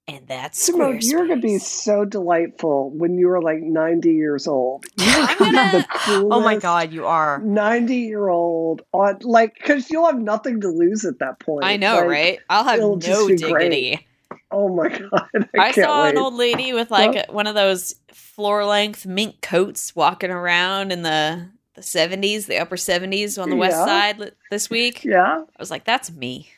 And 0.09 0.27
that's 0.27 0.69
Squarespace. 0.69 1.09
you're 1.09 1.29
gonna 1.29 1.41
be 1.41 1.59
so 1.59 2.05
delightful 2.05 2.91
when 2.91 3.17
you 3.17 3.31
are 3.31 3.41
like 3.41 3.61
90 3.61 4.13
years 4.13 4.49
old. 4.49 4.85
I'm 4.99 5.39
gonna 5.39 5.53
gonna- 5.53 5.79
the 5.79 5.87
coolest. 6.01 6.27
Oh 6.33 6.41
my 6.41 6.57
god, 6.57 6.93
you 6.93 7.07
are. 7.07 7.39
90 7.39 7.95
year 7.95 8.29
old 8.29 8.83
on 8.93 9.19
like 9.23 9.55
because 9.55 9.89
you'll 9.89 10.07
have 10.07 10.19
nothing 10.19 10.61
to 10.63 10.69
lose 10.69 11.05
at 11.05 11.21
that 11.21 11.39
point. 11.39 11.65
I 11.65 11.77
know, 11.77 11.95
Like, 11.99 12.09
right? 12.09 12.39
I'll 12.51 12.65
have 12.65 12.81
no 12.81 12.97
dignity. 13.29 14.05
Oh 14.51 14.69
my 14.69 14.89
god! 15.11 15.29
I, 15.59 15.69
I, 15.69 15.73
saw 15.73 16.05
wait. 16.05 16.11
an 16.11 16.19
old 16.19 16.35
lady 16.35 16.73
with 16.73 16.91
like 16.91 17.31
one 17.31 17.47
of 17.47 17.55
those 17.55 17.95
floor 18.13 18.65
length 18.65 19.07
mink 19.07 19.41
coats 19.41 19.95
walking 19.95 20.31
around 20.31 20.93
in 20.93 21.03
the 21.03 21.49
the 21.75 21.83
70s, 21.83 22.47
the 22.47 22.59
upper 22.59 22.77
70s 22.77 23.41
on 23.41 23.49
the 23.49 23.57
west 23.57 23.77
side 23.77 24.33
this 24.51 24.69
week. 24.69 25.05
Yeah, 25.05 25.45
I 25.45 25.59
was 25.59 25.71
like, 25.71 25.85
that's 25.85 26.11
me. 26.11 26.51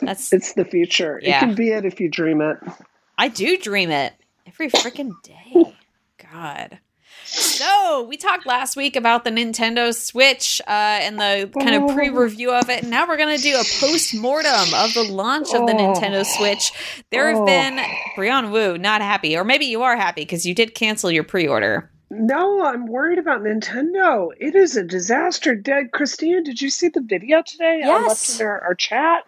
That's 0.00 0.32
it's 0.32 0.54
the 0.54 0.64
future. 0.64 1.20
Yeah. 1.22 1.38
It 1.38 1.40
can 1.40 1.54
be 1.54 1.70
it 1.70 1.84
if 1.84 2.00
you 2.00 2.08
dream 2.08 2.40
it. 2.40 2.58
I 3.18 3.28
do 3.28 3.58
dream 3.58 3.90
it 3.90 4.14
every 4.46 4.70
freaking 4.70 5.12
day. 5.22 5.76
God. 6.32 6.78
So 7.32 8.02
we 8.02 8.16
talked 8.18 8.44
last 8.46 8.76
week 8.76 8.94
about 8.94 9.24
the 9.24 9.30
Nintendo 9.30 9.94
Switch 9.94 10.60
uh, 10.66 10.70
and 10.70 11.18
the 11.18 11.50
kind 11.60 11.74
of 11.74 11.94
pre-review 11.94 12.52
of 12.52 12.68
it, 12.68 12.82
and 12.82 12.90
now 12.90 13.06
we're 13.08 13.16
gonna 13.16 13.38
do 13.38 13.54
a 13.54 13.64
post-mortem 13.80 14.74
of 14.74 14.92
the 14.94 15.06
launch 15.10 15.48
of 15.54 15.66
the 15.66 15.72
Oh. 15.74 15.94
Nintendo 15.94 16.24
Switch. 16.26 16.72
There 17.10 17.28
have 17.30 17.38
Oh. 17.40 17.46
been 17.46 17.80
Brian 18.16 18.50
Wu 18.50 18.76
not 18.76 19.00
happy, 19.00 19.36
or 19.36 19.44
maybe 19.44 19.64
you 19.64 19.82
are 19.82 19.96
happy 19.96 20.22
because 20.22 20.44
you 20.44 20.54
did 20.54 20.74
cancel 20.74 21.10
your 21.10 21.24
pre-order. 21.24 21.90
No, 22.10 22.62
I'm 22.64 22.84
worried 22.86 23.18
about 23.18 23.40
Nintendo. 23.42 24.28
It 24.38 24.54
is 24.54 24.76
a 24.76 24.82
disaster. 24.84 25.54
Did 25.54 25.92
Christina, 25.92 26.42
did 26.42 26.60
you 26.60 26.68
see 26.68 26.88
the 26.88 27.00
video 27.00 27.42
today? 27.46 27.80
I 27.82 27.88
left 27.88 28.08
Yes. 28.08 28.40
in 28.40 28.46
our, 28.46 28.60
our 28.60 28.74
chat. 28.74 29.24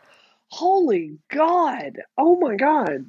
Holy 0.49 1.17
God. 1.33 2.01
Oh 2.19 2.37
my 2.39 2.57
God. 2.57 3.07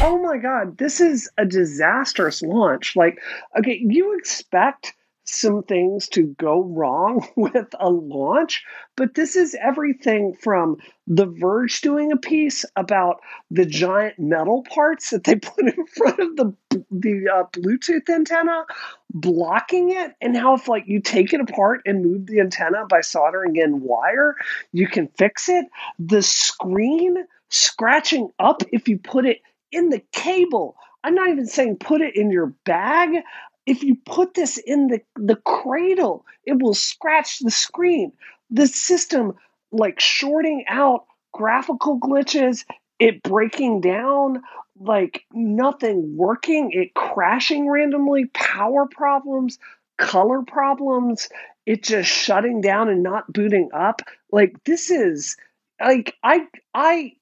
Oh 0.00 0.18
my 0.22 0.38
God. 0.38 0.78
This 0.78 1.00
is 1.00 1.28
a 1.38 1.44
disastrous 1.44 2.42
launch. 2.42 2.94
Like, 2.96 3.18
okay, 3.58 3.80
you 3.82 4.16
expect 4.18 4.94
some 5.24 5.62
things 5.62 6.08
to 6.08 6.34
go 6.38 6.62
wrong 6.62 7.26
with 7.36 7.74
a 7.78 7.90
launch, 7.90 8.64
but 8.96 9.14
this 9.14 9.36
is 9.36 9.56
everything 9.60 10.34
from 10.40 10.78
The 11.06 11.26
Verge 11.26 11.80
doing 11.82 12.12
a 12.12 12.16
piece 12.16 12.64
about 12.76 13.20
the 13.50 13.66
giant 13.66 14.18
metal 14.18 14.64
parts 14.72 15.10
that 15.10 15.24
they 15.24 15.34
put 15.36 15.66
in 15.66 15.86
front 15.86 16.18
of 16.20 16.36
the 16.36 16.54
the 16.90 17.28
uh, 17.28 17.44
Bluetooth 17.52 18.08
antenna 18.08 18.64
blocking 19.10 19.90
it, 19.90 20.14
and 20.20 20.36
how 20.36 20.54
if 20.54 20.68
like 20.68 20.84
you 20.86 21.00
take 21.00 21.32
it 21.32 21.40
apart 21.40 21.80
and 21.84 22.04
move 22.04 22.26
the 22.26 22.40
antenna 22.40 22.86
by 22.88 23.00
soldering 23.00 23.56
in 23.56 23.80
wire, 23.80 24.36
you 24.72 24.86
can 24.86 25.08
fix 25.18 25.48
it. 25.48 25.66
The 25.98 26.22
screen 26.22 27.16
scratching 27.48 28.30
up 28.38 28.62
if 28.72 28.88
you 28.88 28.98
put 28.98 29.26
it 29.26 29.40
in 29.72 29.90
the 29.90 30.02
cable. 30.12 30.76
I'm 31.04 31.14
not 31.14 31.28
even 31.28 31.46
saying 31.46 31.76
put 31.76 32.00
it 32.00 32.16
in 32.16 32.30
your 32.30 32.46
bag. 32.64 33.22
If 33.66 33.82
you 33.82 33.96
put 34.06 34.34
this 34.34 34.58
in 34.58 34.88
the, 34.88 35.00
the 35.16 35.36
cradle, 35.36 36.24
it 36.44 36.60
will 36.62 36.74
scratch 36.74 37.38
the 37.40 37.50
screen. 37.50 38.12
The 38.50 38.66
system, 38.66 39.34
like 39.70 40.00
shorting 40.00 40.64
out 40.68 41.04
graphical 41.32 42.00
glitches, 42.00 42.64
it 42.98 43.22
breaking 43.22 43.80
down, 43.82 44.42
like 44.80 45.24
nothing 45.32 46.16
working, 46.16 46.70
it 46.72 46.94
crashing 46.94 47.68
randomly, 47.68 48.26
power 48.26 48.86
problems, 48.86 49.58
color 49.98 50.42
problems, 50.42 51.28
it 51.66 51.82
just 51.82 52.08
shutting 52.08 52.60
down 52.60 52.88
and 52.88 53.02
not 53.02 53.30
booting 53.32 53.68
up. 53.74 54.00
Like 54.32 54.56
this 54.64 54.90
is 54.90 55.36
like 55.80 56.16
I 56.22 56.46
I 56.74 57.12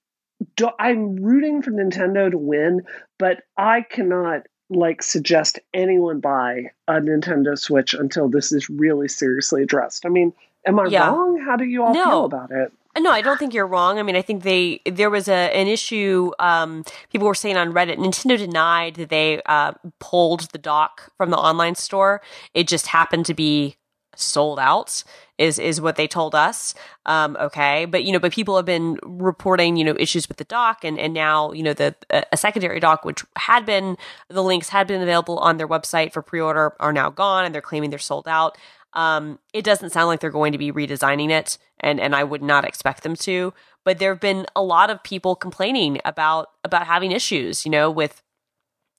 do, 0.57 0.71
I'm 0.79 1.17
rooting 1.17 1.63
for 1.63 1.71
Nintendo 1.71 2.31
to 2.31 2.39
win, 2.39 2.83
but 3.19 3.43
I 3.57 3.83
cannot 3.83 4.43
like 4.69 5.03
suggest 5.03 5.59
anyone 5.73 6.21
buy 6.21 6.71
a 6.89 6.95
Nintendo 6.95 7.57
Switch 7.59 7.95
until 7.95 8.29
this 8.29 8.51
is 8.53 8.69
really 8.69 9.09
seriously 9.09 9.63
addressed. 9.63 10.05
I 10.05 10.09
mean, 10.09 10.33
am 10.67 10.81
I 10.81 10.87
Yeah. 10.87 11.09
wrong? 11.09 11.41
How 11.47 11.57
do 11.57 11.65
you 11.65 11.85
all 11.85 11.95
No. 11.95 12.05
feel 12.05 12.25
about 12.25 12.51
it? 12.51 12.73
No, 12.99 13.11
I 13.13 13.21
don't 13.21 13.39
think 13.39 13.53
you're 13.53 13.67
wrong. 13.67 13.99
I 13.99 14.03
mean, 14.03 14.17
I 14.17 14.23
think 14.23 14.43
they 14.43 14.81
there 14.87 15.11
was 15.11 15.29
a 15.29 15.55
an 15.55 15.67
issue. 15.67 16.31
Um, 16.39 16.83
people 17.13 17.29
were 17.29 17.35
saying 17.35 17.59
on 17.59 17.73
Reddit, 17.75 17.99
Nintendo 17.99 18.39
denied 18.39 18.95
that 18.95 19.11
they 19.11 19.43
uh, 19.45 19.73
pulled 20.01 20.51
the 20.53 20.59
dock 20.59 21.13
from 21.19 21.29
the 21.31 21.37
online 21.37 21.75
store. 21.75 22.23
It 22.55 22.67
just 22.67 22.87
happened 22.87 23.27
to 23.27 23.35
be 23.35 23.77
sold 24.17 24.59
out. 24.59 25.05
Is 25.39 25.59
is 25.59 25.83
what 25.83 25.97
they 25.97 26.07
told 26.09 26.35
us. 26.35 26.75
Um, 27.05 27.37
okay, 27.39 27.85
but 27.85 28.05
you 28.05 28.13
know, 28.13 28.19
but 28.19 28.33
people 28.33 28.57
have 28.57 28.65
been 28.65 28.99
reporting 29.03 29.77
you 29.77 29.85
know 29.85 29.95
issues 29.99 30.29
with 30.29 30.39
the 30.39 30.45
dock, 30.45 30.83
and 30.83 30.99
and 30.99 31.13
now 31.13 31.53
you 31.53 31.63
know 31.63 31.75
the 31.75 31.95
a 32.33 32.37
secondary 32.39 32.81
dock, 32.81 33.05
which 33.05 33.23
had 33.37 33.67
been 33.67 33.99
the 34.29 34.43
links 34.43 34.71
had 34.71 34.87
been 34.87 35.03
available 35.03 35.39
on 35.39 35.59
their 35.59 35.69
website 35.69 36.13
for 36.13 36.23
pre 36.23 36.41
order, 36.41 36.73
are 36.81 36.93
now 36.93 37.11
gone, 37.11 37.45
and 37.45 37.55
they're 37.55 37.61
claiming 37.61 37.91
they're 37.91 37.99
sold 37.99 38.27
out. 38.27 38.57
Um, 38.95 39.39
it 39.53 39.63
doesn't 39.63 39.91
sound 39.91 40.09
like 40.09 40.21
they're 40.21 40.31
going 40.31 40.53
to 40.53 40.59
be 40.59 40.73
redesigning 40.73 41.31
it, 41.31 41.59
and 41.81 42.01
and 42.01 42.17
I 42.17 42.25
would 42.25 42.43
not 42.43 42.65
expect 42.65 43.03
them 43.03 43.15
to. 43.17 43.53
But 43.85 43.99
there 43.99 44.13
have 44.13 44.21
been 44.21 44.47
a 44.57 44.63
lot 44.63 44.89
of 44.91 45.03
people 45.03 45.37
complaining 45.37 46.01
about 46.05 46.49
about 46.65 46.87
having 46.87 47.13
issues, 47.13 47.67
you 47.67 47.71
know, 47.71 47.91
with 47.91 48.23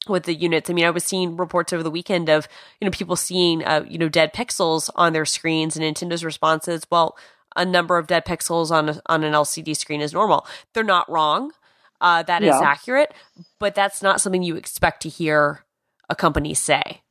with 0.08 0.24
the 0.24 0.34
units. 0.34 0.70
I 0.70 0.74
mean, 0.74 0.86
I 0.86 0.90
was 0.90 1.04
seeing 1.04 1.38
reports 1.38 1.74
over 1.74 1.84
the 1.84 1.92
weekend 1.92 2.30
of 2.30 2.48
you 2.80 2.86
know 2.86 2.92
people 2.92 3.16
seeing 3.16 3.64
uh, 3.64 3.86
you 3.88 3.98
know 3.98 4.10
dead 4.10 4.34
pixels 4.34 4.90
on 4.96 5.14
their 5.14 5.26
screens, 5.26 5.76
and 5.76 5.84
Nintendo's 5.84 6.24
response 6.24 6.68
is, 6.68 6.84
well, 6.92 7.18
a 7.56 7.66
number 7.66 7.98
of 7.98 8.08
dead 8.08 8.26
pixels 8.26 8.72
on 8.72 8.90
a, 8.90 9.02
on 9.08 9.24
an 9.24 9.34
LCD 9.34 9.76
screen 9.76 10.02
is 10.02 10.14
normal. 10.14 10.46
They're 10.74 10.84
not 10.84 11.10
wrong. 11.10 11.52
Uh, 12.00 12.22
that 12.24 12.44
is 12.44 12.48
Yeah. 12.50 12.62
accurate, 12.62 13.14
but 13.60 13.74
that's 13.74 14.04
not 14.04 14.22
something 14.22 14.44
you 14.44 14.56
expect 14.56 15.02
to 15.02 15.10
hear 15.10 15.66
a 16.10 16.16
company 16.16 16.54
say. 16.54 17.02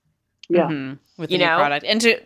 Yeah. 0.49 0.69
Mhm, 0.69 0.99
with 1.19 1.31
You 1.33 1.39
know? 1.39 1.57
product. 1.57 1.85
And 1.85 2.01
to 2.03 2.21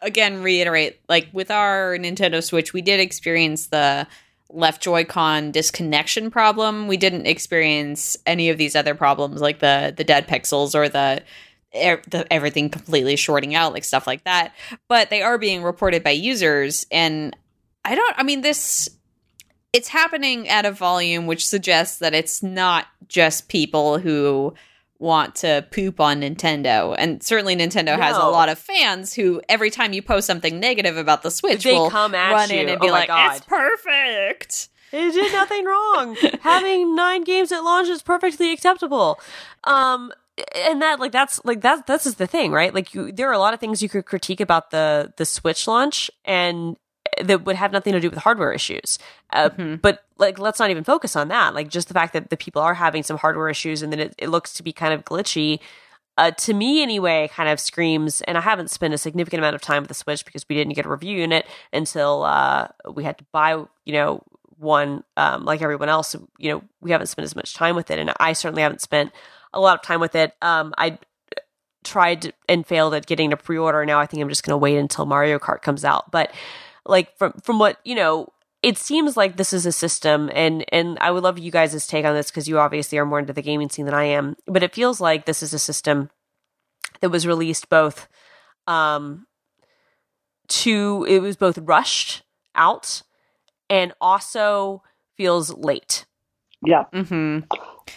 again 0.00 0.42
reiterate, 0.42 1.00
like 1.10 1.28
with 1.34 1.50
our 1.50 1.96
Nintendo 1.98 2.42
Switch, 2.42 2.72
we 2.72 2.80
did 2.80 3.00
experience 3.00 3.66
the 3.66 4.06
left 4.52 4.82
Joy-Con 4.82 5.50
disconnection 5.52 6.30
problem. 6.30 6.88
We 6.88 6.96
didn't 6.96 7.26
experience 7.26 8.16
any 8.26 8.50
of 8.50 8.58
these 8.58 8.76
other 8.76 8.94
problems, 8.94 9.40
like 9.40 9.58
the 9.60 9.94
the 9.96 10.04
dead 10.04 10.28
pixels 10.28 10.74
or 10.74 10.88
the. 10.88 11.22
the 11.72 12.26
everything 12.32 12.68
completely 12.68 13.14
shorting 13.14 13.54
out, 13.54 13.72
like 13.72 13.84
stuff 13.84 14.04
like 14.04 14.24
that. 14.24 14.54
But 14.88 15.08
they 15.08 15.22
are 15.22 15.38
being 15.38 15.62
reported 15.62 16.02
by 16.02 16.10
users, 16.10 16.84
and 16.90 17.36
I 17.84 17.94
don't. 17.94 18.18
I 18.18 18.24
mean, 18.24 18.40
this 18.40 18.88
it's 19.72 19.86
happening 19.86 20.48
at 20.48 20.66
a 20.66 20.72
volume 20.72 21.28
which 21.28 21.46
suggests 21.46 22.00
that 22.00 22.12
it's 22.12 22.42
not 22.42 22.88
just 23.06 23.48
people 23.48 23.98
who 23.98 24.52
want 25.00 25.34
to 25.36 25.66
poop 25.72 25.98
on 25.98 26.20
Nintendo. 26.20 26.94
And 26.96 27.22
certainly 27.22 27.56
Nintendo 27.56 27.98
has 27.98 28.16
a 28.16 28.20
lot 28.28 28.48
of 28.48 28.58
fans 28.58 29.12
who 29.14 29.40
every 29.48 29.70
time 29.70 29.92
you 29.92 30.02
post 30.02 30.26
something 30.26 30.60
negative 30.60 30.96
about 30.96 31.22
the 31.22 31.30
Switch 31.30 31.64
They 31.64 31.72
will 31.72 31.90
come 31.90 32.14
at 32.14 32.32
run 32.32 32.50
you. 32.50 32.60
in 32.60 32.68
and 32.68 32.78
Oh 32.80 32.84
be 32.84 32.90
like, 32.90 33.08
God. 33.08 33.36
"It's 33.36 33.46
perfect." 33.46 34.68
It 34.92 35.12
did 35.12 35.32
nothing 35.40 35.64
wrong. 35.64 36.16
Having 36.42 36.94
nine 36.94 37.24
games 37.24 37.50
at 37.52 37.60
launch 37.60 37.88
is 37.88 38.02
perfectly 38.02 38.52
acceptable. 38.52 39.18
Um, 39.64 40.12
and 40.54 40.80
that 40.82 41.00
like 41.00 41.12
that's 41.12 41.40
like 41.44 41.60
that 41.62 41.86
that's 41.86 42.04
just 42.04 42.18
the 42.18 42.26
thing, 42.26 42.52
right? 42.52 42.74
Like 42.74 42.94
you, 42.94 43.12
there 43.12 43.28
are 43.28 43.32
a 43.34 43.38
lot 43.38 43.54
of 43.54 43.60
things 43.60 43.82
you 43.82 43.88
could 43.88 44.04
critique 44.06 44.40
about 44.40 44.70
the 44.70 45.12
the 45.16 45.24
Switch 45.24 45.66
launch, 45.66 46.10
and 46.24 46.76
that 47.22 47.44
would 47.44 47.56
have 47.56 47.72
nothing 47.72 47.92
to 47.92 48.00
do 48.00 48.10
with 48.10 48.18
hardware 48.20 48.52
issues. 48.52 48.98
Uh, 49.32 49.50
Mhm. 49.50 49.80
But 49.82 50.04
like, 50.18 50.38
let's 50.38 50.58
not 50.60 50.70
even 50.70 50.84
focus 50.84 51.16
on 51.16 51.28
that. 51.28 51.54
Like, 51.54 51.68
just 51.68 51.88
the 51.88 51.94
fact 51.94 52.12
that 52.12 52.30
the 52.30 52.36
people 52.36 52.62
are 52.62 52.74
having 52.74 53.02
some 53.02 53.18
hardware 53.18 53.48
issues, 53.48 53.82
and 53.82 53.92
that 53.92 54.00
it, 54.00 54.14
it 54.18 54.28
looks 54.28 54.52
to 54.54 54.62
be 54.62 54.72
kind 54.72 54.92
of 54.94 55.04
glitchy. 55.04 55.60
Uh, 56.18 56.30
to 56.32 56.52
me, 56.52 56.82
anyway, 56.82 57.28
kind 57.32 57.48
of 57.48 57.58
screams. 57.58 58.20
And 58.22 58.36
I 58.36 58.42
haven't 58.42 58.70
spent 58.70 58.92
a 58.92 58.98
significant 58.98 59.40
amount 59.40 59.54
of 59.54 59.62
time 59.62 59.82
with 59.82 59.88
the 59.88 59.94
Switch 59.94 60.24
because 60.24 60.44
we 60.48 60.54
didn't 60.56 60.74
get 60.74 60.84
a 60.84 60.88
review 60.90 61.16
unit 61.16 61.46
until 61.72 62.24
uh, 62.24 62.68
we 62.92 63.04
had 63.04 63.16
to 63.18 63.24
buy, 63.32 63.52
you 63.52 63.92
know, 63.92 64.22
one 64.58 65.02
um, 65.16 65.46
like 65.46 65.62
everyone 65.62 65.88
else. 65.88 66.14
You 66.38 66.50
know, 66.52 66.62
we 66.82 66.90
haven't 66.90 67.06
spent 67.06 67.24
as 67.24 67.34
much 67.34 67.54
time 67.54 67.74
with 67.74 67.90
it, 67.90 67.98
and 67.98 68.12
I 68.20 68.34
certainly 68.34 68.60
haven't 68.62 68.82
spent 68.82 69.12
a 69.54 69.60
lot 69.60 69.74
of 69.76 69.82
time 69.82 70.00
with 70.00 70.14
it. 70.14 70.34
Um, 70.42 70.74
I 70.76 70.98
tried 71.82 72.34
and 72.48 72.66
failed 72.66 72.92
at 72.92 73.06
getting 73.06 73.32
a 73.32 73.36
pre-order. 73.38 73.86
Now 73.86 73.98
I 73.98 74.04
think 74.04 74.22
I'm 74.22 74.28
just 74.28 74.44
going 74.44 74.52
to 74.52 74.58
wait 74.58 74.76
until 74.76 75.06
Mario 75.06 75.38
Kart 75.38 75.62
comes 75.62 75.84
out. 75.84 76.10
But 76.10 76.30
like 76.90 77.16
from 77.16 77.32
from 77.42 77.58
what 77.58 77.78
you 77.84 77.94
know, 77.94 78.28
it 78.62 78.76
seems 78.76 79.16
like 79.16 79.36
this 79.36 79.52
is 79.52 79.64
a 79.64 79.72
system, 79.72 80.30
and 80.34 80.64
and 80.72 80.98
I 81.00 81.10
would 81.10 81.22
love 81.22 81.38
you 81.38 81.50
guys' 81.50 81.86
take 81.86 82.04
on 82.04 82.14
this 82.14 82.30
because 82.30 82.48
you 82.48 82.58
obviously 82.58 82.98
are 82.98 83.06
more 83.06 83.20
into 83.20 83.32
the 83.32 83.42
gaming 83.42 83.70
scene 83.70 83.86
than 83.86 83.94
I 83.94 84.04
am. 84.04 84.36
But 84.46 84.62
it 84.62 84.74
feels 84.74 85.00
like 85.00 85.24
this 85.24 85.42
is 85.42 85.54
a 85.54 85.58
system 85.58 86.10
that 87.00 87.10
was 87.10 87.26
released 87.26 87.68
both 87.68 88.08
um 88.66 89.26
to 90.48 91.06
it 91.08 91.20
was 91.20 91.36
both 91.36 91.58
rushed 91.58 92.22
out 92.54 93.02
and 93.70 93.92
also 94.00 94.82
feels 95.16 95.54
late. 95.54 96.04
Yeah. 96.66 96.84
Mhm. 96.92 97.46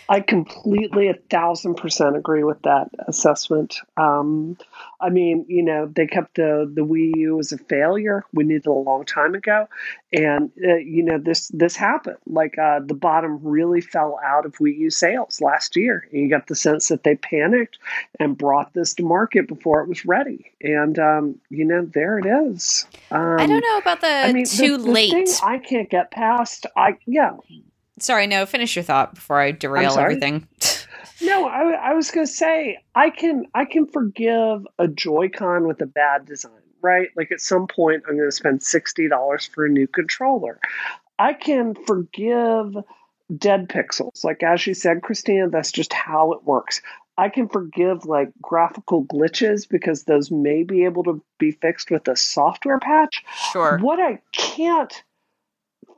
I 0.10 0.20
completely 0.20 1.10
a 1.10 1.16
thousand 1.30 1.76
percent 1.76 2.16
agree 2.16 2.44
with 2.44 2.62
that 2.64 2.90
assessment. 3.08 3.78
Um, 3.98 4.58
I 5.00 5.10
mean, 5.10 5.46
you 5.48 5.64
know, 5.64 5.86
they 5.86 6.08
kept 6.08 6.36
the 6.36 6.70
the 6.72 6.86
Wii 6.86 7.16
U 7.16 7.40
as 7.40 7.52
a 7.52 7.58
failure. 7.58 8.26
We 8.34 8.44
needed 8.44 8.66
a 8.68 8.72
long 8.72 9.06
time 9.06 9.36
ago, 9.36 9.68
and 10.12 10.52
uh, 10.64 10.76
you 10.76 11.04
know 11.04 11.18
this 11.18 11.48
this 11.50 11.76
happened. 11.76 12.18
Like 12.26 12.58
uh, 12.58 12.82
the 12.86 12.94
bottom 12.94 13.40
really 13.44 13.82
fell 13.82 14.20
out 14.24 14.46
of 14.46 14.54
Wii 14.56 14.78
U 14.78 14.90
sales 14.90 15.42
last 15.42 15.76
year. 15.76 16.08
And 16.12 16.22
you 16.22 16.30
got 16.30 16.48
the 16.48 16.56
sense 16.56 16.88
that 16.90 17.04
they 17.04 17.16
panicked 17.16 17.78
and 18.20 18.38
brought 18.38 18.74
this 18.74 18.94
to 18.96 19.04
market 19.04 19.48
before 19.48 19.82
it 19.82 19.90
was 19.90 20.06
ready. 20.06 20.52
And 20.62 20.98
um, 21.00 21.36
you 21.50 21.66
know, 21.66 21.86
there 21.86 22.20
it 22.20 22.26
is. 22.26 22.86
Um, 23.12 23.40
I 23.40 23.48
don't 23.48 23.62
know 23.62 23.78
about 23.78 24.02
the 24.02 24.08
I 24.08 24.34
mean, 24.34 24.46
too 24.46 24.78
the, 24.78 24.84
the 24.84 24.92
late. 24.92 25.40
I 25.44 25.58
can't 25.58 25.90
get 25.90 26.12
past. 26.12 26.66
I 26.76 26.98
yeah, 27.06 27.38
Sorry, 28.00 28.28
no, 28.28 28.46
finish 28.46 28.76
your 28.76 28.84
thought 28.84 29.16
before 29.16 29.40
I 29.40 29.52
derail 29.52 29.98
everything. 29.98 30.48
No, 31.22 31.48
I, 31.48 31.72
I 31.72 31.94
was 31.94 32.12
going 32.12 32.26
to 32.28 32.32
say 32.32 32.80
I 32.96 33.10
can 33.10 33.46
I 33.54 33.66
can 33.66 33.88
forgive 33.88 34.68
a 34.78 34.88
Joy-Con 34.88 35.68
with 35.68 35.82
a 35.82 35.86
bad 35.86 36.26
design, 36.26 36.52
right? 36.82 37.10
Like 37.16 37.32
at 37.32 37.40
some 37.40 37.68
point 37.68 38.04
I'm 38.08 38.18
going 38.18 38.28
to 38.28 38.36
spend 38.36 38.62
sixty 38.62 39.08
dollars 39.08 39.46
for 39.46 39.66
a 39.66 39.70
new 39.70 39.88
controller. 39.88 40.60
I 41.18 41.34
can 41.34 41.76
forgive 41.76 42.76
dead 43.36 43.70
pixels, 43.70 44.24
like 44.24 44.44
as 44.44 44.68
you 44.68 44.74
said, 44.74 45.02
Christina. 45.02 45.50
That's 45.50 45.72
just 45.72 45.94
how 45.94 46.34
it 46.34 46.44
works. 46.44 46.82
I 47.18 47.30
can 47.30 47.48
forgive 47.48 48.06
like 48.06 48.30
graphical 48.42 49.06
glitches 49.06 49.70
because 49.70 50.04
those 50.04 50.32
may 50.32 50.64
be 50.64 50.86
able 50.86 51.04
to 51.04 51.24
be 51.38 51.52
fixed 51.52 51.92
with 51.92 52.08
a 52.08 52.16
software 52.16 52.80
patch. 52.80 53.24
Sure. 53.52 53.78
What 53.78 54.00
I 54.00 54.20
can't 54.32 55.04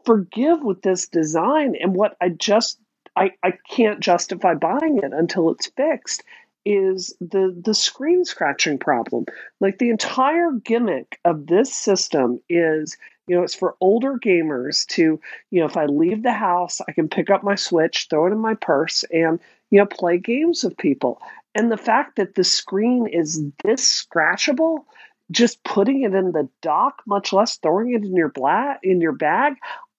forgive 0.06 0.62
with 0.64 0.82
this 0.82 1.08
design 1.08 1.76
and 1.80 1.96
what 1.96 2.16
I 2.22 2.30
just 2.30 2.80
I, 3.16 3.32
I 3.44 3.54
can't 3.70 4.02
justify 4.02 4.56
buying 4.56 4.98
it 4.98 5.14
until 5.14 5.52
it's 5.52 5.68
fixed 5.68 6.24
is 6.66 7.16
the 7.22 7.56
the 7.64 7.74
screen 7.74 8.26
scratching 8.26 8.78
problem. 8.78 9.26
Like 9.60 9.78
the 9.78 9.90
entire 9.90 10.52
gimmick 10.52 11.20
of 11.24 11.48
this 11.48 11.74
system 11.74 12.40
is 12.50 12.98
you 13.28 13.36
know 13.36 13.44
it's 13.44 13.56
for 13.56 13.76
older 13.80 14.18
gamers 14.18 14.86
to 14.88 15.20
you 15.52 15.60
know 15.60 15.66
if 15.66 15.78
I 15.78 15.86
leave 15.86 16.24
the 16.24 16.34
house 16.34 16.82
I 16.88 16.92
can 16.92 17.10
pick 17.10 17.30
up 17.30 17.44
my 17.44 17.56
switch 17.56 18.08
throw 18.10 18.28
it 18.28 18.32
in 18.32 18.40
my 18.40 18.56
purse 18.56 19.04
and 19.12 19.40
you 19.72 19.80
know 19.80 19.86
play 19.86 20.18
games 20.18 20.64
with 20.64 20.78
people 20.78 21.22
and 21.54 21.72
the 21.72 21.78
fact 21.78 22.18
that 22.18 22.36
the 22.36 22.44
screen 22.44 23.08
is 23.08 23.44
this 23.64 24.06
scratchable 24.06 24.86
just 25.32 25.64
putting 25.64 26.04
it 26.04 26.14
in 26.14 26.32
the 26.32 26.48
dock 26.62 27.02
much 27.08 27.34
less 27.34 27.58
throwing 27.58 27.94
it 27.94 28.04
in 28.04 28.16
your 28.16 28.30
bla- 28.30 28.80
in 28.84 29.02
your 29.02 29.14
bag 29.14 29.56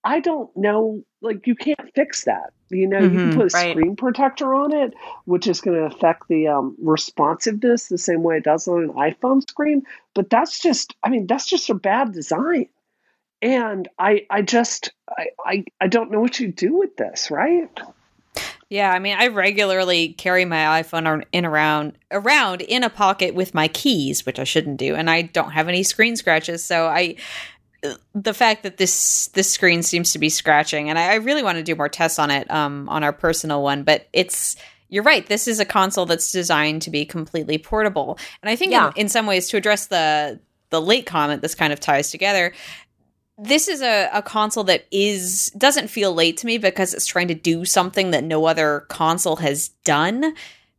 I 0.07 0.21
don't 0.21 0.57
know. 0.57 1.03
Like 1.21 1.49
you 1.49 1.57
can't 1.57 1.93
fix 1.97 2.25
that. 2.25 2.53
You 2.71 2.87
know, 2.87 3.01
you 3.01 3.19
Mhm, 3.19 3.23
can 3.23 3.33
put 3.33 3.53
a 3.53 3.57
right. 3.57 3.71
screen 3.73 3.97
protector 3.97 4.55
on 4.55 4.73
it, 4.73 4.95
which 5.25 5.49
is 5.49 5.61
going 5.61 5.77
to 5.77 5.95
affect 5.95 6.29
the 6.29 6.47
um, 6.47 6.77
responsiveness 6.81 7.89
the 7.89 7.99
same 7.99 8.23
way 8.23 8.37
it 8.37 8.45
does 8.45 8.69
on 8.69 8.85
an 8.85 8.91
iPhone 8.91 9.43
screen. 9.43 9.83
But 10.15 10.31
that's 10.31 10.61
just, 10.61 10.95
I 11.03 11.09
mean, 11.09 11.27
that's 11.27 11.47
just 11.47 11.71
a 11.71 11.75
bad 11.75 12.13
design. 12.13 12.69
And 13.43 13.89
I, 13.99 14.27
I 14.31 14.43
just, 14.43 14.93
I, 15.11 15.27
I, 15.45 15.65
I 15.81 15.89
don't 15.89 16.13
know 16.13 16.21
what 16.21 16.39
you 16.39 16.53
do 16.53 16.77
with 16.77 16.97
this, 16.97 17.29
right? 17.29 17.69
Yeah, 18.69 18.91
I 18.93 18.99
mean, 18.99 19.17
I 19.19 19.29
regularly 19.29 20.13
carry 20.15 20.45
my 20.45 20.83
iPhone 20.83 21.25
in 21.33 21.45
around 21.45 21.99
around 22.11 22.63
in 22.63 22.83
a 22.83 22.91
pocket 22.91 23.35
with 23.35 23.55
my 23.55 23.69
keys, 23.69 24.27
which 24.27 24.39
I 24.39 24.45
shouldn't 24.45 24.79
do, 24.79 24.95
and 24.95 25.09
I 25.09 25.23
don't 25.23 25.53
have 25.53 25.69
any 25.69 25.83
screen 25.85 26.17
scratches. 26.17 26.65
So 26.65 26.87
I, 26.87 27.17
the 28.15 28.35
fact 28.35 28.63
that 28.63 28.77
this 28.77 29.29
this 29.29 29.51
screen 29.51 29.83
seems 29.83 30.13
to 30.13 30.19
be 30.19 30.29
scratching, 30.29 30.91
and 30.91 30.99
I, 30.99 31.13
I 31.13 31.15
really 31.17 31.43
want 31.43 31.59
to 31.59 31.65
do 31.65 31.75
more 31.75 31.89
tests 31.89 32.19
on 32.19 32.31
it, 32.31 32.51
um, 32.51 32.89
on 32.89 33.05
our 33.05 33.13
personal 33.13 33.63
one. 33.63 33.83
But 33.83 34.09
it's 34.13 34.57
you're 34.89 35.03
right. 35.03 35.27
This 35.27 35.49
is 35.49 35.59
a 35.61 35.65
console 35.65 36.07
that's 36.07 36.31
designed 36.33 36.83
to 36.83 36.91
be 36.91 37.05
completely 37.05 37.59
portable, 37.59 38.19
and 38.43 38.51
I 38.51 38.57
think 38.57 38.73
Yeah. 38.73 38.89
in, 38.89 39.03
in 39.03 39.09
some 39.09 39.27
ways 39.27 39.49
to 39.49 39.57
address 39.57 39.87
the 39.87 40.41
the 40.71 40.81
late 40.81 41.07
comment, 41.07 41.43
this 41.43 41.55
kind 41.55 41.73
of 41.73 41.81
ties 41.81 42.11
together 42.11 42.53
this 43.39 43.69
is 43.69 43.83
a, 43.83 44.09
a 44.15 44.23
console 44.23 44.65
that 44.65 44.87
is 44.91 45.51
doesn't 45.59 45.89
feel 45.89 46.15
late 46.15 46.39
to 46.39 46.47
me 46.47 46.57
because 46.57 46.95
it's 46.95 47.05
trying 47.07 47.29
to 47.29 47.35
do 47.35 47.65
something 47.67 48.11
that 48.11 48.25
no 48.25 48.47
other 48.47 48.87
console 48.89 49.37
has 49.37 49.69
done 49.85 50.35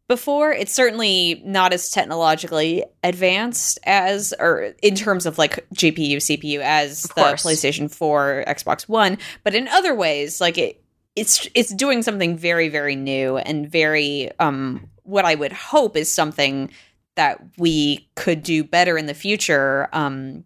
before. 0.08 0.51
It's 0.51 0.74
certainly 0.74 1.41
not 1.45 1.74
as 1.74 1.89
technologically 1.89 2.84
advanced 3.03 3.80
as, 3.84 4.34
or 4.39 4.74
in 4.82 4.95
terms 4.95 5.26
of 5.26 5.38
like 5.38 5.66
GPU, 5.74 6.18
CPU, 6.18 6.60
as 6.60 7.03
the. 7.16 7.22
PlayStation 7.22 7.93
4, 7.93 8.45
Xbox 8.47 8.88
One. 8.88 9.18
But 9.43 9.55
in 9.55 9.68
other 9.68 9.93
ways, 9.93 10.39
like 10.39 10.58
it, 10.58 10.82
it's 11.16 11.47
it's 11.55 11.74
doing 11.74 12.03
something 12.03 12.38
very, 12.38 12.70
very 12.70 12.95
new 12.95 13.38
and 13.38 13.70
very 13.70 14.32
um 14.39 14.89
what 15.03 15.26
I 15.26 15.36
would 15.36 15.53
hope 15.53 15.97
is 15.97 16.14
something 16.14 16.70
that 17.16 17.41
we 17.58 18.08
could 18.16 18.43
do 18.43 18.64
better 18.64 18.97
in 18.97 19.08
the 19.08 19.14
future. 19.14 19.89
Um, 19.93 20.43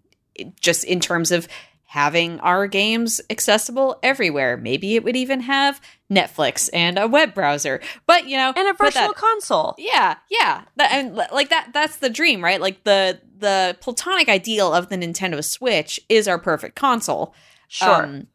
just 0.60 0.84
in 0.86 1.00
terms 1.00 1.32
of 1.32 1.48
having 1.92 2.40
our 2.40 2.68
games 2.68 3.20
accessible 3.30 4.00
everywhere. 4.02 4.56
Maybe 4.56 4.96
it 4.96 5.04
would 5.04 5.18
even 5.18 5.42
have 5.42 5.82
Netflix 6.10 6.70
and 6.72 6.98
a 6.98 7.06
web 7.06 7.34
browser. 7.34 7.82
But 8.08 8.28
you 8.30 8.38
know, 8.38 8.54
and 8.56 8.70
a 8.70 8.74
virtual 8.74 9.10
that- 9.10 9.16
console. 9.16 9.76
yeah, 9.78 10.16
yeah, 10.30 10.64
that, 10.78 10.94
and 10.94 11.18
like 11.18 11.50
that. 11.50 11.72
That's 11.74 11.98
the 11.98 12.10
dream, 12.10 12.42
right? 12.42 12.62
Like 12.62 12.86
the 12.86 13.20
the 13.38 13.76
platonic 13.82 14.30
ideal 14.30 14.74
of 14.74 14.88
the 14.88 14.96
Nintendo 14.96 15.44
Switch 15.44 16.00
is 16.08 16.30
our 16.30 16.40
perfect 16.40 16.78
console. 16.78 17.36
Sure. 17.68 18.04
Um, 18.06 18.28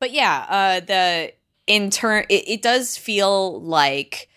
but 0.00 0.12
yeah, 0.12 0.46
uh, 0.48 0.80
the 0.80 1.32
in 1.66 1.90
turn, 1.90 2.24
it, 2.30 2.48
it 2.48 2.62
does 2.62 2.96
feel 2.96 3.60
like 3.60 4.30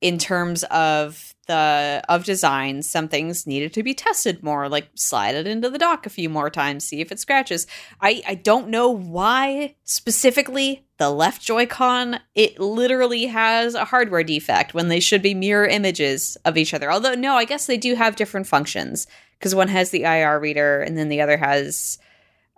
in 0.00 0.18
terms 0.18 0.64
of 0.64 1.36
the 1.50 2.00
of 2.08 2.22
design, 2.22 2.80
some 2.80 3.08
things 3.08 3.44
needed 3.44 3.74
to 3.74 3.82
be 3.82 3.92
tested 3.92 4.40
more. 4.40 4.68
Like 4.68 4.88
slide 4.94 5.34
it 5.34 5.48
into 5.48 5.68
the 5.68 5.78
dock 5.78 6.06
a 6.06 6.10
few 6.10 6.28
more 6.28 6.48
times, 6.48 6.84
see 6.84 7.00
if 7.00 7.10
it 7.10 7.18
scratches. 7.18 7.66
I 8.00 8.22
I 8.24 8.36
don't 8.36 8.68
know 8.68 8.88
why 8.88 9.74
specifically 9.82 10.86
the 10.98 11.10
left 11.10 11.42
Joy-Con 11.42 12.20
it 12.36 12.60
literally 12.60 13.26
has 13.26 13.74
a 13.74 13.84
hardware 13.84 14.22
defect 14.22 14.74
when 14.74 14.86
they 14.86 15.00
should 15.00 15.22
be 15.22 15.34
mirror 15.34 15.66
images 15.66 16.36
of 16.44 16.56
each 16.56 16.72
other. 16.72 16.92
Although 16.92 17.14
no, 17.14 17.34
I 17.34 17.44
guess 17.44 17.66
they 17.66 17.76
do 17.76 17.96
have 17.96 18.14
different 18.14 18.46
functions 18.46 19.08
because 19.36 19.52
one 19.52 19.68
has 19.68 19.90
the 19.90 20.04
IR 20.04 20.38
reader 20.38 20.82
and 20.82 20.96
then 20.96 21.08
the 21.08 21.20
other 21.20 21.36
has 21.36 21.98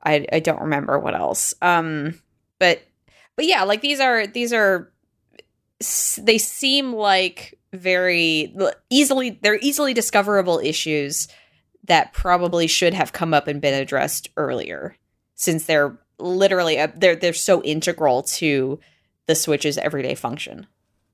I 0.04 0.26
I 0.30 0.40
don't 0.40 0.60
remember 0.60 0.98
what 0.98 1.14
else. 1.14 1.54
Um 1.62 2.20
but 2.58 2.82
but 3.36 3.46
yeah, 3.46 3.62
like 3.62 3.80
these 3.80 4.00
are 4.00 4.26
these 4.26 4.52
are 4.52 4.92
they 6.18 6.36
seem 6.36 6.92
like 6.92 7.58
very 7.72 8.54
easily 8.90 9.38
they're 9.42 9.58
easily 9.62 9.94
discoverable 9.94 10.58
issues 10.58 11.28
that 11.84 12.12
probably 12.12 12.66
should 12.66 12.94
have 12.94 13.12
come 13.12 13.34
up 13.34 13.48
and 13.48 13.60
been 13.60 13.74
addressed 13.74 14.28
earlier 14.36 14.96
since 15.34 15.64
they're 15.64 15.98
literally 16.18 16.78
uh, 16.78 16.88
they're 16.94 17.16
they're 17.16 17.32
so 17.32 17.62
integral 17.62 18.22
to 18.22 18.78
the 19.26 19.34
switch's 19.34 19.78
everyday 19.78 20.14
function. 20.14 20.66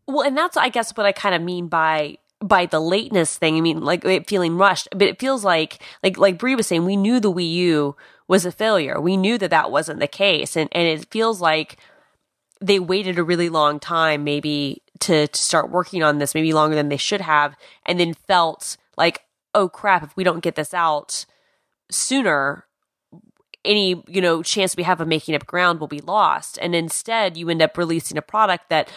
Well, 0.07 0.27
and 0.27 0.37
that's 0.37 0.57
I 0.57 0.69
guess 0.69 0.97
what 0.97 1.07
I 1.07 1.13
kind 1.13 1.35
of 1.35 1.43
mean 1.43 1.69
by 1.69 2.19
by 2.41 2.67
the 2.67 2.81
lateness 2.81 3.37
thing. 3.37 3.57
I 3.57 3.61
mean, 3.61 3.81
like 3.81 4.05
it 4.05 4.29
feeling 4.29 4.57
rushed, 4.57 4.89
but 4.93 5.03
it 5.03 5.19
feels 5.19 5.45
like 5.45 5.83
like 6.03 6.19
like 6.19 6.39
Brie 6.39 6.55
was 6.55 6.67
saying, 6.67 6.85
we 6.85 6.97
knew 6.97 7.21
the 7.21 7.33
Wii 7.33 7.53
U 7.53 7.97
was 8.27 8.45
a 8.45 8.53
failure. 8.53 9.01
We 9.01 9.17
knew 9.17 9.39
that 9.39 9.51
that 9.51 9.71
wasn't 9.71 10.01
the 10.01 10.09
case, 10.09 10.57
and 10.57 10.69
and 10.73 10.87
it 10.87 11.11
feels 11.11 11.41
like 11.41 11.79
they 12.61 12.79
waited 12.79 13.19
a 13.19 13.25
really 13.25 13.49
long 13.49 13.79
time, 13.79 14.25
maybe 14.25 14.83
to 15.01 15.29
to 15.29 15.43
start 15.43 15.71
working 15.71 16.03
on 16.03 16.19
this, 16.19 16.35
maybe 16.35 16.53
longer 16.53 16.77
than 16.77 16.89
they 16.89 16.97
should 16.97 17.21
have, 17.21 17.57
and 17.87 17.99
then 17.99 18.15
felt 18.15 18.77
like, 18.97 19.23
oh 19.55 19.69
crap, 19.69 20.03
if 20.03 20.17
we 20.17 20.25
don't 20.25 20.43
get 20.43 20.55
this 20.55 20.75
out 20.75 21.27
sooner, 21.91 22.65
any 23.65 24.03
you 24.07 24.21
know 24.21 24.43
chance 24.43 24.77
we 24.77 24.83
have 24.83 25.01
of 25.01 25.09
making 25.09 25.35
up 25.35 25.47
ground 25.47 25.81
will 25.81 25.89
be 25.89 26.01
lost. 26.01 26.59
And 26.61 26.75
instead 26.75 27.37
you 27.37 27.49
end 27.49 27.63
up 27.63 27.77
releasing 27.77 28.17
a 28.17 28.23
product 28.23 28.69
that 28.71 28.91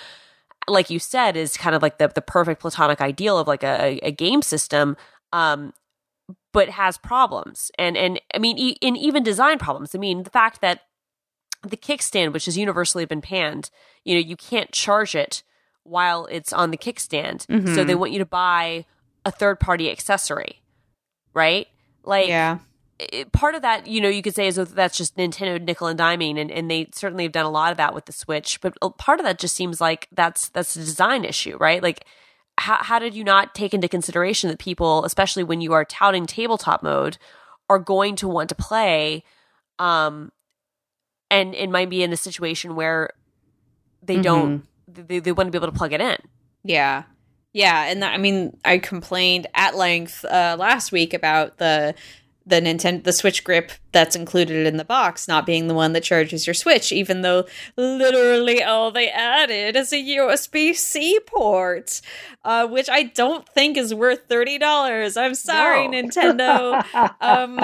like 0.67 0.89
you 0.89 0.99
said 0.99 1.35
is 1.35 1.57
kind 1.57 1.75
of 1.75 1.81
like 1.81 1.97
the, 1.97 2.07
the 2.07 2.21
perfect 2.21 2.61
platonic 2.61 3.01
ideal 3.01 3.37
of 3.37 3.47
like 3.47 3.63
a, 3.63 3.99
a 4.03 4.11
game 4.11 4.41
system 4.41 4.95
um 5.33 5.73
but 6.53 6.69
has 6.69 6.97
problems. 6.97 7.71
And 7.77 7.97
and 7.97 8.21
i 8.33 8.39
mean 8.39 8.57
e- 8.57 8.77
even 8.81 9.23
design 9.23 9.59
problems. 9.59 9.95
I 9.95 9.97
mean 9.97 10.23
the 10.23 10.29
fact 10.29 10.61
that 10.61 10.81
the 11.63 11.77
kickstand 11.77 12.33
which 12.33 12.45
has 12.45 12.57
universally 12.57 13.05
been 13.05 13.21
panned 13.21 13.69
you 14.03 14.15
know 14.15 14.19
you 14.19 14.35
can't 14.35 14.71
charge 14.71 15.13
it 15.13 15.43
while 15.83 16.25
it's 16.31 16.53
on 16.53 16.71
the 16.71 16.77
kickstand 16.77 17.41
so 17.41 17.53
Mhm. 17.83 17.87
they 17.87 17.95
want 17.95 18.11
you 18.11 18.19
to 18.19 18.25
buy 18.25 18.85
a 19.25 19.31
third 19.31 19.59
party 19.59 19.89
accessory 19.91 20.61
right 21.33 21.67
like 22.03 22.27
yeah. 22.27 22.59
it- 22.99 23.31
part 23.31 23.55
of 23.55 23.61
that, 23.63 23.87
you 23.87 23.99
know, 24.01 24.09
you 24.09 24.21
could 24.21 24.35
say 24.35 24.45
is 24.47 24.55
that 24.57 24.75
that's 24.75 24.95
just 24.97 25.17
Nintendo 25.17 25.59
nickel 25.61 25.87
and 25.87 25.99
diming, 25.99 26.39
and, 26.39 26.51
and 26.51 26.69
they 26.69 26.87
certainly 26.93 27.23
have 27.23 27.31
done 27.31 27.45
a 27.45 27.49
lot 27.49 27.71
of 27.71 27.77
that 27.77 27.93
with 27.95 28.05
the 28.05 28.11
Switch. 28.11 28.59
But 28.61 28.75
part 28.97 29.19
of 29.19 29.25
that 29.25 29.39
just 29.39 29.55
seems 29.55 29.81
like 29.81 30.07
that's 30.11 30.49
that's 30.49 30.75
a 30.75 30.79
design 30.79 31.23
issue, 31.25 31.57
right? 31.57 31.81
Like, 31.81 32.05
how 32.59 32.77
how 32.83 32.99
did 32.99 33.15
you 33.15 33.23
not 33.23 33.55
take 33.55 33.73
into 33.73 33.87
consideration 33.87 34.49
that 34.49 34.59
people, 34.59 35.03
especially 35.05 35.43
when 35.43 35.61
you 35.61 35.73
are 35.73 35.83
touting 35.85 36.25
tabletop 36.27 36.83
mode, 36.83 37.17
are 37.69 37.79
going 37.79 38.15
to 38.17 38.27
want 38.27 38.49
to 38.49 38.55
play, 38.55 39.23
um, 39.79 40.31
and 41.31 41.55
it 41.55 41.69
might 41.71 41.89
be 41.89 42.03
in 42.03 42.13
a 42.13 42.17
situation 42.17 42.75
where 42.75 43.11
they 44.03 44.21
don't 44.21 44.63
they, 44.93 45.19
they 45.19 45.31
want 45.31 45.47
to 45.47 45.51
be 45.51 45.57
able 45.57 45.71
to 45.71 45.77
plug 45.77 45.93
it 45.93 46.01
in. 46.01 46.17
Yeah. 46.63 47.03
Yeah, 47.53 47.83
and 47.85 48.01
that, 48.01 48.13
I 48.13 48.17
mean, 48.17 48.55
I 48.63 48.77
complained 48.77 49.47
at 49.53 49.75
length 49.75 50.23
uh, 50.23 50.55
last 50.57 50.91
week 50.91 51.13
about 51.13 51.57
the 51.57 51.95
the 52.43 52.59
Nintendo 52.59 53.03
the 53.03 53.13
Switch 53.13 53.43
grip 53.43 53.71
that's 53.91 54.15
included 54.15 54.65
in 54.65 54.77
the 54.77 54.83
box 54.83 55.27
not 55.27 55.45
being 55.45 55.67
the 55.67 55.75
one 55.75 55.93
that 55.93 56.01
charges 56.03 56.47
your 56.47 56.55
Switch, 56.55 56.91
even 56.91 57.21
though 57.21 57.45
literally 57.77 58.63
all 58.63 58.89
they 58.89 59.09
added 59.09 59.75
is 59.75 59.93
a 59.93 59.97
USB 59.97 60.73
C 60.73 61.19
port, 61.27 62.01
uh, 62.43 62.67
which 62.67 62.89
I 62.89 63.03
don't 63.03 63.47
think 63.49 63.77
is 63.77 63.93
worth 63.93 64.27
thirty 64.27 64.57
dollars. 64.57 65.17
I'm 65.17 65.35
sorry, 65.35 65.87
No. 65.87 66.01
Nintendo. 66.01 67.15
um, 67.21 67.59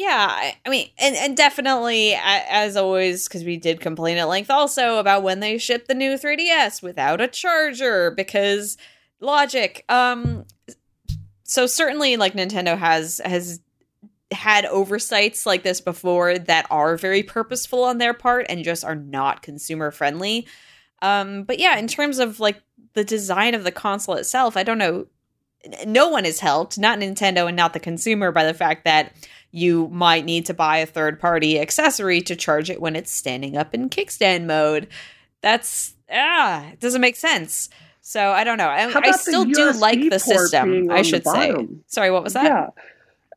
yeah, 0.00 0.28
I, 0.30 0.56
I 0.64 0.70
mean, 0.70 0.88
and 0.98 1.14
and 1.14 1.36
definitely 1.36 2.14
as 2.14 2.74
always, 2.74 3.28
because 3.28 3.44
we 3.44 3.58
did 3.58 3.80
complain 3.80 4.16
at 4.16 4.28
length 4.28 4.48
also 4.50 4.98
about 4.98 5.22
when 5.22 5.40
they 5.40 5.58
shipped 5.58 5.88
the 5.88 5.94
new 5.94 6.14
3DS 6.14 6.82
without 6.82 7.20
a 7.20 7.28
charger 7.28 8.10
because 8.10 8.78
logic. 9.20 9.84
Um, 9.90 10.46
so 11.42 11.66
certainly, 11.66 12.16
like 12.16 12.32
Nintendo 12.32 12.78
has 12.78 13.20
has 13.26 13.60
had 14.32 14.64
oversights 14.64 15.44
like 15.44 15.64
this 15.64 15.82
before 15.82 16.38
that 16.38 16.66
are 16.70 16.96
very 16.96 17.22
purposeful 17.22 17.84
on 17.84 17.98
their 17.98 18.14
part 18.14 18.46
and 18.48 18.64
just 18.64 18.84
are 18.84 18.94
not 18.94 19.42
consumer 19.42 19.90
friendly. 19.90 20.46
Um, 21.02 21.42
but 21.42 21.58
yeah, 21.58 21.76
in 21.76 21.88
terms 21.88 22.18
of 22.18 22.40
like 22.40 22.62
the 22.94 23.04
design 23.04 23.54
of 23.54 23.64
the 23.64 23.72
console 23.72 24.14
itself, 24.14 24.56
I 24.56 24.62
don't 24.62 24.78
know. 24.78 25.08
No 25.86 26.08
one 26.08 26.24
is 26.24 26.40
helped, 26.40 26.78
not 26.78 26.98
Nintendo 26.98 27.46
and 27.46 27.56
not 27.56 27.74
the 27.74 27.80
consumer, 27.80 28.32
by 28.32 28.44
the 28.44 28.54
fact 28.54 28.86
that 28.86 29.12
you 29.52 29.88
might 29.88 30.24
need 30.24 30.46
to 30.46 30.54
buy 30.54 30.78
a 30.78 30.86
third 30.86 31.20
party 31.20 31.58
accessory 31.58 32.20
to 32.22 32.36
charge 32.36 32.70
it 32.70 32.80
when 32.80 32.96
it's 32.96 33.10
standing 33.10 33.56
up 33.56 33.74
in 33.74 33.90
kickstand 33.90 34.44
mode. 34.44 34.88
That's 35.42 35.94
ah, 36.12 36.68
it 36.70 36.80
doesn't 36.80 37.00
make 37.00 37.16
sense. 37.16 37.68
So 38.02 38.30
I 38.30 38.44
don't 38.44 38.58
know. 38.58 38.68
I, 38.68 38.92
I 38.92 39.12
still 39.12 39.44
do 39.44 39.72
like 39.72 40.10
the 40.10 40.18
system. 40.18 40.90
I 40.90 41.02
should 41.02 41.26
say. 41.26 41.54
Sorry, 41.86 42.10
what 42.10 42.24
was 42.24 42.32
that? 42.32 42.44
Yeah. 42.44 42.68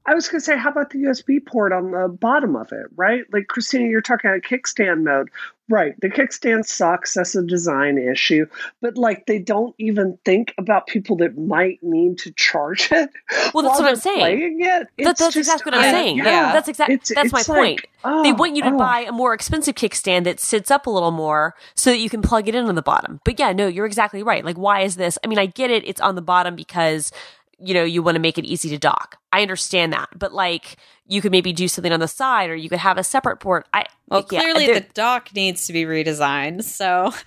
I 0.06 0.16
was 0.16 0.28
going 0.28 0.42
to 0.42 0.46
say, 0.46 0.58
how 0.58 0.70
about 0.70 0.90
the 0.90 1.00
USB 1.00 1.46
port 1.46 1.72
on 1.72 1.92
the 1.92 2.10
bottom 2.10 2.58
of 2.58 2.72
it, 2.74 2.88
right? 2.96 3.24
Like, 3.32 3.48
Christina, 3.48 3.88
you're 3.88 4.02
talking 4.02 4.30
about 4.30 4.42
kickstand 4.42 5.04
mode. 5.04 5.30
Right. 5.70 5.94
The 6.02 6.10
kickstand 6.10 6.66
sucks. 6.66 7.14
That's 7.14 7.36
a 7.36 7.42
design 7.42 7.98
issue. 7.98 8.46
But, 8.82 8.98
like, 8.98 9.28
they 9.28 9.40
don't 9.40 9.74
even 9.78 10.18
think 10.26 10.54
about 10.58 10.88
people 10.88 11.16
that 11.18 11.38
might 11.38 11.80
need 11.82 12.18
to 12.20 12.32
charge 12.34 12.90
it. 12.92 13.10
Well, 13.54 13.64
that's 13.64 13.80
what 13.80 13.90
I'm 13.90 13.96
saying. 13.96 14.60
It. 14.62 14.88
That, 14.98 15.06
that's 15.06 15.20
just- 15.20 15.38
exactly 15.38 15.72
what 15.72 15.80
I'm 15.80 15.86
I- 15.86 15.92
saying. 15.92 16.18
yeah. 16.18 16.52
that's 16.52 16.68
exactly 16.68 16.96
It's- 16.96 17.14
that's 17.16 17.32
my 17.32 17.40
like, 17.40 17.48
point. 17.48 17.82
they 18.24 18.32
oh, 18.32 18.34
want 18.34 18.56
you 18.56 18.64
to 18.64 18.72
oh. 18.74 18.78
buy 18.78 19.02
a 19.02 19.12
more 19.14 19.34
expensive 19.34 19.76
kickstand 19.76 20.26
that 20.26 20.40
sits 20.40 20.70
up 20.70 20.86
a 20.86 20.90
little 20.90 21.12
more 21.12 21.56
so 21.76 21.92
that 21.92 22.00
you 22.00 22.10
can 22.10 22.22
plug 22.22 22.48
it 22.48 22.56
in 22.56 22.66
on 22.66 22.76
the 22.76 22.82
bottom. 22.82 23.22
But 23.24 23.40
yeah, 23.40 23.54
no, 23.54 23.68
you're 23.68 23.86
exactly 23.86 24.22
right. 24.22 24.44
Like, 24.44 24.58
why 24.58 24.82
is 24.82 24.98
this? 24.98 25.18
I 25.24 25.28
mean, 25.28 25.40
I 25.40 25.46
get 25.46 25.72
it. 25.72 25.88
It's 25.88 26.02
on 26.02 26.16
the 26.16 26.22
bottom 26.22 26.56
because, 26.56 27.12
you 27.60 27.74
know, 27.74 27.84
you 27.84 28.02
want 28.04 28.16
to 28.16 28.22
make 28.22 28.38
it 28.38 28.46
easy 28.46 28.70
to 28.70 28.78
dock. 28.78 29.18
I 29.32 29.42
understand 29.42 29.94
that. 29.94 30.10
But 30.16 30.34
like, 30.34 30.78
you 31.08 31.22
could 31.22 31.32
maybe 31.32 31.54
do 31.54 31.68
something 31.68 31.92
on 31.92 32.00
the 32.00 32.08
side 32.08 32.50
or 32.50 32.56
you 32.56 32.70
could 32.70 32.80
have 32.80 32.98
a 32.98 33.04
separate 33.04 33.38
port. 33.38 33.68
I, 33.74 33.86
Well, 34.10 34.26
yeah, 34.32 34.40
clearly 34.42 34.66
there- 34.68 34.80
the 34.82 34.86
dock 34.94 35.30
needs 35.36 35.68
to 35.68 35.74
be 35.74 35.84
redesigned. 35.86 36.64
So 36.64 37.12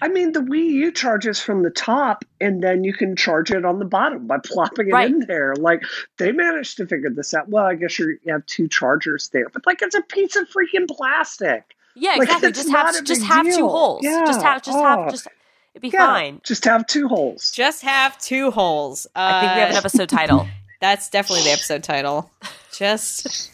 I 0.00 0.06
mean, 0.08 0.32
the 0.32 0.40
Wii 0.40 0.70
U 0.70 0.92
charges 0.92 1.40
from 1.40 1.64
the 1.64 1.70
top, 1.70 2.24
and 2.40 2.62
then 2.62 2.84
you 2.84 2.92
can 2.92 3.16
charge 3.16 3.50
it 3.50 3.64
on 3.64 3.80
the 3.80 3.84
bottom 3.84 4.26
by 4.28 4.38
plopping 4.38 4.88
it 4.88 4.92
Right. 4.92 5.10
in 5.10 5.20
there. 5.26 5.54
Like 5.56 5.82
they 6.16 6.30
managed 6.30 6.76
to 6.76 6.86
figure 6.86 7.10
this 7.10 7.34
out. 7.34 7.48
Well, 7.48 7.64
I 7.64 7.74
guess 7.74 7.98
you're, 7.98 8.12
you 8.12 8.32
have 8.32 8.46
two 8.46 8.68
chargers 8.68 9.30
there, 9.30 9.48
but 9.48 9.66
like 9.66 9.82
it's 9.82 9.96
a 9.96 10.02
piece 10.02 10.36
of 10.36 10.48
freaking 10.48 10.86
plastic. 10.88 11.74
yeah, 11.96 12.10
like, 12.12 12.28
exactly. 12.28 12.52
Just 12.52 12.68
have, 12.70 13.04
just 13.04 13.20
big 13.20 13.28
have 13.28 13.44
two 13.46 13.50
deal. 13.52 13.68
holes. 13.68 14.02
Just 14.04 14.42
have, 14.42 14.62
just 14.62 14.78
have, 14.78 14.98
Oh. 15.00 15.10
just, 15.10 15.26
it'd 15.74 15.82
be 15.82 15.88
Yeah, 15.88 16.06
fine. 16.06 16.40
just 16.44 16.64
have 16.64 16.86
two 16.86 17.08
holes. 17.08 17.50
just 17.52 17.82
have 17.82 18.18
two 18.18 18.50
holes. 18.50 19.06
Uh, 19.14 19.18
I 19.20 19.40
think 19.40 19.54
we 19.54 19.60
have 19.60 19.70
an 19.70 19.76
episode 19.76 20.08
title. 20.20 20.46
That's 20.80 21.10
definitely 21.10 21.44
the 21.44 21.50
episode 21.52 21.82
title. 21.82 22.30
Just 22.72 23.50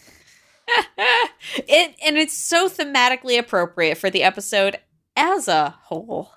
it 0.97 1.95
and 2.05 2.17
it's 2.17 2.37
so 2.37 2.69
thematically 2.69 3.39
appropriate 3.39 3.97
for 3.99 4.11
the 4.11 4.23
episode 4.23 4.77
as 5.17 5.49
a 5.49 5.71
whole. 5.83 6.31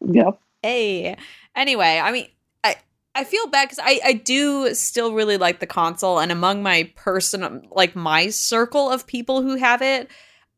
Yep. 0.00 0.38
Hey. 0.62 1.16
Anyway, 1.56 2.00
I 2.02 2.12
mean, 2.12 2.28
I 2.62 2.76
I 3.14 3.24
feel 3.24 3.46
bad 3.48 3.64
because 3.68 3.78
I 3.82 4.00
I 4.04 4.12
do 4.14 4.74
still 4.74 5.14
really 5.14 5.36
like 5.36 5.60
the 5.60 5.66
console, 5.66 6.18
and 6.18 6.30
among 6.32 6.62
my 6.62 6.90
person 6.96 7.66
like 7.70 7.94
my 7.96 8.28
circle 8.30 8.90
of 8.90 9.06
people 9.06 9.42
who 9.42 9.56
have 9.56 9.82
it, 9.82 10.10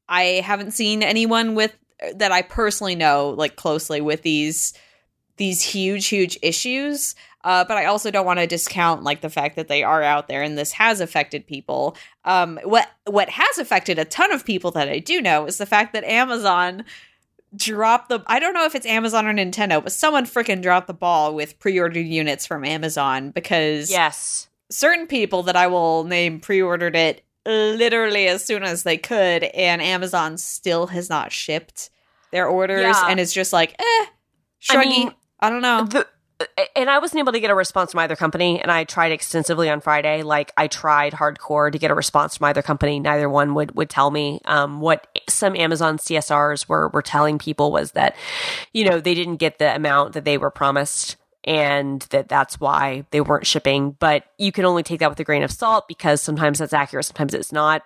I 0.09 0.43
haven't 0.45 0.73
seen 0.73 1.03
anyone 1.03 1.55
with 1.55 1.77
that 2.15 2.33
I 2.33 2.43
personally 2.43 2.95
know 2.95 3.31
like 3.31 3.57
closely 3.57 4.01
with 4.01 4.23
these 4.23 4.73
these 5.37 5.63
huge 5.63 6.07
huge 6.07 6.39
issues. 6.43 7.15
Uh, 7.45 7.65
but 7.65 7.77
I 7.77 7.85
also 7.85 8.11
don't 8.11 8.27
want 8.27 8.41
to 8.41 8.47
discount 8.49 9.05
like 9.05 9.21
the 9.21 9.31
fact 9.31 9.55
that 9.55 9.69
they 9.69 9.85
are 9.85 10.03
out 10.03 10.27
there 10.27 10.43
and 10.43 10.59
this 10.59 10.73
has 10.73 11.01
affected 11.01 11.47
people. 11.47 11.97
Um, 12.25 12.59
what 12.65 12.91
what 13.05 13.29
has 13.31 13.59
affected 13.59 13.99
a 13.99 14.05
ton 14.05 14.33
of 14.33 14.45
people 14.45 14.73
that 14.73 14.89
I 14.89 14.99
do 14.99 15.21
know 15.21 15.47
is 15.47 15.59
the 15.59 15.67
fact 15.67 15.93
that 15.93 16.03
Amazon 16.05 16.85
dropped 17.55 18.09
the 18.09 18.21
I 18.27 18.39
don't 18.41 18.55
know 18.55 18.65
if 18.65 18.75
it's 18.75 18.87
Amazon 18.87 19.27
or 19.27 19.33
Nintendo, 19.33 19.83
but 19.83 19.93
someone 19.93 20.27
freaking 20.27 20.61
dropped 20.61 20.89
the 20.89 20.95
ball 20.95 21.35
with 21.35 21.59
pre-ordered 21.59 22.01
units 22.01 22.47
from 22.47 22.65
Amazon 22.65 23.31
because 23.31 23.91
Yes. 23.91 24.49
certain 24.71 25.07
people 25.07 25.45
that 25.45 25.57
I 25.57 25.69
will 25.69 26.05
name 26.05 26.41
pre-ordered 26.41 26.97
it 26.97 27.23
literally 27.47 28.27
as 28.29 28.45
soon 28.45 28.63
as 28.63 28.83
they 28.83 28.99
could, 28.99 29.45
and 29.45 29.81
Amazon 29.81 30.37
still 30.39 30.89
has 30.89 31.09
not 31.09 31.33
shipped 31.33 31.91
their 32.33 32.47
orders, 32.49 32.83
Yeah. 32.83 33.07
and 33.09 33.21
it's 33.21 33.33
just 33.33 33.53
like, 33.53 33.75
eh, 33.79 34.05
shruggy. 34.61 34.77
I, 34.77 34.85
mean, 34.87 35.15
don't 35.43 35.63
know. 35.63 35.85
The, 35.85 36.07
and 36.75 36.91
I 36.91 36.99
wasn't 36.99 37.21
able 37.21 37.33
to 37.33 37.41
get 37.41 37.51
a 37.51 37.55
response 37.55 37.93
from 37.93 38.01
either 38.01 38.15
company, 38.17 38.61
and 38.61 38.71
I 38.71 38.85
tried 38.85 39.11
extensively 39.13 39.71
on 39.71 39.81
Friday. 39.81 40.23
Like 40.23 40.53
I 40.57 40.67
tried 40.67 41.15
hardcore 41.15 41.73
to 41.73 41.79
get 41.79 41.91
a 41.91 41.95
response 41.95 42.37
from 42.37 42.45
either 42.47 42.61
company. 42.61 43.01
Neither 43.01 43.31
one 43.31 43.55
would 43.55 43.75
would 43.75 43.89
tell 43.89 44.11
me. 44.11 44.41
Um, 44.45 44.81
what 44.81 45.07
some 45.31 45.57
Amazon 45.57 45.97
CSRs 45.97 46.69
were 46.69 46.89
were 46.89 47.01
telling 47.01 47.39
people 47.39 47.73
was 47.73 47.93
that, 47.93 48.15
you 48.75 48.85
know, 48.85 49.01
they 49.01 49.15
didn't 49.15 49.37
get 49.37 49.59
the 49.59 49.75
amount 49.75 50.13
that 50.13 50.27
they 50.27 50.37
were 50.37 50.51
promised, 50.51 51.17
and 51.47 52.03
that 52.11 52.29
that's 52.29 52.61
why 52.61 53.05
they 53.11 53.21
weren't 53.21 53.47
shipping. 53.47 53.97
But 53.99 54.25
you 54.39 54.53
can 54.53 54.65
only 54.65 54.83
take 54.83 55.01
that 55.01 55.11
with 55.11 55.21
a 55.21 55.25
grain 55.25 55.43
of 55.43 55.53
salt 55.53 55.87
because 55.89 56.21
sometimes 56.21 56.59
that's 56.59 56.73
accurate, 56.73 57.07
sometimes 57.07 57.35
it's 57.35 57.53
not. 57.53 57.83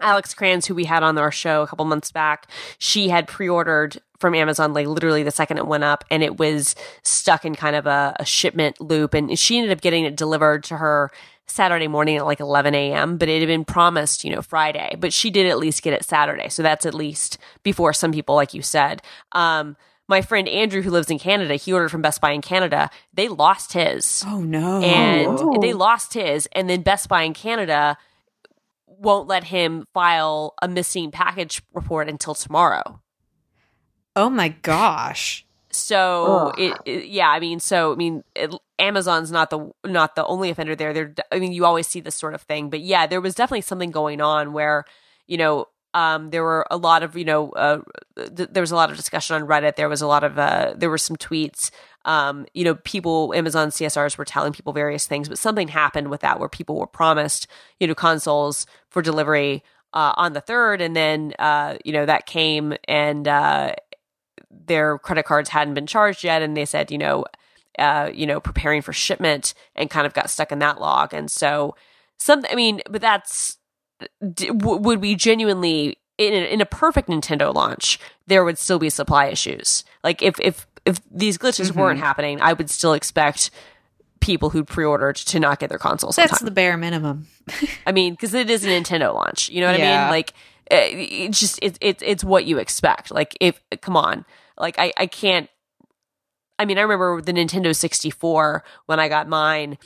Alex 0.00 0.34
Cranz, 0.34 0.66
who 0.66 0.74
we 0.74 0.84
had 0.84 1.02
on 1.02 1.16
our 1.16 1.30
show 1.30 1.62
a 1.62 1.66
couple 1.66 1.84
months 1.84 2.10
back, 2.10 2.48
she 2.78 3.08
had 3.08 3.28
pre-ordered 3.28 3.98
from 4.18 4.34
Amazon 4.34 4.72
like 4.72 4.86
literally 4.86 5.22
the 5.22 5.30
second 5.30 5.58
it 5.58 5.66
went 5.66 5.84
up, 5.84 6.04
and 6.10 6.22
it 6.22 6.38
was 6.38 6.74
stuck 7.02 7.44
in 7.44 7.54
kind 7.54 7.76
of 7.76 7.86
a, 7.86 8.16
a 8.18 8.24
shipment 8.24 8.80
loop, 8.80 9.14
and 9.14 9.38
she 9.38 9.56
ended 9.56 9.72
up 9.72 9.80
getting 9.80 10.04
it 10.04 10.16
delivered 10.16 10.64
to 10.64 10.76
her 10.76 11.10
Saturday 11.46 11.88
morning 11.88 12.16
at 12.16 12.24
like 12.24 12.40
11 12.40 12.74
a.m. 12.74 13.18
But 13.18 13.28
it 13.28 13.40
had 13.40 13.46
been 13.46 13.64
promised, 13.64 14.24
you 14.24 14.34
know, 14.34 14.42
Friday, 14.42 14.96
but 14.98 15.12
she 15.12 15.30
did 15.30 15.46
at 15.46 15.58
least 15.58 15.82
get 15.82 15.92
it 15.92 16.04
Saturday, 16.04 16.48
so 16.48 16.62
that's 16.62 16.86
at 16.86 16.94
least 16.94 17.38
before 17.62 17.92
some 17.92 18.12
people, 18.12 18.34
like 18.34 18.54
you 18.54 18.62
said. 18.62 19.02
Um, 19.32 19.76
my 20.08 20.20
friend 20.22 20.48
Andrew, 20.48 20.82
who 20.82 20.90
lives 20.90 21.10
in 21.10 21.18
Canada, 21.18 21.54
he 21.54 21.72
ordered 21.72 21.88
from 21.90 22.02
Best 22.02 22.20
Buy 22.20 22.32
in 22.32 22.42
Canada. 22.42 22.90
They 23.12 23.28
lost 23.28 23.72
his 23.72 24.22
oh 24.26 24.40
no! 24.40 24.80
and 24.82 25.38
Oh. 25.40 25.58
they 25.60 25.72
lost 25.72 26.14
his 26.14 26.46
and 26.52 26.68
then 26.68 26.82
best 26.82 27.08
buy 27.08 27.22
in 27.22 27.32
canada 27.34 27.96
won't 28.86 29.26
let 29.28 29.44
him 29.44 29.86
file 29.92 30.54
a 30.62 30.68
missing 30.68 31.10
package 31.10 31.62
report 31.72 32.08
until 32.08 32.34
tomorrow 32.34 33.00
oh 34.16 34.30
my 34.30 34.48
gosh! 34.50 35.44
so 35.70 36.52
it, 36.56 36.72
it- 36.84 37.06
yeah 37.06 37.28
i 37.28 37.40
mean 37.40 37.58
so 37.58 37.92
i 37.92 37.96
mean 37.96 38.22
it, 38.36 38.54
amazon's 38.78 39.32
not 39.32 39.50
the 39.50 39.70
not 39.84 40.14
the 40.14 40.24
only 40.26 40.48
offender 40.50 40.76
there 40.76 40.92
they're 40.92 41.12
i 41.32 41.38
mean 41.40 41.50
you 41.52 41.64
always 41.64 41.86
see 41.88 41.98
this 42.00 42.14
sort 42.14 42.32
of 42.34 42.42
thing 42.42 42.70
but 42.70 42.80
yeah 42.80 43.06
there 43.08 43.20
was 43.20 43.34
definitely 43.34 43.60
something 43.60 43.90
going 43.90 44.20
on 44.20 44.52
where 44.52 44.84
you 45.26 45.36
know 45.36 45.66
um, 45.94 46.30
there 46.30 46.42
were 46.42 46.66
a 46.70 46.76
lot 46.76 47.02
of 47.02 47.16
you 47.16 47.24
know 47.24 47.50
uh, 47.52 47.80
th- 48.16 48.50
there 48.52 48.60
was 48.60 48.72
a 48.72 48.76
lot 48.76 48.90
of 48.90 48.96
discussion 48.96 49.36
on 49.36 49.48
reddit. 49.48 49.76
There 49.76 49.88
was 49.88 50.02
a 50.02 50.06
lot 50.06 50.24
of 50.24 50.38
uh, 50.38 50.74
there 50.76 50.90
were 50.90 50.98
some 50.98 51.16
tweets. 51.16 51.70
Um, 52.04 52.44
you 52.52 52.64
know 52.64 52.74
people 52.74 53.32
amazon 53.34 53.70
csrs 53.70 54.18
were 54.18 54.26
telling 54.26 54.52
people 54.52 54.74
various 54.74 55.06
things 55.06 55.26
but 55.26 55.38
something 55.38 55.68
happened 55.68 56.10
with 56.10 56.20
that 56.20 56.38
where 56.38 56.50
people 56.50 56.78
were 56.78 56.86
promised 56.86 57.46
you 57.80 57.86
know 57.86 57.94
consoles 57.94 58.66
for 58.90 59.00
delivery 59.00 59.62
uh, 59.94 60.12
on 60.16 60.32
the 60.34 60.40
third. 60.40 60.82
And 60.82 60.94
then 60.94 61.32
uh, 61.38 61.78
you 61.84 61.92
know 61.92 62.04
that 62.04 62.26
came 62.26 62.74
and 62.86 63.26
uh, 63.26 63.74
their 64.50 64.98
credit 64.98 65.24
cards 65.24 65.48
hadn't 65.48 65.74
been 65.74 65.86
charged 65.86 66.24
yet. 66.24 66.42
And 66.42 66.56
they 66.56 66.66
said 66.66 66.90
you 66.90 66.98
know 66.98 67.24
uh, 67.78 68.10
you 68.12 68.26
know 68.26 68.40
preparing 68.40 68.82
for 68.82 68.92
shipment 68.92 69.54
and 69.74 69.88
kind 69.88 70.06
of 70.06 70.12
got 70.12 70.28
stuck 70.28 70.52
in 70.52 70.58
that 70.58 70.80
log. 70.80 71.14
And 71.14 71.30
so 71.30 71.74
some 72.16 72.44
i 72.48 72.54
mean 72.54 72.80
but 72.88 73.00
that's 73.00 73.58
d- 74.32 74.48
w- 74.48 74.78
would 74.80 75.00
we 75.00 75.14
genuinely 75.14 75.98
in 76.18 76.32
a, 76.32 76.46
in 76.52 76.60
a 76.60 76.66
perfect 76.66 77.08
nintendo 77.08 77.52
launch 77.54 77.98
there 78.26 78.44
would 78.44 78.58
still 78.58 78.78
be 78.78 78.88
supply 78.90 79.26
issues 79.26 79.84
like 80.02 80.22
if 80.22 80.38
if 80.40 80.66
if 80.84 81.00
these 81.10 81.38
glitches 81.38 81.70
Mhm. 81.72 81.76
weren't 81.76 81.98
happening 82.00 82.40
i 82.40 82.52
would 82.52 82.70
still 82.70 82.92
expect 82.92 83.50
people 84.20 84.50
who'd 84.50 84.66
pre-ordered 84.66 85.16
to 85.16 85.38
not 85.38 85.58
get 85.58 85.68
their 85.68 85.78
consoles 85.78 86.16
That's 86.16 86.40
the 86.40 86.50
bare 86.50 86.78
minimum. 86.78 87.26
I 87.86 87.92
mean, 87.92 88.14
because 88.14 88.32
it 88.32 88.48
is 88.48 88.64
a 88.64 88.68
Nintendo 88.68 89.12
launch. 89.14 89.50
You 89.50 89.60
know 89.60 89.66
what 89.66 89.74
I 89.74 89.78
mean? 90.06 90.10
Like, 90.10 90.30
uh, 90.70 90.80
it's 90.80 91.38
just 91.38 91.58
it's 91.60 91.76
it's 91.82 92.02
it's 92.02 92.24
what 92.24 92.46
you 92.46 92.56
expect. 92.56 93.10
Like, 93.10 93.36
if 93.38 93.60
come 93.82 93.98
on, 93.98 94.24
like 94.56 94.76
I 94.78 94.94
I 94.96 95.08
can't. 95.08 95.50
I 96.58 96.64
mean, 96.64 96.78
I 96.78 96.82
remember 96.82 97.20
the 97.20 97.32
Nintendo 97.34 97.76
64 97.76 98.64
when 98.86 98.98
I 98.98 99.08
got 99.08 99.28
mine. 99.28 99.76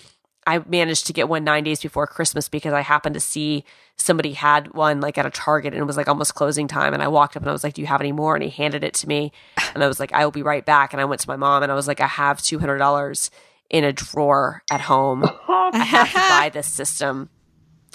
I 0.47 0.61
managed 0.61 1.09
to 1.09 1.13
get 1.13 1.29
one 1.29 1.43
nine 1.43 1.65
days 1.65 1.81
before 1.83 2.07
Christmas 2.07 2.49
because 2.49 2.73
I 2.73 2.83
happened 2.83 3.15
to 3.15 3.21
see 3.21 3.65
somebody 3.99 4.33
had 4.33 4.73
one 4.75 5.01
like 5.01 5.19
at 5.19 5.27
a 5.27 5.31
Target 5.31 5.75
and 5.75 5.83
it 5.83 5.87
was 5.87 5.97
like 5.97 6.09
almost 6.09 6.35
closing 6.35 6.69
time. 6.69 6.95
And 6.95 7.03
I 7.03 7.09
walked 7.09 7.37
up 7.37 7.43
and 7.43 7.51
I 7.51 7.53
was 7.53 7.65
like, 7.65 7.75
"Do 7.75 7.81
you 7.81 7.87
have 7.87 8.01
any 8.01 8.13
more?" 8.13 8.35
And 8.35 8.43
he 8.43 8.51
handed 8.51 8.85
it 8.85 8.95
to 8.95 9.09
me, 9.09 9.33
and 9.75 9.83
I 9.83 9.89
was 9.89 10.01
like, 10.01 10.13
"I 10.13 10.25
will 10.25 10.33
be 10.33 10.43
right 10.43 10.65
back." 10.65 10.93
And 10.93 11.01
I 11.01 11.05
went 11.05 11.21
to 11.23 11.29
my 11.29 11.37
mom 11.37 11.63
and 11.63 11.71
I 11.73 11.75
was 11.75 11.89
like, 11.89 12.01
"I 12.01 12.07
have 12.07 12.41
two 12.43 12.59
hundred 12.59 12.79
dollars 12.79 13.31
in 13.71 13.85
a 13.85 13.93
drawer 13.93 14.63
at 14.71 14.81
home." 14.83 15.25
I 15.49 15.85
have 15.85 16.09
to 16.09 16.15
buy 16.15 16.49
this 16.53 16.67
system. 16.67 17.31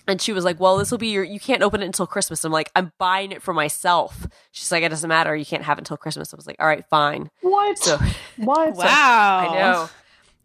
And 0.06 0.22
she 0.22 0.34
was 0.34 0.44
like, 0.44 0.60
Well, 0.60 0.78
this 0.78 0.92
will 0.92 0.98
be 0.98 1.08
your, 1.08 1.24
you 1.24 1.40
can't 1.40 1.64
open 1.64 1.82
it 1.82 1.86
until 1.86 2.06
Christmas. 2.06 2.44
I'm 2.44 2.52
like, 2.52 2.70
I'm 2.76 2.92
buying 2.98 3.32
it 3.32 3.42
for 3.42 3.54
myself. 3.54 4.28
She's 4.52 4.70
like, 4.70 4.84
It 4.84 4.90
doesn't 4.90 5.08
matter. 5.08 5.34
You 5.34 5.46
can't 5.46 5.64
have 5.64 5.78
it 5.78 5.82
until 5.82 5.96
Christmas. 5.96 6.34
I 6.34 6.36
was 6.36 6.46
like, 6.46 6.58
All 6.60 6.68
right, 6.68 6.84
fine. 6.90 7.30
What? 7.40 7.80
So, 7.80 7.98
what? 8.36 8.76
Wow! 8.76 9.48
I 9.50 9.56
know. 9.56 9.90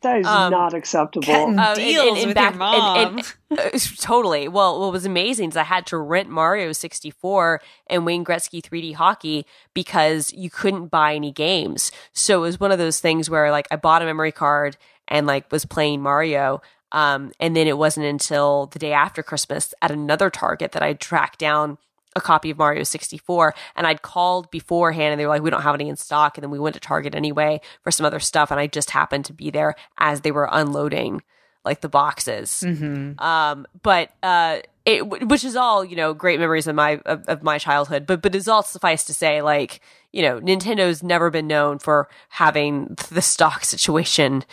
That 0.02 0.18
is 0.20 0.26
Um, 0.26 0.50
not 0.52 0.74
acceptable. 0.74 1.26
Getting 1.26 1.58
Uh, 1.58 1.62
and- 1.70 1.76
deals 1.76 2.08
and- 2.08 2.16
and 2.18 2.26
with 2.28 2.34
back- 2.36 2.50
your 2.52 2.58
mom. 2.58 2.96
and- 2.96 3.34
and- 3.50 3.58
uh, 3.58 3.78
totally. 4.00 4.46
Well, 4.48 4.78
what 4.80 4.92
was 4.92 5.04
amazing 5.04 5.48
is 5.50 5.56
I 5.56 5.64
had 5.64 5.86
to 5.86 5.98
rent 5.98 6.28
Mario 6.28 6.72
64 6.72 7.60
and 7.88 8.06
Wayne 8.06 8.24
Gretzky 8.24 8.62
3D 8.62 8.92
hockey 8.92 9.44
because 9.74 10.32
you 10.32 10.50
couldn't 10.50 10.86
buy 10.86 11.14
any 11.14 11.32
games. 11.32 11.90
So 12.12 12.38
it 12.38 12.42
was 12.42 12.60
one 12.60 12.70
of 12.72 12.78
those 12.78 13.00
things 13.00 13.28
where 13.28 13.50
like 13.50 13.66
I 13.70 13.76
bought 13.76 14.02
a 14.02 14.04
memory 14.04 14.32
card 14.32 14.76
and 15.08 15.26
like 15.26 15.50
was 15.50 15.64
playing 15.64 16.00
Mario. 16.02 16.60
Um, 16.92 17.32
and 17.38 17.54
then 17.54 17.66
it 17.66 17.76
wasn't 17.76 18.06
until 18.06 18.66
the 18.66 18.78
day 18.78 18.92
after 18.92 19.22
Christmas 19.22 19.74
at 19.82 19.90
another 19.90 20.30
Target 20.30 20.72
that 20.72 20.82
I 20.82 20.94
tracked 20.94 21.38
down 21.38 21.76
a 22.18 22.20
copy 22.20 22.50
of 22.50 22.58
Mario 22.58 22.82
64 22.82 23.54
and 23.76 23.86
I'd 23.86 24.02
called 24.02 24.50
beforehand 24.50 25.12
and 25.12 25.18
they 25.20 25.24
were 25.24 25.32
like, 25.32 25.42
we 25.42 25.48
don't 25.50 25.62
have 25.62 25.74
any 25.74 25.88
in 25.88 25.96
stock. 25.96 26.36
And 26.36 26.42
then 26.42 26.50
we 26.50 26.58
went 26.58 26.74
to 26.74 26.80
Target 26.80 27.14
anyway 27.14 27.60
for 27.82 27.90
some 27.90 28.04
other 28.04 28.20
stuff. 28.20 28.50
And 28.50 28.60
I 28.60 28.66
just 28.66 28.90
happened 28.90 29.24
to 29.26 29.32
be 29.32 29.50
there 29.50 29.74
as 29.96 30.20
they 30.20 30.30
were 30.30 30.48
unloading 30.50 31.22
like 31.64 31.80
the 31.80 31.88
boxes. 31.88 32.62
Mhm. 32.66 33.20
Um, 33.20 33.66
but, 33.82 34.10
uh, 34.22 34.58
it, 34.84 35.06
which 35.06 35.44
is 35.44 35.54
all, 35.54 35.84
you 35.84 35.96
know, 35.96 36.14
great 36.14 36.40
memories 36.40 36.66
of 36.66 36.74
my, 36.74 37.00
of, 37.04 37.24
of 37.26 37.42
my 37.42 37.58
childhood, 37.58 38.06
but, 38.06 38.22
but 38.22 38.34
it's 38.34 38.48
all 38.48 38.62
suffice 38.62 39.04
to 39.04 39.12
say, 39.12 39.42
like, 39.42 39.80
you 40.12 40.22
know, 40.22 40.40
Nintendo's 40.40 41.02
never 41.02 41.30
been 41.30 41.46
known 41.46 41.78
for 41.78 42.08
having 42.30 42.96
the 43.10 43.20
stock 43.20 43.64
situation, 43.64 44.44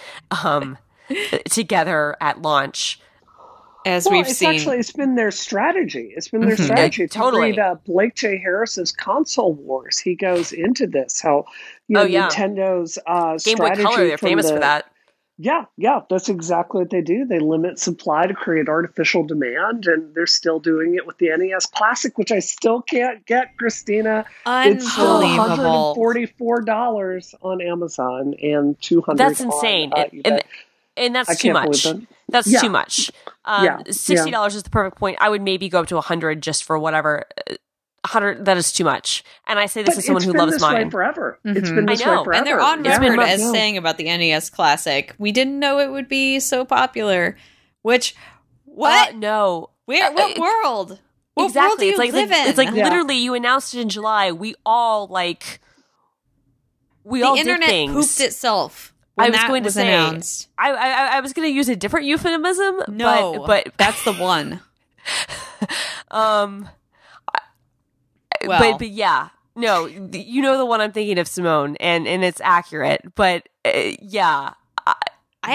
um, 0.43 0.77
together 1.49 2.17
at 2.19 2.41
launch. 2.41 2.99
As 3.85 4.05
well, 4.05 4.13
we've 4.13 4.27
it's 4.27 4.37
seen, 4.39 4.49
actually 4.49 4.77
it's 4.79 4.91
been 4.91 5.15
their 5.15 5.29
strategy. 5.31 6.11
It's 6.15 6.27
been 6.27 6.41
their 6.41 6.55
Mhm. 6.55 6.63
strategy. 6.63 7.01
Yeah, 7.01 7.05
If 7.05 7.15
you 7.15 7.21
totally. 7.21 7.41
Read, 7.51 7.59
uh, 7.59 7.75
Blake 7.85 8.15
J. 8.15 8.37
Harris's 8.37 8.91
console 8.91 9.53
wars. 9.53 9.99
He 9.99 10.15
goes 10.15 10.51
into 10.51 10.87
this 10.87 11.21
how 11.21 11.45
you 11.87 11.93
know 11.93 12.01
Oh, 12.01 12.05
yeah. 12.05 12.27
Nintendo's 12.29 12.97
uh, 13.05 13.37
Game 13.37 13.57
Boy 13.57 13.69
Color, 13.75 14.07
they're 14.07 14.17
famous 14.17 14.47
the- 14.47 14.53
for 14.55 14.59
that. 14.59 14.85
Yeah, 15.37 15.65
yeah, 15.75 15.99
that's 16.09 16.29
exactly 16.29 16.79
what 16.79 16.91
they 16.91 17.01
do. 17.01 17.25
They 17.25 17.39
limit 17.39 17.77
supply 17.77 18.25
to 18.25 18.33
create 18.33 18.69
artificial 18.69 19.23
demand, 19.25 19.85
and 19.85 20.15
they're 20.15 20.27
still 20.27 20.59
doing 20.61 20.95
it 20.95 21.05
with 21.05 21.17
the 21.17 21.29
NES 21.29 21.65
Classic, 21.65 22.17
which 22.17 22.31
I 22.31 22.39
still 22.39 22.81
can't 22.81 23.25
get, 23.25 23.57
Christina. 23.57 24.23
It's 24.47 24.89
still 24.89 25.15
one 25.19 25.25
hundred 25.25 25.41
and 25.41 25.51
unbelievable. 25.51 25.95
forty-four 25.95 26.61
dollars 26.61 27.35
on 27.41 27.59
Amazon 27.61 28.33
and 28.41 28.81
two 28.81 29.01
hundred. 29.01 29.17
That's 29.17 29.41
insane. 29.41 29.91
On, 29.91 29.99
uh, 30.05 30.07
And- 30.23 30.43
and- 30.97 31.05
And 31.07 31.15
that's 31.15 31.29
I 31.29 31.33
too 31.35 31.51
can't 31.53 31.65
much. 31.67 31.83
believe 31.83 32.03
it. 32.03 32.07
That's 32.29 32.47
Yeah. 32.47 32.59
too 32.61 32.69
much. 32.69 33.11
Um, 33.45 33.65
Yeah, 33.65 33.77
Sixty 33.91 34.31
dollars 34.31 34.55
is 34.55 34.63
the 34.63 34.69
perfect 34.69 34.97
point. 34.97 35.17
I 35.21 35.29
would 35.29 35.41
maybe 35.41 35.69
go 35.69 35.79
up 35.81 35.87
to 35.87 35.97
a 35.97 36.01
hundred 36.01 36.41
just 36.41 36.63
for 36.63 36.77
whatever. 36.79 37.25
Hundred 38.05 38.45
that 38.45 38.55
is 38.57 38.71
too 38.71 38.83
much. 38.83 39.23
And 39.47 39.57
I 39.59 39.65
say 39.65 39.81
this 39.81 39.95
But 39.95 39.97
as 39.99 40.05
someone 40.05 40.23
who 40.23 40.33
loves 40.33 40.53
this 40.53 40.61
way 40.61 40.73
mine. 40.73 40.91
forever. 40.91 41.39
It's 41.43 41.53
Mhm. 41.53 41.57
It's 41.61 41.69
been 41.71 41.89
I 41.89 41.93
know. 41.93 42.19
way 42.19 42.23
forever. 42.23 42.33
and 42.33 42.45
they're 42.47 42.61
on 42.61 42.79
It's 42.85 42.99
record 42.99 43.17
been 43.17 43.19
as 43.27 43.41
Yeah. 43.41 43.51
saying 43.51 43.77
about 43.77 43.97
the 43.97 44.09
NES 44.09 44.49
Classic, 44.51 45.13
we 45.17 45.31
didn't 45.31 45.59
know 45.59 45.79
it 45.79 45.91
would 45.91 46.07
be 46.07 46.39
so 46.39 46.65
popular. 46.65 47.35
Which, 47.81 48.15
what? 48.65 49.09
Uh, 49.09 49.17
no. 49.17 49.69
Where? 49.85 50.09
uh, 50.09 50.13
What 50.13 50.31
it- 50.31 50.37
world? 50.39 50.99
What 51.35 51.45
exactly. 51.45 51.67
world 51.67 51.79
do 51.79 51.85
It's 51.87 51.97
you 51.97 51.97
like, 52.03 52.13
live 52.13 52.29
like- 52.29 52.47
it's 52.47 52.57
like 52.57 52.71
Yeah. 52.73 52.83
literally 52.85 53.15
you 53.17 53.33
announced 53.33 53.73
it 53.75 53.81
in 53.81 53.89
July. 53.89 54.31
We 54.31 54.55
all 54.65 55.07
like 55.07 55.59
we 57.03 57.19
the 57.21 57.27
all 57.27 57.35
internet 57.35 57.69
did 57.69 57.75
things. 57.75 57.93
pooped 57.93 58.19
itself. 58.19 58.93
I 59.17 59.29
was 59.29 59.43
going 59.45 59.63
to 59.63 59.67
was 59.67 59.73
say- 59.75 59.87
announced. 59.87 60.49
I, 60.57 60.71
I 60.71 61.17
I 61.17 61.19
was 61.21 61.33
going 61.33 61.47
to 61.47 61.53
use 61.53 61.69
a 61.69 61.75
different 61.75 62.05
euphemism. 62.05 62.81
No, 62.89 63.43
but, 63.45 63.65
but 63.65 63.73
that's 63.77 64.03
the 64.03 64.13
one. 64.13 64.59
um, 66.11 66.69
Well. 68.45 68.59
but 68.59 68.79
but 68.79 68.89
yeah, 68.89 69.29
no, 69.55 69.85
you 69.85 70.41
know 70.41 70.57
the 70.57 70.65
one 70.65 70.81
I'm 70.81 70.91
thinking 70.91 71.17
of, 71.17 71.27
Simone, 71.27 71.75
and 71.77 72.07
and 72.07 72.23
it's 72.23 72.41
accurate. 72.41 73.01
But 73.15 73.47
uh, 73.63 73.91
yeah, 74.01 74.53
I 74.85 74.93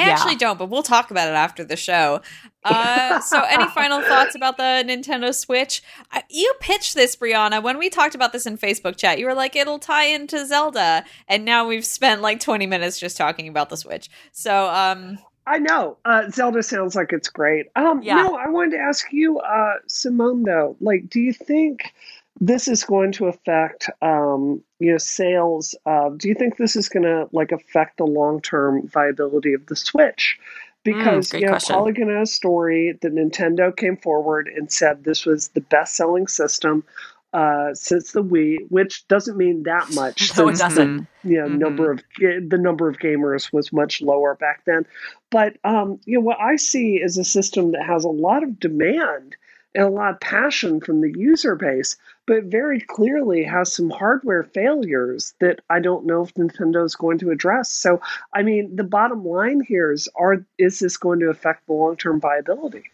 Yeah. 0.07 0.13
actually 0.13 0.37
don't, 0.37 0.59
but 0.59 0.69
we'll 0.71 0.83
talk 0.83 1.11
about 1.11 1.29
it 1.29 1.35
after 1.35 1.65
the 1.65 1.77
show. 1.77 2.21
Uh, 2.65 3.21
so, 3.21 3.43
any 3.49 3.67
final 3.75 4.03
thoughts 4.03 4.35
about 4.35 4.57
the 4.57 4.85
Nintendo 4.87 5.35
Switch? 5.35 5.83
I, 6.13 6.23
you 6.29 6.53
pitched 6.61 6.95
this, 6.95 7.17
Brianna, 7.17 7.63
when 7.63 7.79
we 7.79 7.89
talked 7.89 8.15
about 8.15 8.33
this 8.33 8.47
in 8.47 8.59
Facebook 8.59 8.97
chat. 8.97 9.19
You 9.19 9.27
were 9.27 9.35
like, 9.35 9.57
"It'll 9.57 9.79
tie 9.79 10.05
into 10.05 10.45
Zelda," 10.47 11.05
and 11.29 11.45
now 11.45 11.67
we've 11.67 11.87
spent 11.87 12.21
like 12.21 12.41
twenty 12.41 12.67
minutes 12.67 12.99
just 12.99 13.17
talking 13.17 13.49
about 13.49 13.71
the 13.71 13.77
Switch. 13.77 14.11
So, 14.33 14.69
um, 14.69 15.19
I 15.47 15.59
know. 15.59 15.97
Uh, 16.05 16.31
Zelda 16.31 16.63
sounds 16.63 16.95
like 16.95 17.13
it's 17.13 17.29
great. 17.29 17.67
Um, 17.75 18.03
Yeah. 18.03 18.17
No, 18.17 18.37
I 18.37 18.49
wanted 18.49 18.77
to 18.77 18.83
ask 18.83 19.13
you, 19.13 19.39
uh, 19.39 19.75
Simone, 19.89 20.43
though. 20.45 20.77
Like, 20.81 21.09
do 21.09 21.21
you 21.21 21.33
think 21.33 21.93
this 22.41 22.69
is 22.69 22.85
going 22.85 23.13
to 23.13 23.27
affect, 23.27 23.91
um, 24.01 24.63
you 24.79 24.93
know, 24.93 24.99
sales? 24.99 25.75
Uh, 25.85 26.11
do 26.11 26.29
you 26.29 26.35
think 26.35 26.57
this 26.57 26.77
is 26.77 26.89
going 26.89 27.03
to 27.03 27.29
like 27.33 27.53
affect 27.53 27.99
the 27.99 28.07
long 28.07 28.41
term 28.41 28.87
viability 28.87 29.55
of 29.55 29.67
the 29.67 29.77
Switch? 29.77 30.39
Because 30.83 31.31
great 31.31 31.41
you 31.41 31.47
know, 31.47 31.53
question. 31.53 31.75
Polygon 31.75 32.09
had 32.09 32.23
a 32.23 32.27
story 32.27 32.99
that 33.03 33.15
Nintendo 33.15 33.77
came 33.77 33.97
forward 33.97 34.49
and 34.49 34.73
said 34.73 35.05
this 35.05 35.27
was 35.27 35.49
the 35.49 35.61
best 35.61 35.95
selling 35.95 36.27
system 36.27 36.85
uh, 37.33 37.73
since 37.75 38.13
the 38.13 38.23
Wii, 38.23 38.57
which 38.71 39.07
doesn't 39.07 39.37
mean 39.37 39.63
that 39.65 39.93
much. 39.95 40.33
No, 40.37 40.49
it 40.49 40.57
doesn't. 40.57 41.07
the, 41.23 41.29
you 41.29 41.37
know, 41.41 41.49
Mhm. 41.49 41.59
number 41.59 41.91
of 41.93 42.03
the 42.19 42.59
number 42.59 42.89
of 42.89 42.97
gamers 42.99 43.53
was 43.53 43.73
much 43.73 44.01
lower 44.01 44.35
back 44.35 44.65
then. 44.65 44.87
But 45.31 45.57
um, 45.65 46.01
you 46.07 46.15
know, 46.15 46.25
what 46.25 46.41
I 46.41 46.57
see 46.57 46.97
is 46.97 47.19
a 47.19 47.25
system 47.25 47.73
that 47.73 47.85
has 47.85 48.05
a 48.05 48.09
lot 48.09 48.43
of 48.43 48.59
demand 48.59 49.37
and 49.75 49.85
a 49.85 49.91
lot 49.91 50.15
of 50.15 50.21
passion 50.21 50.81
from 50.81 51.01
the 51.03 51.13
user 51.17 51.55
base, 51.55 51.97
but 52.31 52.45
very 52.45 52.79
clearly 52.81 53.43
has 53.43 53.75
some 53.75 53.91
hardware 53.91 54.45
failures 54.45 55.35
that 55.41 55.59
I 55.69 55.81
don't 55.81 56.07
know 56.07 56.23
if 56.23 56.33
Nintendo 56.35 56.85
is 56.85 56.95
going 56.95 57.19
to 57.19 57.33
address. 57.33 57.73
So, 57.73 58.01
I 58.33 58.45
mean, 58.45 58.77
the 58.77 58.85
bottom 58.85 59.25
line 59.25 59.63
here 59.67 59.91
is: 59.91 60.09
are 60.15 60.47
is 60.57 60.79
this 60.79 60.97
going 60.97 61.19
to 61.19 61.31
affect 61.31 61.67
the 61.67 61.73
long 61.73 61.97
term 61.97 62.21
viability? 62.21 62.85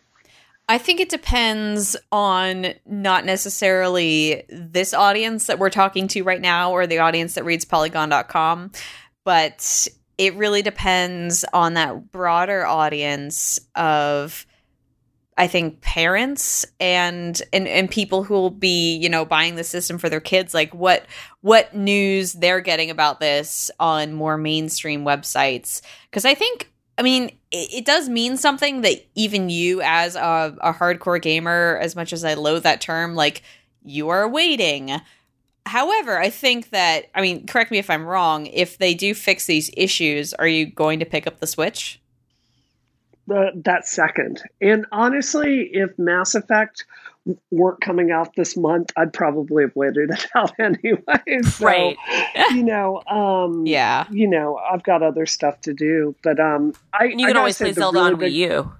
I 0.70 0.78
think 0.78 1.00
it 1.00 1.10
depends 1.10 1.98
on 2.10 2.68
not 2.86 3.26
necessarily 3.26 4.44
this 4.48 4.94
audience 4.94 5.48
that 5.48 5.58
we're 5.58 5.68
talking 5.68 6.08
to 6.08 6.22
right 6.22 6.40
now 6.40 6.72
or 6.72 6.86
the 6.86 7.00
audience 7.00 7.34
that 7.34 7.44
reads 7.44 7.66
polygon.com, 7.66 8.72
but 9.22 9.86
it 10.16 10.34
really 10.36 10.62
depends 10.62 11.44
on 11.52 11.74
that 11.74 12.10
broader 12.10 12.64
audience 12.64 13.60
of 13.74 14.46
I 15.38 15.46
think 15.48 15.82
parents 15.82 16.64
and 16.80 17.40
and 17.52 17.68
and 17.68 17.90
people 17.90 18.22
who 18.22 18.34
will 18.34 18.50
be, 18.50 18.96
you 18.96 19.08
know, 19.08 19.24
buying 19.24 19.56
the 19.56 19.64
system 19.64 19.98
for 19.98 20.08
their 20.08 20.20
kids 20.20 20.54
like 20.54 20.74
what 20.74 21.04
what 21.42 21.74
news 21.74 22.32
they're 22.32 22.60
getting 22.60 22.90
about 22.90 23.20
this 23.20 23.70
on 23.78 24.14
more 24.14 24.38
mainstream 24.38 25.04
websites 25.04 25.82
because 26.10 26.24
I 26.24 26.34
think 26.34 26.72
I 26.98 27.02
mean, 27.02 27.26
it, 27.50 27.74
it 27.74 27.84
does 27.84 28.08
mean 28.08 28.36
something 28.36 28.80
that 28.82 29.06
even 29.14 29.50
you, 29.50 29.82
as 29.82 30.16
a, 30.16 30.56
a 30.60 30.72
hardcore 30.72 31.20
gamer, 31.20 31.78
as 31.80 31.94
much 31.94 32.12
as 32.12 32.24
I 32.24 32.34
loathe 32.34 32.62
that 32.62 32.80
term, 32.80 33.14
like 33.14 33.42
you 33.82 34.08
are 34.08 34.28
waiting. 34.28 35.00
However, 35.66 36.18
I 36.18 36.30
think 36.30 36.70
that, 36.70 37.06
I 37.14 37.20
mean, 37.20 37.46
correct 37.46 37.70
me 37.70 37.78
if 37.78 37.90
I'm 37.90 38.06
wrong, 38.06 38.46
if 38.46 38.78
they 38.78 38.94
do 38.94 39.14
fix 39.14 39.46
these 39.46 39.70
issues, 39.76 40.32
are 40.34 40.46
you 40.46 40.66
going 40.66 41.00
to 41.00 41.04
pick 41.04 41.26
up 41.26 41.40
the 41.40 41.46
Switch? 41.46 42.00
The, 43.26 43.50
that 43.64 43.86
second. 43.88 44.42
And 44.60 44.86
honestly, 44.92 45.68
if 45.72 45.98
Mass 45.98 46.34
Effect 46.34 46.84
weren't 47.50 47.80
coming 47.80 48.10
out 48.12 48.34
this 48.36 48.56
month, 48.56 48.92
I'd 48.96 49.12
probably 49.12 49.64
have 49.64 49.74
waited 49.74 50.10
it 50.10 50.26
out 50.34 50.52
anyway. 50.60 51.42
So, 51.42 51.64
Right. 51.66 51.96
You 52.52 52.62
know, 52.62 53.02
um, 53.08 53.66
Yeah. 53.66 54.06
You 54.10 54.28
know, 54.28 54.56
I've 54.56 54.82
got 54.84 55.02
other 55.02 55.26
stuff 55.26 55.60
to 55.62 55.74
do, 55.74 56.14
but 56.22 56.38
um, 56.38 56.72
I 56.92 57.06
and 57.06 57.20
you 57.20 57.26
can 57.26 57.34
gotta 57.34 57.38
always 57.40 57.56
say 57.56 57.66
play 57.66 57.72
Zelda 57.72 57.98
really 57.98 58.12
on 58.12 58.18
big- 58.20 58.32
Wii 58.32 58.36
U. 58.50 58.72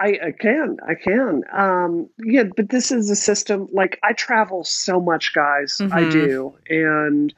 I, 0.00 0.18
I 0.26 0.32
can, 0.32 0.78
I 0.86 0.94
can. 0.96 1.44
Um, 1.52 2.08
yeah, 2.18 2.42
but 2.56 2.68
this 2.70 2.90
is 2.90 3.08
a 3.08 3.14
system. 3.14 3.68
Like 3.72 4.00
I 4.02 4.12
travel 4.14 4.64
so 4.64 5.00
much, 5.00 5.32
guys. 5.32 5.80
I 5.80 6.02
Mhm. 6.02 6.10
do, 6.10 6.54
and 6.68 7.32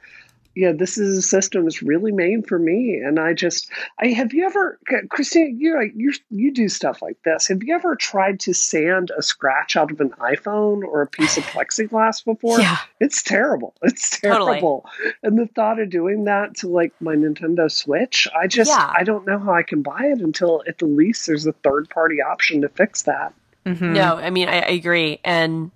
yeah, 0.55 0.71
this 0.71 0.97
is 0.97 1.17
a 1.17 1.21
system 1.21 1.65
that's 1.65 1.81
really 1.81 2.13
made 2.13 2.47
for 2.47 2.57
me. 2.57 3.01
And 3.05 3.19
I 3.19 3.33
just, 3.33 3.69
I 3.99 4.07
have 4.07 4.33
you 4.33 4.45
ever, 4.45 4.79
Christine? 5.09 5.57
You 5.59 5.75
like 5.75 5.91
you 5.95 6.13
you 6.29 6.53
do 6.53 6.69
stuff 6.69 7.01
like 7.01 7.21
this. 7.23 7.47
Have 7.47 7.61
you 7.61 7.75
ever 7.75 7.95
tried 7.95 8.39
to 8.41 8.53
sand 8.53 9.11
a 9.17 9.21
scratch 9.21 9.75
out 9.75 9.91
of 9.91 9.99
an 9.99 10.11
iPhone 10.11 10.83
or 10.83 11.01
a 11.01 11.07
piece 11.07 11.37
of 11.37 11.43
plexiglass 11.47 12.23
before? 12.23 12.59
Yeah. 12.59 12.77
It's 12.99 13.21
terrible. 13.21 13.75
It's 13.81 14.19
terrible. 14.19 14.45
Totally. 14.45 14.59
terrible. 14.59 14.85
And 15.23 15.37
the 15.37 15.47
thought 15.47 15.79
of 15.79 15.89
doing 15.89 16.23
that 16.25 16.55
to 16.57 16.69
like 16.69 16.93
my 17.01 17.15
Nintendo 17.15 17.69
Switch, 17.69 18.27
I 18.35 18.47
just 18.47 18.71
Yeah. 18.71 18.93
I 18.95 19.03
don't 19.03 19.27
know 19.27 19.39
how 19.39 19.53
I 19.53 19.63
can 19.63 19.81
buy 19.81 20.05
it 20.05 20.21
until 20.21 20.63
at 20.67 20.77
the 20.77 20.85
least 20.85 21.27
there's 21.27 21.45
a 21.45 21.51
third 21.51 21.89
party 21.89 22.21
option 22.21 22.61
to 22.61 22.69
fix 22.69 23.03
that. 23.03 23.33
Mm-hmm. 23.65 23.93
No, 23.93 24.15
I 24.15 24.29
mean 24.29 24.47
I, 24.47 24.59
I 24.59 24.69
agree, 24.69 25.19
and 25.23 25.71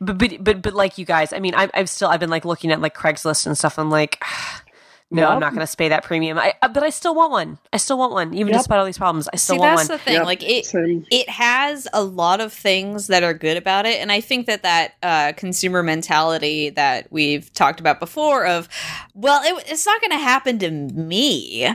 but 0.00 0.18
but 0.18 0.42
but 0.42 0.62
but 0.62 0.74
like 0.74 0.98
you 0.98 1.04
guys, 1.04 1.32
I 1.32 1.38
mean 1.40 1.54
I've 1.54 1.70
I've 1.74 1.88
still 1.88 2.08
I've 2.08 2.20
been 2.20 2.30
like 2.30 2.44
looking 2.44 2.70
at 2.72 2.80
like 2.80 2.94
Craigslist 2.96 3.46
and 3.46 3.56
stuff. 3.56 3.78
I'm 3.78 3.90
like, 3.90 4.22
no, 5.10 5.22
Yep. 5.22 5.30
I'm 5.30 5.40
not 5.40 5.54
going 5.54 5.64
to 5.66 5.76
pay 5.76 5.88
that 5.90 6.02
premium. 6.02 6.38
I 6.38 6.54
uh, 6.62 6.68
but 6.68 6.82
I 6.82 6.90
still 6.90 7.14
want 7.14 7.30
one. 7.30 7.58
I 7.72 7.76
still 7.76 7.98
want 7.98 8.12
one, 8.12 8.34
even 8.34 8.48
Yep. 8.48 8.58
despite 8.60 8.78
all 8.78 8.84
these 8.86 8.98
problems. 8.98 9.28
I 9.32 9.36
still 9.36 9.56
See, 9.56 9.60
want 9.60 9.76
that's 9.78 9.88
one. 9.88 9.98
the 9.98 10.04
thing. 10.04 10.14
Yep. 10.14 10.24
Like 10.24 10.42
it, 10.42 10.66
Same. 10.66 11.06
it 11.10 11.28
has 11.28 11.86
a 11.92 12.02
lot 12.02 12.40
of 12.40 12.52
things 12.52 13.06
that 13.08 13.22
are 13.22 13.34
good 13.34 13.56
about 13.56 13.86
it 13.86 14.00
and 14.00 14.10
i 14.10 14.20
think 14.20 14.46
that 14.46 14.62
that 14.62 14.94
uh, 15.02 15.32
consumer 15.36 15.82
mentality 15.82 16.70
that 16.70 17.06
we've 17.12 17.52
talked 17.52 17.80
about 17.80 18.00
before 18.00 18.46
of 18.46 18.68
well 19.14 19.40
it, 19.44 19.64
it's 19.70 19.86
not 19.86 20.00
going 20.00 20.10
to 20.10 20.18
happen 20.18 20.58
to 20.58 20.70
me 20.70 21.68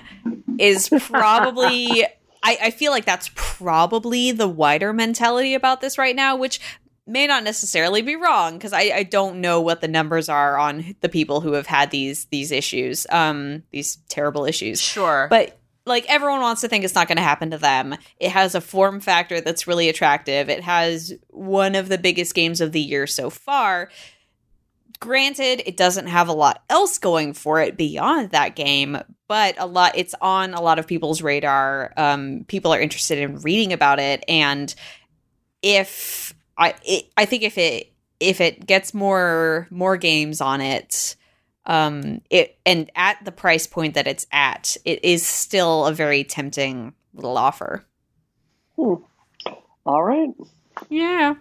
is 0.57 0.89
probably 1.01 2.03
I, 2.41 2.57
I 2.63 2.71
feel 2.71 2.91
like 2.91 3.05
that's 3.05 3.29
probably 3.35 4.31
the 4.31 4.47
wider 4.47 4.91
mentality 4.93 5.53
about 5.53 5.81
this 5.81 5.97
right 5.97 6.15
now 6.15 6.35
which 6.35 6.59
may 7.09 7.27
not 7.27 7.43
necessarily 7.43 8.01
be 8.01 8.15
wrong 8.15 8.53
because 8.53 8.73
I, 8.73 8.91
I 8.93 9.03
don't 9.03 9.41
know 9.41 9.59
what 9.61 9.81
the 9.81 9.87
numbers 9.87 10.29
are 10.29 10.57
on 10.57 10.95
the 11.01 11.09
people 11.09 11.41
who 11.41 11.53
have 11.53 11.67
had 11.67 11.91
these 11.91 12.25
these 12.25 12.51
issues 12.51 13.07
um 13.09 13.63
these 13.71 13.97
terrible 14.07 14.45
issues 14.45 14.79
Sure, 14.79 15.27
but 15.29 15.59
like 15.85 16.05
everyone 16.07 16.39
wants 16.39 16.61
to 16.61 16.69
think 16.69 16.85
it's 16.85 16.95
not 16.95 17.07
going 17.07 17.17
to 17.17 17.23
happen 17.23 17.51
to 17.51 17.57
them. 17.57 17.95
It 18.19 18.31
has 18.31 18.55
a 18.55 18.61
form 18.61 18.99
factor 19.01 19.41
that's 19.41 19.67
really 19.67 19.89
attractive. 19.89 20.47
It 20.47 20.63
has 20.63 21.13
one 21.29 21.75
of 21.75 21.89
the 21.89 21.97
biggest 21.97 22.35
games 22.35 22.61
of 22.61 22.71
the 22.71 22.79
year 22.79 23.07
so 23.07 23.29
far. 23.29 23.89
Granted, 24.99 25.63
it 25.65 25.77
doesn't 25.77 26.07
have 26.07 26.27
a 26.27 26.33
lot 26.33 26.61
else 26.69 26.97
going 26.97 27.33
for 27.33 27.59
it 27.61 27.75
beyond 27.75 28.31
that 28.31 28.55
game, 28.55 28.97
but 29.27 29.55
a 29.57 29.65
lot 29.65 29.93
it's 29.95 30.13
on 30.21 30.53
a 30.53 30.61
lot 30.61 30.77
of 30.77 30.87
people's 30.87 31.21
radar. 31.21 31.93
Um, 31.97 32.45
people 32.47 32.73
are 32.73 32.79
interested 32.79 33.17
in 33.17 33.39
reading 33.39 33.73
about 33.73 33.99
it, 33.99 34.23
and 34.27 34.73
if 35.61 36.33
I, 36.59 36.75
it, 36.83 37.05
I 37.17 37.25
think 37.25 37.43
if 37.43 37.57
it 37.57 37.93
if 38.19 38.41
it 38.41 38.67
gets 38.67 38.93
more 38.93 39.67
more 39.71 39.97
games 39.97 40.41
on 40.41 40.61
it, 40.61 41.15
um 41.65 42.21
it 42.29 42.57
and 42.65 42.91
at 42.95 43.23
the 43.25 43.31
price 43.31 43.67
point 43.67 43.93
that 43.95 44.07
it's 44.07 44.25
at 44.31 44.75
it 44.85 45.03
is 45.03 45.25
still 45.25 45.85
a 45.85 45.93
very 45.93 46.23
tempting 46.23 46.93
little 47.13 47.37
offer 47.37 47.85
Hmm. 48.77 48.95
All 49.85 50.03
right. 50.03 50.29
yeah 50.89 51.35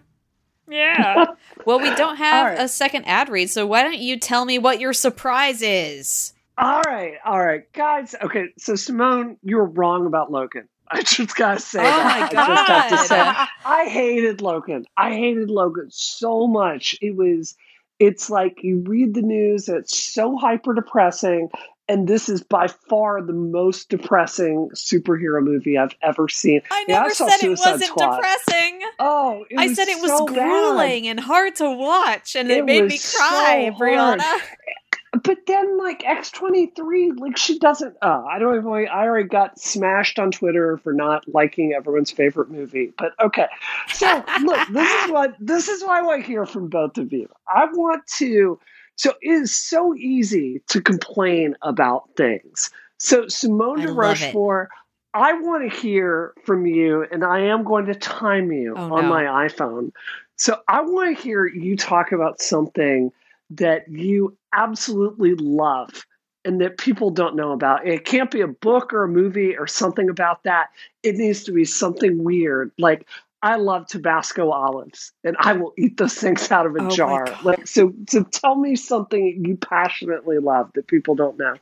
yeah 0.69 1.27
well 1.65 1.81
we 1.81 1.95
don't 1.95 2.17
have 2.17 2.47
All 2.47 2.53
right. 2.55 2.65
a 2.65 2.69
second 2.69 3.05
ad 3.07 3.29
read 3.29 3.49
so 3.51 3.67
why 3.67 3.83
don't 3.83 3.99
you 3.99 4.19
tell 4.19 4.45
me 4.45 4.59
what 4.59 4.81
your 4.81 4.93
surprise 4.93 5.63
is 5.63 6.33
All 6.59 6.83
right. 6.87 7.15
All 7.25 7.39
right. 7.39 7.73
Guys, 7.73 8.17
okay, 8.21 8.47
so 8.59 8.75
Simone, 8.75 9.37
you 9.45 9.59
were 9.59 9.67
wrong 9.69 10.07
about 10.07 10.33
Logan. 10.33 10.69
I 10.91 11.03
just 11.03 11.37
gotta 11.37 11.61
say 11.61 11.81
Oh 11.81 11.83
that. 11.85 12.33
my 12.33 12.41
I 12.41 12.47
just 12.47 12.69
have 12.69 12.89
to 12.91 12.99
say 13.09 13.47
I 13.65 13.85
hated 13.89 14.41
Logan. 14.41 14.87
I 14.97 15.11
hated 15.15 15.51
Logan 15.51 15.89
so 15.91 16.47
much. 16.47 16.97
It 17.01 17.17
was 17.17 17.57
it's 17.99 18.31
like 18.31 18.59
you 18.63 18.79
read 18.87 19.15
the 19.15 19.23
news, 19.23 19.69
it's 19.69 19.99
so 20.01 20.37
hyper 20.37 20.73
depressing. 20.75 21.51
And 21.91 22.07
this 22.07 22.29
is 22.29 22.43
by 22.43 22.69
far 22.69 23.23
the 23.23 23.33
most 23.33 23.89
depressing 23.89 24.69
superhero 24.75 25.43
movie 25.43 25.79
I've 25.79 25.95
ever 26.03 26.29
seen. 26.29 26.61
i 26.71 26.85
Yeah, 26.87 26.97
I 26.97 27.03
never 27.05 27.15
said 27.15 27.29
it 27.43 27.49
wasn't 27.49 27.85
Squad. 27.85 28.17
depressing 28.17 28.81
Oh, 29.01 29.45
it 29.49 29.59
i 29.59 29.67
was 29.69 29.77
said 29.77 29.89
it 29.89 30.01
was 30.03 30.11
so 30.11 30.27
bad. 30.27 30.35
grueling 30.35 31.09
and 31.09 31.19
hard 31.19 31.57
to 31.57 31.71
watch 31.71 32.37
and 32.37 32.51
it, 32.51 32.59
It 32.59 32.65
made 32.67 32.83
was 32.83 32.93
me 32.93 32.99
cry 33.17 33.71
so 33.73 33.83
brianna 33.83 34.41
But 35.25 35.39
then, 35.47 35.79
like 35.79 36.05
X 36.05 36.31
twenty 36.31 36.67
three, 36.67 37.13
like 37.13 37.37
she 37.37 37.59
doesn't. 37.59 37.97
Uh, 38.03 38.25
I 38.29 38.39
don't 38.39 38.57
even. 38.57 38.71
I 38.71 39.05
already 39.05 39.29
got 39.29 39.59
smashed 39.59 40.19
on 40.19 40.31
Twitter 40.31 40.77
for 40.79 40.93
not 40.93 41.27
liking 41.29 41.73
everyone's 41.73 42.11
favorite 42.11 42.51
movie. 42.51 42.93
But 42.99 43.13
okay, 43.23 43.47
so 43.93 44.07
look, 44.43 44.69
this 44.69 45.05
is 45.05 45.11
what 45.11 45.35
this 45.41 45.69
is 45.69 45.83
what 45.83 45.93
I 45.93 46.03
want 46.03 46.23
to 46.23 46.27
hear 46.27 46.45
from 46.45 46.69
both 46.69 46.99
of 46.99 47.13
you. 47.13 47.29
I 47.53 47.67
want 47.73 48.07
to. 48.19 48.59
So 48.97 49.15
it 49.23 49.31
is 49.31 49.55
so 49.55 49.95
easy 49.95 50.61
to 50.69 50.81
complain 50.81 51.57
about 51.63 52.11
things. 52.17 52.71
So 52.99 53.29
Simone 53.29 53.81
de. 53.81 53.93
Rochefort, 53.93 54.69
I 55.15 55.33
want 55.35 55.71
to 55.71 55.79
hear 55.81 56.35
from 56.45 56.67
you, 56.67 57.07
and 57.11 57.25
I 57.25 57.41
am 57.41 57.65
going 57.65 57.87
to 57.87 57.95
time 57.95 58.53
you 58.53 58.75
Oh, 58.77 58.95
on 58.97 59.05
no. 59.05 59.09
my 59.09 59.25
iPhone. 59.25 59.93
So 60.37 60.61
I 60.69 60.83
want 60.83 61.17
to 61.17 61.23
hear 61.23 61.47
you 61.47 61.77
talk 61.77 62.13
about 62.13 62.41
something 62.43 63.11
that 63.51 63.89
you 63.89 64.37
absolutely 64.53 65.35
love 65.35 66.07
and 66.45 66.61
that 66.61 66.79
people 66.79 67.11
don't 67.11 67.37
know 67.37 67.53
about. 67.53 67.87
It 67.87 68.05
can't 68.05 68.31
be 68.31 68.41
a 68.41 68.49
book 68.49 68.93
or 68.93 69.05
a 69.05 69.09
movie 69.09 69.57
or 69.57 69.67
something 69.67 70.09
about 70.09 70.45
that. 70.45 70.71
It 71.03 71.17
needs 71.17 71.45
to 71.45 71.53
be 71.53 71.65
something 71.65 72.23
weird. 72.25 72.73
Like 72.79 73.07
I 73.43 73.57
love 73.57 73.87
Tabasco 73.87 74.51
olives 74.51 75.13
and 75.23 75.37
I 75.39 75.53
will 75.53 75.73
eat 75.79 75.97
those 75.97 76.15
things 76.15 76.51
out 76.51 76.67
of 76.67 76.75
a 76.75 76.83
Oh 76.83 76.89
jar. 76.89 77.27
Like 77.45 77.67
so 77.67 77.93
so 78.09 78.23
tell 78.25 78.57
me 78.57 78.77
something 78.77 79.45
you 79.45 79.57
passionately 79.57 80.39
love 80.39 80.71
that 80.75 80.87
people 80.89 81.15
don't 81.15 81.39
know. 81.39 81.55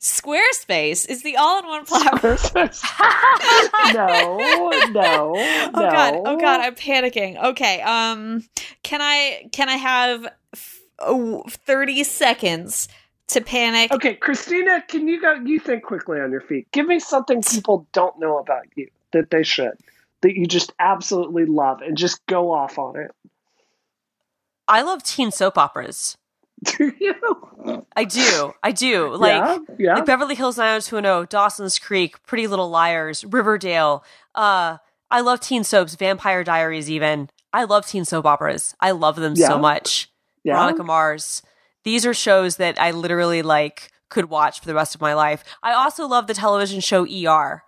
Squarespace 0.00 1.06
is 1.08 1.22
the 1.22 1.36
all-in-one 1.36 1.84
platform. 1.84 2.38
no, 3.94 4.70
no, 4.90 5.34
Oh 5.74 5.90
god, 5.90 6.14
oh 6.24 6.36
god, 6.38 6.60
I'm 6.60 6.74
panicking. 6.74 7.42
Okay, 7.42 7.82
um, 7.82 8.42
can 8.82 9.02
I 9.02 9.48
can 9.52 9.68
I 9.68 9.76
have 9.76 10.26
f- 10.54 10.80
oh, 11.00 11.44
thirty 11.48 12.02
seconds 12.02 12.88
to 13.28 13.42
panic? 13.42 13.92
Okay, 13.92 14.14
Christina, 14.14 14.82
can 14.88 15.06
you 15.06 15.20
go? 15.20 15.34
You 15.34 15.60
think 15.60 15.82
quickly 15.82 16.18
on 16.18 16.30
your 16.30 16.40
feet. 16.40 16.66
Give 16.72 16.86
me 16.86 16.98
something 16.98 17.42
people 17.42 17.86
don't 17.92 18.18
know 18.18 18.38
about 18.38 18.64
you 18.76 18.88
that 19.12 19.28
they 19.28 19.42
should, 19.42 19.76
that 20.22 20.34
you 20.34 20.46
just 20.46 20.72
absolutely 20.78 21.44
love, 21.44 21.82
and 21.82 21.98
just 21.98 22.24
go 22.24 22.52
off 22.52 22.78
on 22.78 22.96
it. 22.96 23.10
I 24.66 24.80
love 24.80 25.02
teen 25.02 25.30
soap 25.30 25.58
operas. 25.58 26.16
Do 26.64 26.92
you? 27.00 27.86
I 27.96 28.04
do. 28.04 28.52
I 28.62 28.72
do. 28.72 29.14
Like 29.16 29.30
yeah, 29.42 29.58
yeah. 29.78 29.94
like 29.94 30.06
Beverly 30.06 30.34
Hills 30.34 30.58
90210, 30.58 31.26
Dawson's 31.30 31.78
Creek, 31.78 32.24
Pretty 32.26 32.46
Little 32.46 32.68
Liars, 32.70 33.24
Riverdale. 33.24 34.04
Uh, 34.34 34.78
I 35.10 35.20
love 35.22 35.40
teen 35.40 35.64
soaps, 35.64 35.94
Vampire 35.94 36.44
Diaries, 36.44 36.90
even. 36.90 37.30
I 37.52 37.64
love 37.64 37.86
teen 37.86 38.04
soap 38.04 38.26
operas. 38.26 38.74
I 38.80 38.90
love 38.92 39.16
them 39.16 39.34
Yeah. 39.36 39.48
so 39.48 39.58
much. 39.58 40.10
yeah. 40.44 40.54
Veronica 40.54 40.84
Mars. 40.84 41.42
These 41.84 42.04
are 42.06 42.14
shows 42.14 42.56
that 42.56 42.80
I 42.80 42.90
literally 42.90 43.42
like 43.42 43.90
could 44.10 44.26
watch 44.28 44.60
for 44.60 44.66
the 44.66 44.74
rest 44.74 44.94
of 44.94 45.00
my 45.00 45.14
life. 45.14 45.42
I 45.62 45.72
also 45.72 46.06
love 46.06 46.26
the 46.26 46.34
television 46.34 46.80
show 46.80 47.06
ER. 47.06 47.62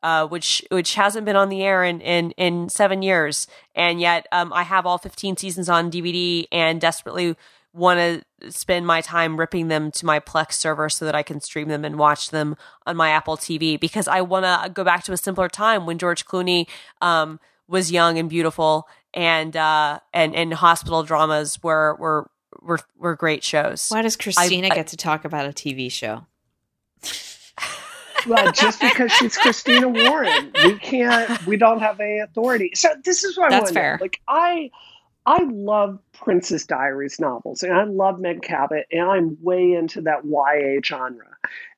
Uh, 0.00 0.24
which 0.28 0.64
which 0.70 0.94
hasn't 0.94 1.24
been 1.26 1.34
on 1.34 1.48
the 1.48 1.60
air 1.64 1.82
in 1.82 2.00
in, 2.00 2.30
in 2.36 2.68
seven 2.68 3.02
years, 3.02 3.48
and 3.74 4.00
yet 4.00 4.28
um, 4.30 4.52
I 4.52 4.62
have 4.62 4.86
all 4.86 4.96
fifteen 4.96 5.36
seasons 5.36 5.68
on 5.68 5.90
DVD, 5.90 6.46
and 6.52 6.80
desperately 6.80 7.34
want 7.72 7.98
to 8.40 8.50
spend 8.52 8.86
my 8.86 9.00
time 9.00 9.38
ripping 9.38 9.68
them 9.68 9.90
to 9.92 10.06
my 10.06 10.20
Plex 10.20 10.52
server 10.52 10.88
so 10.88 11.04
that 11.04 11.14
I 11.14 11.22
can 11.22 11.40
stream 11.40 11.68
them 11.68 11.84
and 11.84 11.98
watch 11.98 12.30
them 12.30 12.56
on 12.86 12.96
my 12.96 13.10
Apple 13.10 13.36
TV 13.36 13.78
because 13.78 14.08
I 14.08 14.20
want 14.20 14.44
to 14.44 14.70
go 14.70 14.84
back 14.84 15.04
to 15.04 15.12
a 15.12 15.16
simpler 15.16 15.48
time 15.48 15.86
when 15.86 15.98
George 15.98 16.24
Clooney 16.24 16.66
um, 17.00 17.40
was 17.66 17.92
young 17.92 18.18
and 18.18 18.28
beautiful, 18.30 18.88
and 19.12 19.56
uh, 19.56 20.00
and 20.12 20.34
and 20.34 20.54
hospital 20.54 21.02
dramas 21.02 21.62
were 21.62 21.96
were 21.98 22.30
were 22.60 22.78
were 22.96 23.14
great 23.16 23.44
shows. 23.44 23.88
Why 23.90 24.02
does 24.02 24.16
Christina 24.16 24.68
I- 24.70 24.74
get 24.74 24.88
to 24.88 24.96
talk 24.96 25.24
about 25.24 25.46
a 25.46 25.50
TV 25.50 25.90
show? 25.90 26.26
well, 28.26 28.50
just 28.52 28.80
because 28.80 29.12
she's 29.12 29.36
Christina 29.36 29.88
Warren, 29.88 30.52
we 30.64 30.78
can't. 30.78 31.46
We 31.46 31.56
don't 31.56 31.80
have 31.80 32.00
any 32.00 32.18
authority. 32.18 32.72
So 32.74 32.88
this 33.04 33.24
is 33.24 33.36
what 33.36 33.52
I 33.52 33.60
That's 33.60 33.62
want 33.64 33.68
to 33.68 33.74
know. 33.74 33.80
fair. 33.80 33.98
Like 34.00 34.20
I, 34.26 34.70
I 35.28 35.42
love 35.42 35.98
Princess 36.14 36.64
Diaries 36.64 37.20
novels, 37.20 37.62
and 37.62 37.74
I 37.74 37.84
love 37.84 38.18
Meg 38.18 38.40
Cabot, 38.40 38.86
and 38.90 39.02
I'm 39.02 39.36
way 39.42 39.74
into 39.74 40.00
that 40.00 40.24
YA 40.24 40.80
genre. 40.82 41.36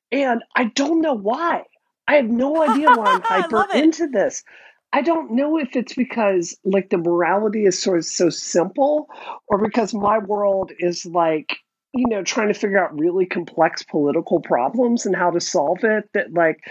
And 0.09 0.41
I 0.55 0.65
don't 0.73 1.01
know 1.01 1.15
why. 1.15 1.65
I 2.07 2.15
have 2.15 2.29
no 2.29 2.63
idea 2.63 2.87
why 2.87 3.07
I'm 3.07 3.21
hyper 3.25 3.67
into 3.75 4.07
this. 4.07 4.45
I 4.93 5.01
don't 5.01 5.31
know 5.33 5.57
if 5.57 5.75
it's 5.75 5.93
because 5.93 6.57
like 6.63 6.91
the 6.91 6.97
morality 6.97 7.65
is 7.65 7.81
sort 7.81 7.97
of 7.97 8.05
so 8.05 8.29
simple, 8.29 9.09
or 9.49 9.57
because 9.57 9.93
my 9.93 10.19
world 10.19 10.71
is 10.79 11.05
like 11.05 11.57
you 11.93 12.07
know 12.07 12.23
trying 12.23 12.47
to 12.47 12.57
figure 12.57 12.81
out 12.81 12.97
really 12.97 13.25
complex 13.25 13.83
political 13.83 14.39
problems 14.39 15.05
and 15.05 15.13
how 15.13 15.29
to 15.29 15.41
solve 15.41 15.83
it. 15.83 16.09
That 16.13 16.33
like 16.33 16.61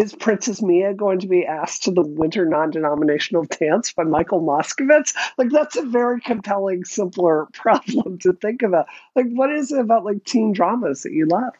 is 0.00 0.14
Princess 0.14 0.62
Mia 0.62 0.94
going 0.94 1.18
to 1.20 1.28
be 1.28 1.44
asked 1.44 1.84
to 1.84 1.90
the 1.90 2.02
Winter 2.02 2.46
Non-Denominational 2.46 3.44
Dance 3.44 3.92
by 3.92 4.04
Michael 4.04 4.40
Moscovitz? 4.40 5.14
Like 5.36 5.50
that's 5.50 5.76
a 5.76 5.82
very 5.82 6.20
compelling, 6.20 6.84
simpler 6.84 7.46
problem 7.52 8.18
to 8.20 8.32
think 8.32 8.62
about. 8.62 8.86
Like 9.14 9.26
what 9.28 9.52
is 9.52 9.70
it 9.70 9.78
about 9.78 10.04
like 10.04 10.24
teen 10.24 10.52
dramas 10.52 11.02
that 11.02 11.12
you 11.12 11.26
love? 11.26 11.52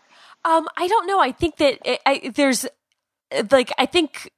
Um, 0.44 0.66
I 0.76 0.88
don't 0.88 1.06
know. 1.06 1.20
I 1.20 1.32
think 1.32 1.56
that 1.58 1.78
it, 1.84 2.00
I, 2.06 2.32
there's 2.34 2.66
like 3.50 3.72
I 3.76 3.84
think 3.84 4.30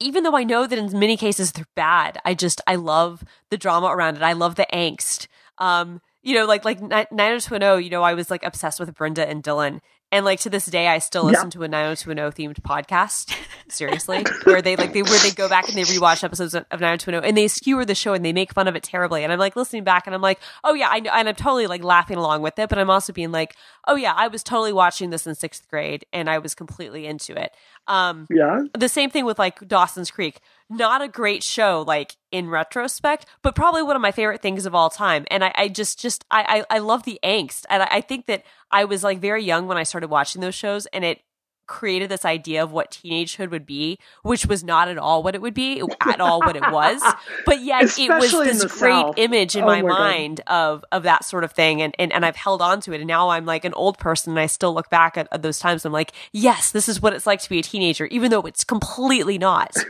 even 0.00 0.24
though 0.24 0.36
I 0.36 0.44
know 0.44 0.66
that 0.66 0.78
in 0.78 0.98
many 0.98 1.16
cases 1.16 1.52
they're 1.52 1.66
bad, 1.74 2.18
I 2.24 2.34
just 2.34 2.60
I 2.66 2.76
love 2.76 3.22
the 3.50 3.58
drama 3.58 3.88
around 3.88 4.16
it. 4.16 4.22
I 4.22 4.32
love 4.32 4.54
the 4.54 4.66
angst. 4.72 5.26
Um, 5.58 6.00
you 6.22 6.34
know, 6.34 6.46
like 6.46 6.64
like 6.64 6.80
Ni- 6.80 7.06
90210, 7.12 7.84
you 7.84 7.90
know, 7.90 8.02
I 8.02 8.14
was 8.14 8.30
like 8.30 8.44
obsessed 8.44 8.80
with 8.80 8.94
Brenda 8.94 9.28
and 9.28 9.42
Dylan. 9.42 9.80
And 10.12 10.24
like 10.24 10.38
to 10.40 10.50
this 10.50 10.66
day, 10.66 10.86
I 10.86 10.98
still 10.98 11.24
Yeah. 11.24 11.32
listen 11.32 11.50
to 11.50 11.64
a 11.64 11.68
90210 11.68 12.30
themed 12.54 12.60
podcast. 12.62 13.34
Seriously, 13.68 14.24
where 14.44 14.62
they 14.62 14.76
like 14.76 14.92
they 14.92 15.02
where 15.02 15.18
they 15.18 15.32
go 15.32 15.48
back 15.48 15.68
and 15.68 15.76
they 15.76 15.82
rewatch 15.82 16.22
episodes 16.22 16.54
of 16.54 16.64
90210 16.70 17.28
and 17.28 17.36
they 17.36 17.48
skewer 17.48 17.84
the 17.84 17.96
show 17.96 18.14
and 18.14 18.24
they 18.24 18.32
make 18.32 18.52
fun 18.54 18.68
of 18.68 18.76
it 18.76 18.84
terribly. 18.84 19.24
And 19.24 19.32
I'm 19.32 19.40
like 19.40 19.56
listening 19.56 19.82
back 19.82 20.06
and 20.06 20.14
I'm 20.14 20.22
like, 20.22 20.38
oh 20.62 20.74
yeah, 20.74 20.88
I 20.90 21.00
know, 21.00 21.10
and 21.12 21.28
I'm 21.28 21.34
totally 21.34 21.66
like 21.66 21.82
laughing 21.82 22.16
along 22.16 22.42
with 22.42 22.56
it. 22.60 22.68
But 22.68 22.78
I'm 22.78 22.88
also 22.88 23.12
being 23.12 23.32
like, 23.32 23.56
oh 23.88 23.96
yeah, 23.96 24.14
I 24.16 24.28
was 24.28 24.44
totally 24.44 24.72
watching 24.72 25.10
this 25.10 25.26
in 25.26 25.34
sixth 25.34 25.68
grade 25.68 26.06
and 26.12 26.30
I 26.30 26.38
was 26.38 26.54
completely 26.54 27.06
into 27.06 27.36
it. 27.36 27.52
Um, 27.88 28.26
Yeah. 28.30 28.62
the 28.76 28.88
same 28.88 29.10
thing 29.10 29.24
with 29.24 29.38
like 29.38 29.66
Dawson's 29.66 30.10
Creek. 30.10 30.40
Not 30.68 31.00
a 31.00 31.08
great 31.08 31.42
show, 31.44 31.84
like 31.86 32.16
in 32.32 32.48
retrospect, 32.50 33.26
but 33.42 33.54
probably 33.54 33.82
one 33.82 33.94
of 33.94 34.02
my 34.02 34.10
favorite 34.10 34.42
things 34.42 34.66
of 34.66 34.74
all 34.74 34.90
time. 34.90 35.24
And 35.30 35.44
I, 35.44 35.52
I 35.54 35.68
just, 35.68 36.00
just, 36.00 36.24
I, 36.30 36.64
I, 36.70 36.76
I 36.76 36.78
love 36.78 37.04
the 37.04 37.20
angst, 37.22 37.64
and 37.70 37.84
I, 37.84 37.88
I 37.90 38.00
think 38.00 38.26
that 38.26 38.42
I 38.70 38.84
was 38.84 39.04
like 39.04 39.20
very 39.20 39.44
young 39.44 39.68
when 39.68 39.76
I 39.78 39.84
started 39.84 40.08
watching 40.10 40.40
those 40.40 40.56
shows, 40.56 40.86
and 40.86 41.04
it 41.04 41.20
created 41.66 42.08
this 42.08 42.24
idea 42.24 42.62
of 42.62 42.72
what 42.72 42.90
teenagehood 42.90 43.50
would 43.50 43.66
be, 43.66 43.98
which 44.22 44.46
was 44.46 44.62
not 44.64 44.88
at 44.88 44.98
all 44.98 45.22
what 45.22 45.34
it 45.34 45.40
would 45.42 45.54
be, 45.54 45.82
at 46.00 46.20
all 46.20 46.40
what 46.40 46.56
it 46.56 46.62
was. 46.70 47.02
But 47.44 47.62
yet, 47.62 47.98
it 47.98 48.08
was 48.10 48.32
this 48.32 48.64
great 48.64 48.92
South. 48.92 49.14
image 49.18 49.56
in 49.56 49.64
Oh 49.64 49.66
my, 49.66 49.82
my 49.82 49.88
mind 49.88 50.40
of 50.46 50.84
of 50.90 51.04
that 51.04 51.24
sort 51.24 51.44
of 51.44 51.52
thing, 51.52 51.80
and, 51.82 51.94
and 51.98 52.12
and 52.12 52.24
I've 52.24 52.36
held 52.36 52.60
on 52.62 52.80
to 52.82 52.92
it. 52.92 53.00
And 53.00 53.06
now 53.08 53.28
I'm 53.30 53.44
like 53.46 53.64
an 53.64 53.74
old 53.74 53.98
person, 53.98 54.32
and 54.32 54.40
I 54.40 54.46
still 54.46 54.74
look 54.74 54.90
back 54.90 55.16
at, 55.16 55.28
at 55.30 55.42
those 55.42 55.58
times. 55.58 55.84
I'm 55.84 55.92
like, 55.92 56.12
yes, 56.32 56.70
this 56.72 56.88
is 56.88 57.00
what 57.00 57.12
it's 57.12 57.26
like 57.26 57.40
to 57.42 57.48
be 57.48 57.58
a 57.58 57.62
teenager, 57.62 58.06
even 58.06 58.30
though 58.30 58.42
it's 58.42 58.64
completely 58.64 59.38
not. 59.38 59.74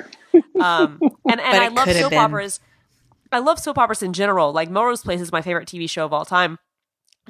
Um, 0.61 0.99
and 1.31 1.41
and 1.41 1.57
I 1.63 1.69
love 1.69 1.91
soap 1.91 2.11
been. 2.11 2.19
operas. 2.19 2.61
I 3.33 3.39
love 3.39 3.59
soap 3.59 3.79
operas 3.79 4.03
in 4.03 4.13
general. 4.13 4.53
Like 4.53 4.69
Melrose 4.69 5.03
Place 5.03 5.21
is 5.23 5.33
my 5.33 5.41
favorite 5.41 5.67
TV 5.67 5.89
show 5.89 6.05
of 6.05 6.13
all 6.13 6.27
time, 6.27 6.59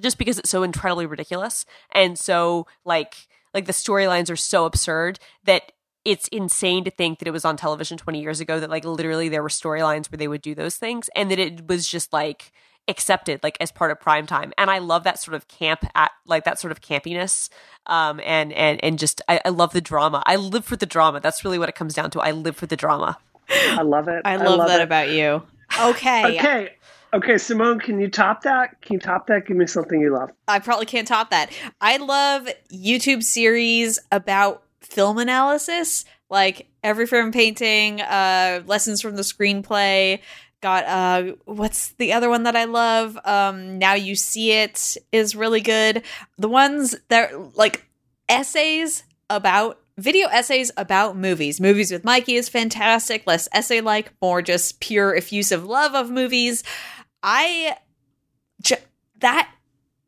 just 0.00 0.18
because 0.18 0.38
it's 0.40 0.50
so 0.50 0.64
incredibly 0.64 1.06
ridiculous 1.06 1.66
and 1.92 2.18
so 2.18 2.66
like 2.84 3.28
like 3.56 3.66
the 3.66 3.72
storylines 3.72 4.30
are 4.30 4.36
so 4.36 4.66
absurd 4.66 5.18
that 5.44 5.72
it's 6.04 6.28
insane 6.28 6.84
to 6.84 6.90
think 6.90 7.18
that 7.18 7.26
it 7.26 7.32
was 7.32 7.44
on 7.44 7.56
television 7.56 7.96
20 7.96 8.20
years 8.20 8.38
ago 8.38 8.60
that 8.60 8.70
like 8.70 8.84
literally 8.84 9.28
there 9.28 9.42
were 9.42 9.48
storylines 9.48 10.12
where 10.12 10.18
they 10.18 10.28
would 10.28 10.42
do 10.42 10.54
those 10.54 10.76
things 10.76 11.08
and 11.16 11.30
that 11.30 11.38
it 11.38 11.66
was 11.66 11.88
just 11.88 12.12
like 12.12 12.52
accepted 12.86 13.42
like 13.42 13.56
as 13.60 13.72
part 13.72 13.90
of 13.90 13.98
prime 13.98 14.26
time 14.26 14.52
and 14.58 14.70
i 14.70 14.78
love 14.78 15.02
that 15.02 15.18
sort 15.18 15.34
of 15.34 15.48
camp 15.48 15.84
at 15.96 16.12
like 16.26 16.44
that 16.44 16.60
sort 16.60 16.70
of 16.70 16.80
campiness 16.80 17.48
um 17.86 18.20
and 18.24 18.52
and 18.52 18.84
and 18.84 18.98
just 18.98 19.20
I, 19.26 19.40
I 19.44 19.48
love 19.48 19.72
the 19.72 19.80
drama 19.80 20.22
i 20.26 20.36
live 20.36 20.64
for 20.64 20.76
the 20.76 20.86
drama 20.86 21.18
that's 21.18 21.44
really 21.44 21.58
what 21.58 21.68
it 21.68 21.74
comes 21.74 21.94
down 21.94 22.10
to 22.12 22.20
i 22.20 22.30
live 22.30 22.54
for 22.56 22.66
the 22.66 22.76
drama 22.76 23.18
I 23.48 23.82
love 23.82 24.08
it. 24.08 24.22
I 24.24 24.36
love, 24.36 24.66
that 24.68 24.80
it. 24.80 24.84
about 24.84 25.08
you. 25.08 25.42
Okay. 25.80 26.38
Okay. 26.38 26.70
Okay, 27.16 27.38
Simone, 27.38 27.80
can 27.80 27.98
you 27.98 28.10
top 28.10 28.42
that? 28.42 28.82
Can 28.82 28.92
you 28.94 29.00
top 29.00 29.26
that? 29.28 29.46
Give 29.46 29.56
me 29.56 29.66
something 29.66 29.98
you 29.98 30.12
love. 30.12 30.32
I 30.48 30.58
probably 30.58 30.84
can't 30.84 31.08
top 31.08 31.30
that. 31.30 31.50
I 31.80 31.96
love 31.96 32.46
YouTube 32.70 33.22
series 33.22 33.98
about 34.12 34.64
film 34.82 35.16
analysis, 35.16 36.04
like 36.28 36.68
every 36.84 37.06
film 37.06 37.32
painting, 37.32 38.02
uh, 38.02 38.62
lessons 38.66 39.00
from 39.00 39.16
the 39.16 39.22
screenplay. 39.22 40.20
Got 40.60 40.84
uh, 40.84 41.32
what's 41.46 41.92
the 41.92 42.12
other 42.12 42.28
one 42.28 42.42
that 42.42 42.54
I 42.54 42.64
love? 42.64 43.18
Um, 43.24 43.78
now 43.78 43.94
you 43.94 44.14
see 44.14 44.52
it 44.52 44.98
is 45.10 45.34
really 45.34 45.62
good. 45.62 46.02
The 46.36 46.50
ones 46.50 46.96
that 47.08 47.56
like 47.56 47.88
essays 48.28 49.04
about 49.30 49.80
video 49.98 50.28
essays 50.28 50.70
about 50.76 51.16
movies. 51.16 51.60
Movies 51.60 51.90
with 51.90 52.04
Mikey 52.04 52.34
is 52.34 52.48
fantastic. 52.48 53.26
Less 53.26 53.48
essay 53.52 53.80
like, 53.80 54.12
more 54.20 54.42
just 54.42 54.80
pure 54.80 55.14
effusive 55.14 55.64
love 55.64 55.94
of 55.94 56.10
movies. 56.10 56.62
I 57.22 57.76
that 59.20 59.50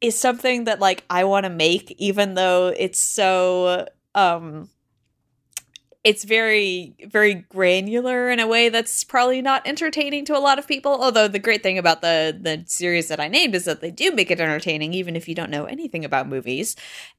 is 0.01 0.17
something 0.17 0.65
that 0.65 0.81
like 0.81 1.05
I 1.11 1.25
want 1.25 1.45
to 1.45 1.51
make 1.51 1.91
even 1.99 2.35
though 2.35 2.73
it's 2.77 2.99
so 3.01 3.87
um 4.15 4.69
it's 6.05 6.25
very 6.25 6.95
very 7.07 7.35
granular 7.35 8.31
in 8.31 8.39
a 8.39 8.47
way 8.47 8.69
that's 8.69 9.03
probably 9.05 9.43
not 9.43 9.67
entertaining 9.67 10.25
to 10.25 10.37
a 10.37 10.39
lot 10.39 10.59
of 10.59 10.67
people. 10.67 10.93
Although 11.03 11.29
the 11.29 11.39
great 11.41 11.63
thing 11.63 11.79
about 11.79 12.01
the 12.03 12.39
the 12.41 12.65
series 12.67 13.09
that 13.09 13.21
i 13.21 13.29
named 13.29 13.55
is 13.55 13.65
that 13.65 13.81
they 13.81 13.91
do 13.91 14.13
make 14.13 14.31
it 14.31 14.41
entertaining 14.41 14.95
even 14.95 15.17
if 15.17 15.29
you 15.29 15.35
don't 15.35 15.51
know 15.51 15.65
anything 15.65 16.05
about 16.05 16.29
movies. 16.29 16.77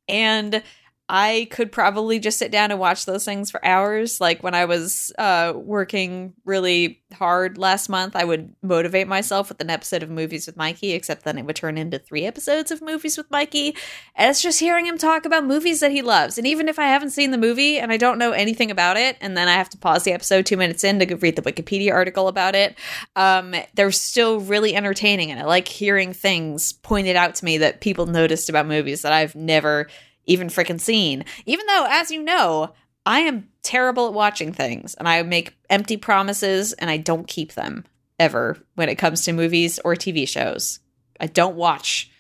And 0.08 0.64
I 1.12 1.48
could 1.50 1.72
probably 1.72 2.20
just 2.20 2.38
sit 2.38 2.52
down 2.52 2.70
and 2.70 2.80
watch 2.80 3.06
those 3.06 3.26
things 3.26 3.50
for 3.50 3.66
hours. 3.66 4.22
Like 4.22 4.44
when 4.44 4.54
I 4.54 4.66
was 4.66 5.12
uh, 5.18 5.54
working 5.56 6.34
really 6.46 7.02
hard 7.14 7.58
last 7.58 7.90
month, 7.90 8.16
I 8.16 8.24
would 8.24 8.54
motivate 8.62 9.08
myself 9.08 9.50
with 9.50 9.60
an 9.60 9.72
episode 9.72 10.04
of 10.04 10.12
Movies 10.12 10.46
with 10.46 10.56
Mikey, 10.56 10.92
except 10.92 11.24
then 11.24 11.40
it 11.40 11.46
would 11.46 11.56
turn 11.56 11.80
into 11.80 11.98
three 11.98 12.26
episodes 12.26 12.70
of 12.70 12.84
Movies 12.84 13.18
with 13.18 13.32
Mikey. 13.32 13.76
And 14.16 14.30
it's 14.30 14.44
just 14.44 14.60
hearing 14.60 14.86
him 14.86 15.00
talk 15.00 15.26
about 15.26 15.46
movies 15.46 15.80
that 15.80 15.92
he 15.92 16.04
loves. 16.04 16.38
And 16.38 16.46
even 16.46 16.70
if 16.70 16.78
I 16.78 16.86
haven't 16.86 17.10
seen 17.10 17.32
the 17.32 17.40
movie 17.40 17.80
and 17.80 17.92
I 17.92 17.98
don't 17.98 18.20
know 18.20 18.32
anything 18.32 18.70
about 18.70 18.96
it, 18.96 19.18
and 19.20 19.36
then 19.36 19.48
I 19.48 19.54
have 19.54 19.70
to 19.70 19.80
pause 19.80 20.04
the 20.04 20.14
episode 20.14 20.46
two 20.46 20.58
minutes 20.58 20.84
in 20.84 21.00
to 21.00 21.16
read 21.16 21.36
the 21.36 21.42
Wikipedia 21.42 21.92
article 21.92 22.28
about 22.28 22.54
it, 22.54 22.78
um, 23.16 23.56
they're 23.74 23.92
still 23.92 24.42
really 24.42 24.76
entertaining. 24.76 25.32
And 25.32 25.40
I 25.40 25.46
like 25.46 25.68
hearing 25.68 26.14
things 26.14 26.72
pointed 26.72 27.16
out 27.16 27.34
to 27.36 27.46
me 27.46 27.58
that 27.58 27.82
people 27.82 28.06
noticed 28.06 28.48
about 28.48 28.68
movies 28.68 29.02
that 29.02 29.12
I've 29.12 29.34
never 29.34 29.88
even 30.26 30.48
freaking 30.48 30.80
seen. 30.80 31.26
Even 31.46 31.66
though, 31.68 31.86
as 31.90 32.12
you 32.12 32.22
know, 32.24 32.74
I 33.06 33.22
am 33.22 33.50
terrible 33.64 34.08
at 34.08 34.14
watching 34.14 34.54
things 34.54 34.94
and 34.96 35.08
I 35.08 35.22
make 35.24 35.58
empty 35.70 35.98
promises 35.98 36.74
and 36.74 36.90
I 36.90 36.98
don't 36.98 37.28
keep 37.28 37.54
them 37.54 37.86
ever 38.20 38.58
when 38.76 38.90
it 38.90 38.96
comes 38.96 39.24
to 39.26 39.34
movies 39.34 39.80
or 39.84 39.96
TV 39.96 40.28
shows. 40.28 40.80
I 41.20 41.28
don't 41.28 41.56
watch. 41.56 42.12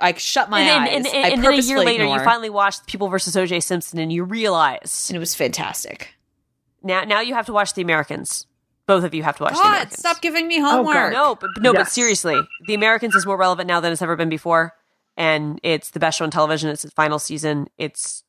I 0.00 0.12
shut 0.14 0.50
my 0.50 0.60
and 0.60 0.68
then, 0.68 0.82
eyes. 0.82 0.88
and, 0.88 1.06
and, 1.06 1.24
I 1.24 1.28
and 1.30 1.44
then 1.44 1.52
a 1.54 1.56
year 1.56 1.78
later, 1.78 2.04
ignore. 2.04 2.18
you 2.18 2.24
finally 2.24 2.50
watched 2.50 2.86
People 2.86 3.08
versus 3.08 3.36
O.J. 3.36 3.60
Simpson, 3.60 3.98
and 3.98 4.12
you 4.12 4.24
realize 4.24 5.06
and 5.08 5.16
it 5.16 5.20
was 5.20 5.34
fantastic. 5.34 6.14
now 6.82 7.04
now 7.04 7.20
you 7.20 7.34
have 7.34 7.46
to 7.46 7.52
watch 7.52 7.74
The 7.74 7.82
Americans. 7.82 8.46
Both 8.86 9.04
of 9.04 9.14
you 9.14 9.22
have 9.24 9.36
to 9.38 9.44
watch 9.44 9.54
The 9.54 9.60
Americans. 9.60 9.98
stop 9.98 10.20
giving 10.20 10.46
me 10.46 10.58
oh, 10.58 10.62
God. 10.62 10.70
homework. 10.70 11.12
No, 11.12 11.34
but 11.34 11.50
no, 11.58 11.72
but 11.72 11.88
seriously, 11.88 12.38
The 12.66 12.74
Americans 12.74 13.14
is 13.14 13.26
more 13.26 13.36
relevant 13.36 13.68
now 13.68 13.80
than 13.80 13.92
it's 13.92 14.02
ever 14.02 14.16
been 14.16 14.28
before, 14.28 14.74
and 15.16 15.58
it's 15.62 15.90
the 15.90 16.00
best 16.00 16.18
show 16.18 16.24
on 16.24 16.30
television. 16.30 16.70
It's 16.70 16.84
its 16.84 16.94
final 16.94 17.18
season. 17.18 17.68
It's 17.78 18.24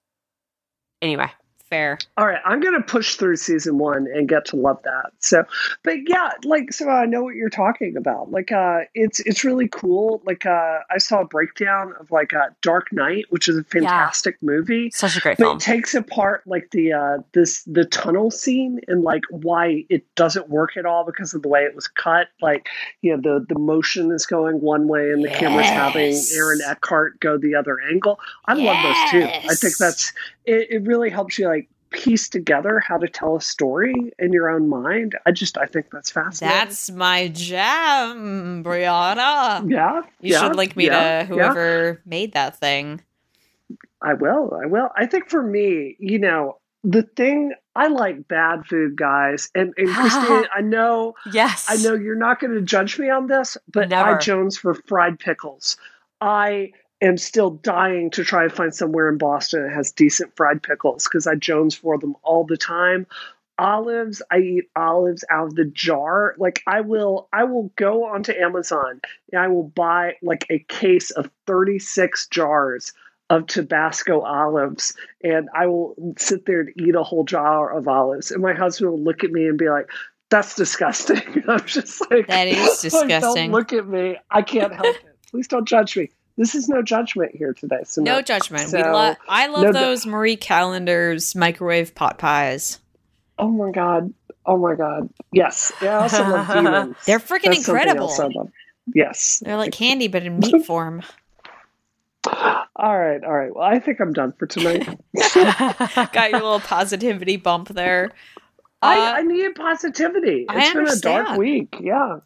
anyway. 1.02 1.30
Fair. 1.70 1.98
All 2.16 2.26
right, 2.26 2.40
I'm 2.46 2.62
gonna 2.62 2.82
push 2.82 3.16
through 3.16 3.36
season 3.36 3.78
one 3.78 4.08
and 4.14 4.30
get 4.30 4.46
to 4.46 4.56
love 4.56 4.82
that. 4.84 5.12
So, 5.20 5.44
but 5.84 5.98
yeah, 6.08 6.32
like 6.46 6.72
so, 6.72 6.90
I 6.90 7.06
know 7.06 7.24
what 7.24 7.36
you're 7.36 7.50
talking 7.50 7.98
about. 7.98 8.32
Like, 8.32 8.54
uh, 8.54 8.82
it's 8.94 9.20
it's 9.22 9.44
really 9.44 9.68
cool. 9.68 10.22
Like, 10.26 10.46
uh, 10.46 10.80
I 10.90 10.98
saw 10.98 11.22
a 11.22 11.26
breakdown 11.26 11.94
of 12.00 12.10
like 12.10 12.34
uh, 12.34 12.50
Dark 12.62 12.94
Knight, 12.94 13.26
which 13.32 13.50
is 13.50 13.58
a 13.58 13.64
fantastic 13.66 14.38
movie. 14.42 14.92
Such 14.92 15.18
a 15.18 15.20
great 15.20 15.38
But 15.38 15.44
film. 15.44 15.58
it 15.58 15.62
takes 15.62 15.94
apart 15.94 16.44
like 16.46 16.72
the 16.72 16.94
uh, 16.94 17.18
this 17.34 17.64
the 17.64 17.84
tunnel 17.84 18.32
scene 18.32 18.80
and 18.88 19.04
like 19.04 19.24
why 19.30 19.84
it 19.90 20.06
doesn't 20.16 20.50
work 20.50 20.78
at 20.78 20.86
all 20.86 21.04
because 21.04 21.34
of 21.34 21.42
the 21.42 21.50
way 21.50 21.64
it 21.64 21.76
was 21.76 21.88
cut. 21.88 22.28
Like 22.42 22.70
you 23.02 23.16
know 23.16 23.22
the 23.22 23.46
the 23.54 23.60
motion 23.60 24.12
is 24.12 24.26
going 24.26 24.62
one 24.62 24.88
way 24.88 25.12
and 25.12 25.24
the 25.24 25.30
camera's 25.30 25.68
having 25.68 26.16
Aaron 26.34 26.60
Eckhart 26.66 27.20
go 27.20 27.38
the 27.38 27.56
other 27.56 27.78
angle. 27.82 28.20
I 28.46 28.54
love 28.54 28.84
those 28.84 29.12
too. 29.12 29.50
I 29.50 29.56
think 29.56 29.76
that's 29.78 30.14
it, 30.48 30.72
it. 30.72 30.84
Really 30.84 31.10
helps 31.10 31.38
you 31.38 31.48
like 31.48 31.70
piece 31.90 32.30
together 32.30 32.80
how 32.80 32.98
to 32.98 33.08
tell 33.08 33.38
a 33.38 33.42
story 33.42 33.94
in 34.20 34.34
your 34.34 34.50
own 34.50 34.68
mind. 34.68 35.18
I 35.26 35.32
just 35.32 35.58
I 35.58 35.66
think 35.66 35.88
that's 35.92 36.12
fascinating. 36.12 36.58
That's 36.58 36.92
my 36.92 37.28
jam, 37.30 38.64
Brianna. 38.64 39.70
yeah. 39.70 40.02
You 40.22 40.34
yeah, 40.34 40.40
should 40.42 40.56
link 40.56 40.76
me 40.76 40.86
yeah, 40.86 41.22
to 41.22 41.26
whoever 41.26 42.02
made 42.06 42.34
that 42.34 42.58
thing. 42.58 43.02
I 44.02 44.14
will. 44.14 44.58
I 44.62 44.68
will. 44.68 44.90
I 44.96 45.06
think 45.06 45.30
for 45.30 45.42
me, 45.42 45.96
you 46.00 46.20
know, 46.20 46.60
the 46.84 47.04
thing 47.04 47.54
I 47.76 47.88
like 47.88 48.28
bad 48.28 48.66
food, 48.66 48.96
guys, 48.96 49.50
and 49.56 49.74
and 49.78 49.90
Christine, 49.94 50.46
I 50.56 50.62
know, 50.62 51.16
yes, 51.32 51.66
I 51.70 51.76
know 51.78 51.94
you're 51.94 52.16
not 52.16 52.40
going 52.40 52.54
to 52.54 52.62
judge 52.62 53.00
me 53.00 53.10
on 53.10 53.28
this, 53.28 53.58
but 53.72 53.90
Never. 53.90 54.16
I 54.16 54.20
Jones 54.20 54.58
for 54.58 54.74
fried 54.74 55.20
pickles. 55.20 55.78
I 56.22 56.72
am 57.02 57.18
still 57.18 57.52
dying 57.52 58.10
to 58.12 58.24
try 58.24 58.44
to 58.44 58.50
find 58.50 58.74
somewhere 58.74 59.10
in 59.10 59.18
Boston 59.18 59.64
that 59.64 59.74
has 59.74 59.92
decent 59.92 60.36
fried 60.36 60.64
pickles 60.64 61.04
because 61.04 61.28
I 61.28 61.36
Jones 61.36 61.76
for 61.76 61.98
them 61.98 62.16
all 62.24 62.46
the 62.46 62.58
time. 62.58 63.06
Olives, 63.60 64.22
I 64.30 64.38
eat 64.38 64.70
olives 64.76 65.24
out 65.32 65.48
of 65.48 65.56
the 65.56 65.66
jar. 65.66 66.36
Like 66.38 66.62
I 66.68 66.82
will, 66.82 67.28
I 67.34 67.44
will 67.44 67.72
go 67.76 68.06
onto 68.06 68.32
Amazon 68.34 69.02
and 69.32 69.42
I 69.42 69.48
will 69.48 69.64
buy 69.64 70.14
like 70.22 70.46
a 70.50 70.60
case 70.60 71.10
of 71.12 71.30
36 71.48 72.28
jars 72.28 72.94
of 73.30 73.46
Tabasco 73.48 74.22
olives, 74.22 74.96
and 75.24 75.50
I 75.54 75.68
will 75.68 75.96
sit 76.18 76.46
there 76.46 76.62
and 76.62 76.74
eat 76.78 76.96
a 76.96 77.04
whole 77.04 77.26
jar 77.26 77.72
of 77.76 77.88
olives. 77.88 78.32
And 78.32 78.42
my 78.42 78.54
husband 78.54 78.90
will 78.90 79.02
look 79.02 79.24
at 79.24 79.32
me 79.32 79.48
and 79.48 79.58
be 79.58 79.70
like, 79.70 79.90
"That's 80.30 80.56
disgusting." 80.56 81.44
I'm 81.48 81.66
just 81.66 82.10
like, 82.10 82.28
That 82.28 82.48
is 82.48 82.58
like, 82.68 82.80
disgusting. 82.80 83.20
don't 83.20 83.52
look 83.52 83.74
at 83.74 83.88
me. 83.88 84.18
I 84.32 84.42
can't 84.42 84.74
help 84.74 84.96
it. 84.96 85.18
Please 85.30 85.48
don't 85.48 85.68
judge 85.68 85.98
me. 85.98 86.10
This 86.38 86.54
is 86.56 86.70
no 86.70 86.82
judgment 86.84 87.36
here 87.36 87.54
today. 87.54 87.82
So 87.84 88.02
No 88.02 88.22
judgment. 88.22 88.66
we 88.66 88.70
So, 88.72 88.80
lo- 88.80 89.16
I 89.28 89.48
love 89.48 89.64
no- 89.64 89.72
those 89.74 90.06
Marie 90.06 90.38
Callender's 90.38 91.34
microwave 91.36 91.96
pot 91.96 92.18
pies. 92.20 92.80
Oh 93.40 93.50
my 93.50 93.72
god. 93.72 94.14
Oh 94.46 94.58
my 94.58 94.76
god. 94.76 95.10
Yes. 95.32 95.74
Yeah, 95.82 95.98
I 95.98 96.02
also 96.04 96.24
love 96.28 96.48
demons. 96.54 96.96
They're 97.06 97.20
freaking 97.20 97.46
That's 97.56 97.68
incredible. 97.68 98.10
I. 98.20 98.30
Yes. 98.94 99.42
They're 99.44 99.58
like 99.58 99.72
candy, 99.74 100.08
but 100.08 100.24
in 100.24 100.40
meat 100.40 100.66
form. 100.66 101.02
All 102.26 102.98
right. 103.00 103.24
All 103.24 103.34
right. 103.34 103.54
Well, 103.56 103.64
I 103.64 103.80
think 103.80 104.00
I'm 104.00 104.14
done 104.14 104.34
for 104.38 104.46
tonight. 104.48 104.86
Got 105.44 106.30
your 106.32 106.40
little 106.42 106.60
positivity 106.60 107.38
bump 107.38 107.70
there. 107.70 108.12
Uh, 108.82 108.86
I, 108.86 109.20
I 109.20 109.22
needed 109.24 109.56
positivity. 109.56 110.46
I 110.50 110.60
It's 110.60 110.74
been 110.74 110.88
a 110.88 111.00
dark 111.00 111.38
week. 111.38 111.78
Yeah. 111.80 112.18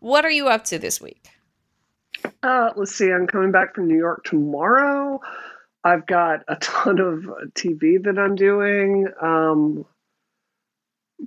what 0.00 0.24
are 0.24 0.30
you 0.30 0.48
up 0.48 0.64
to 0.66 0.78
this 0.78 1.00
week? 1.00 1.28
Uh, 2.42 2.70
let's 2.76 2.94
see. 2.94 3.10
I'm 3.10 3.26
coming 3.26 3.52
back 3.52 3.74
from 3.74 3.88
New 3.88 3.96
York 3.98 4.24
tomorrow. 4.24 5.20
I've 5.84 6.06
got 6.06 6.40
a 6.48 6.56
ton 6.56 6.98
of 6.98 7.24
TV 7.54 8.02
that 8.04 8.18
I'm 8.18 8.34
doing. 8.34 9.06
Um, 9.20 9.84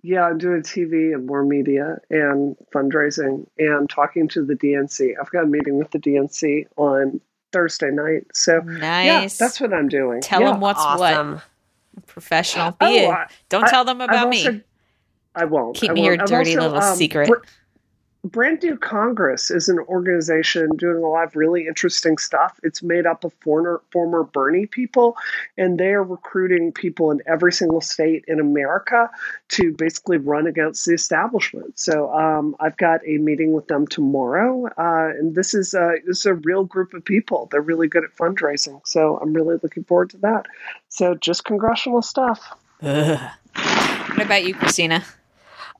yeah, 0.03 0.23
I'm 0.25 0.37
doing 0.37 0.61
TV 0.61 1.13
and 1.13 1.25
more 1.25 1.43
media 1.43 1.97
and 2.09 2.55
fundraising 2.73 3.47
and 3.57 3.89
talking 3.89 4.27
to 4.29 4.43
the 4.45 4.53
DNC. 4.53 5.13
I've 5.19 5.31
got 5.31 5.45
a 5.45 5.47
meeting 5.47 5.77
with 5.77 5.91
the 5.91 5.99
DNC 5.99 6.65
on 6.77 7.21
Thursday 7.51 7.89
night. 7.89 8.27
So 8.33 8.59
Nice. 8.59 9.05
yeah, 9.05 9.27
that's 9.45 9.59
what 9.59 9.73
I'm 9.73 9.87
doing. 9.87 10.21
Tell 10.21 10.41
yeah. 10.41 10.51
them 10.51 10.59
what's 10.59 10.79
awesome. 10.79 11.33
what. 11.35 12.05
Professional. 12.05 12.71
Be 12.71 12.77
Oh, 12.81 12.93
it. 12.93 13.09
I- 13.09 13.27
Don't 13.49 13.63
I- 13.63 13.69
tell 13.69 13.83
them 13.85 14.01
I've 14.01 14.09
about 14.09 14.29
me. 14.29 14.61
I 15.35 15.45
won't. 15.45 15.75
Keep 15.75 15.91
I 15.91 15.93
me 15.93 16.01
your 16.03 16.11
won't. 16.13 16.21
I've 16.23 16.27
dirty 16.29 16.55
also, 16.57 16.67
little 16.69 16.83
um, 16.89 16.95
secret. 16.95 17.29
Br- 17.29 17.37
Brand 18.29 18.61
New 18.61 18.77
Congress 18.77 19.49
is 19.49 19.69
an 19.69 19.79
organization 19.79 20.69
doing 20.77 21.03
a 21.03 21.07
lot 21.07 21.25
of 21.25 21.35
really 21.35 21.67
interesting 21.67 22.17
stuff. 22.17 22.59
It's 22.63 22.83
made 22.83 23.05
up 23.05 23.23
of 23.23 23.33
former 23.41 23.81
former 23.91 24.23
Bernie 24.23 24.67
people, 24.67 25.17
and 25.57 25.79
they 25.79 25.89
are 25.93 26.03
recruiting 26.03 26.71
people 26.71 27.11
in 27.11 27.21
every 27.27 27.51
single 27.51 27.81
state 27.81 28.23
in 28.27 28.39
America 28.39 29.09
to 29.49 29.73
basically 29.73 30.17
run 30.17 30.47
against 30.47 30.85
the 30.85 30.93
establishment. 30.93 31.79
So 31.79 32.13
um, 32.13 32.55
I've 32.59 32.77
got 32.77 33.01
a 33.07 33.17
meeting 33.17 33.53
with 33.53 33.67
them 33.67 33.87
tomorrow, 33.87 34.67
uh, 34.77 35.09
and 35.17 35.33
this 35.35 35.53
is 35.53 35.73
a, 35.73 35.95
this 36.05 36.19
is 36.19 36.25
a 36.25 36.35
real 36.35 36.63
group 36.63 36.93
of 36.93 37.03
people. 37.03 37.47
They're 37.51 37.61
really 37.61 37.87
good 37.87 38.03
at 38.03 38.15
fundraising, 38.15 38.81
so 38.85 39.17
I'm 39.17 39.33
really 39.33 39.57
looking 39.63 39.85
forward 39.85 40.11
to 40.11 40.17
that. 40.17 40.45
So 40.89 41.15
just 41.15 41.45
congressional 41.45 42.01
stuff. 42.01 42.57
Ugh. 42.81 43.19
What 43.55 44.21
about 44.21 44.45
you, 44.45 44.53
Christina? 44.53 45.03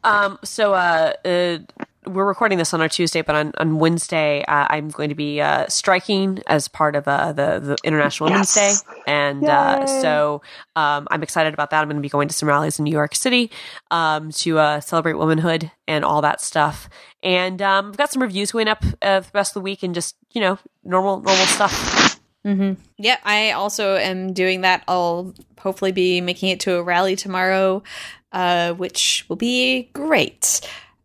Um, 0.04 0.40
so 0.44 0.74
uh, 0.74 1.14
uh, 1.26 1.60
we're 2.06 2.26
recording 2.26 2.58
this 2.58 2.74
on 2.74 2.82
our 2.82 2.90
Tuesday, 2.90 3.22
but 3.22 3.36
on, 3.36 3.52
on 3.58 3.78
Wednesday, 3.78 4.44
uh, 4.48 4.68
I'm 4.70 4.90
going 4.90 5.10
to 5.10 5.16
be 5.16 5.42
uh, 5.42 5.68
striking 5.68 6.42
as 6.48 6.68
part 6.68 6.96
of 6.96 7.08
uh, 7.08 7.34
the 7.34 7.60
the 7.60 7.78
International 7.84 8.30
Women's 8.30 8.56
Yes. 8.56 8.82
Day, 8.84 8.92
and 9.08 9.44
uh, 9.44 9.86
so 9.86 10.42
um, 10.76 11.08
I'm 11.12 11.24
excited 11.24 11.54
about 11.54 11.72
that. 11.72 11.82
I'm 11.82 11.88
going 11.88 11.98
to 11.98 12.02
be 12.02 12.10
going 12.10 12.28
to 12.28 12.34
some 12.34 12.48
rallies 12.48 12.80
in 12.80 12.86
New 12.86 12.92
York 12.92 13.16
City 13.16 13.52
um, 13.92 14.32
to 14.32 14.60
uh, 14.60 14.80
celebrate 14.80 15.14
womanhood 15.14 15.72
and 15.88 16.06
all 16.06 16.22
that 16.22 16.42
stuff. 16.42 16.90
And 17.22 17.62
um, 17.62 17.88
I've 17.90 17.98
got 17.98 18.12
some 18.12 18.22
reviews 18.22 18.52
going 18.52 18.68
up 18.68 18.84
uh, 19.02 19.20
the 19.20 19.32
rest 19.34 19.52
of 19.52 19.56
the 19.56 19.62
week, 19.62 19.84
and 19.84 19.94
just 19.94 20.16
you 20.32 20.42
know 20.42 20.58
normal 20.84 21.22
normal 21.22 21.46
stuff. 21.46 22.20
Mm-hmm. 22.46 22.82
Yeah, 22.98 23.18
I 23.26 23.52
also 23.52 23.96
am 23.96 24.32
doing 24.34 24.62
that. 24.62 24.84
I'll 24.88 25.34
hopefully 25.60 25.92
be 25.92 26.22
making 26.22 26.50
it 26.50 26.62
to 26.62 26.76
a 26.76 26.84
rally 26.84 27.18
tomorrow, 27.18 27.84
uh, 28.32 28.74
which 28.74 29.26
will 29.28 29.36
be 29.36 29.90
great. 29.94 30.62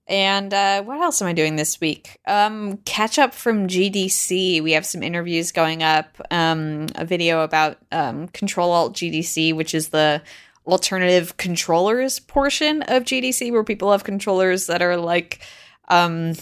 And 0.07 0.53
uh, 0.53 0.83
what 0.83 1.01
else 1.01 1.23
am 1.23 1.29
I 1.29 1.33
doing 1.33 1.57
this 1.57 1.81
week? 1.81 2.19
Um, 2.27 2.77
catch 2.85 3.19
up 3.19 3.33
from 3.33 3.67
GDC. 3.67 4.63
We 4.63 4.73
have 4.73 4.85
some 4.85 5.03
interviews 5.03 5.51
going 5.51 5.83
up. 5.83 6.21
Um, 6.31 6.87
a 6.95 7.07
video 7.07 7.41
about 7.41 7.79
um, 7.91 8.29
Control 8.29 8.71
Alt 8.71 8.95
GDC, 8.95 9.55
which 9.55 9.75
is 9.75 9.89
the 9.89 10.23
alternative 10.67 11.37
controllers 11.39 12.19
portion 12.19 12.83
of 12.83 13.05
GDC, 13.05 13.51
where 13.51 13.65
people 13.65 13.93
have 13.93 14.05
controllers 14.05 14.67
that 14.67 14.83
are 14.83 14.99
like 14.99 15.41
um, 15.89 16.33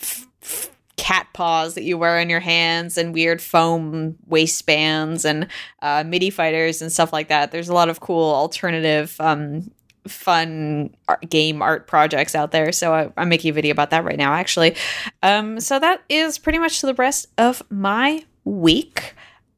f- 0.00 0.26
f- 0.42 0.70
cat 0.96 1.28
paws 1.34 1.74
that 1.74 1.84
you 1.84 1.96
wear 1.96 2.18
on 2.18 2.28
your 2.28 2.40
hands 2.40 2.98
and 2.98 3.14
weird 3.14 3.40
foam 3.40 4.16
waistbands 4.26 5.24
and 5.24 5.46
uh, 5.82 6.02
MIDI 6.04 6.30
fighters 6.30 6.82
and 6.82 6.90
stuff 6.90 7.12
like 7.12 7.28
that. 7.28 7.52
There's 7.52 7.68
a 7.68 7.74
lot 7.74 7.88
of 7.88 8.00
cool 8.00 8.34
alternative 8.34 9.14
um, 9.20 9.70
fun 10.08 10.94
art, 11.08 11.28
game 11.28 11.62
art 11.62 11.86
projects 11.86 12.34
out 12.34 12.52
there. 12.52 12.72
So 12.72 12.94
I, 12.94 13.22
am 13.22 13.28
making 13.28 13.50
a 13.50 13.54
video 13.54 13.72
about 13.72 13.90
that 13.90 14.04
right 14.04 14.18
now, 14.18 14.32
actually. 14.32 14.76
Um, 15.22 15.60
so 15.60 15.78
that 15.78 16.02
is 16.08 16.38
pretty 16.38 16.58
much 16.58 16.80
the 16.80 16.94
rest 16.94 17.28
of 17.38 17.62
my 17.70 18.24
week. 18.44 19.14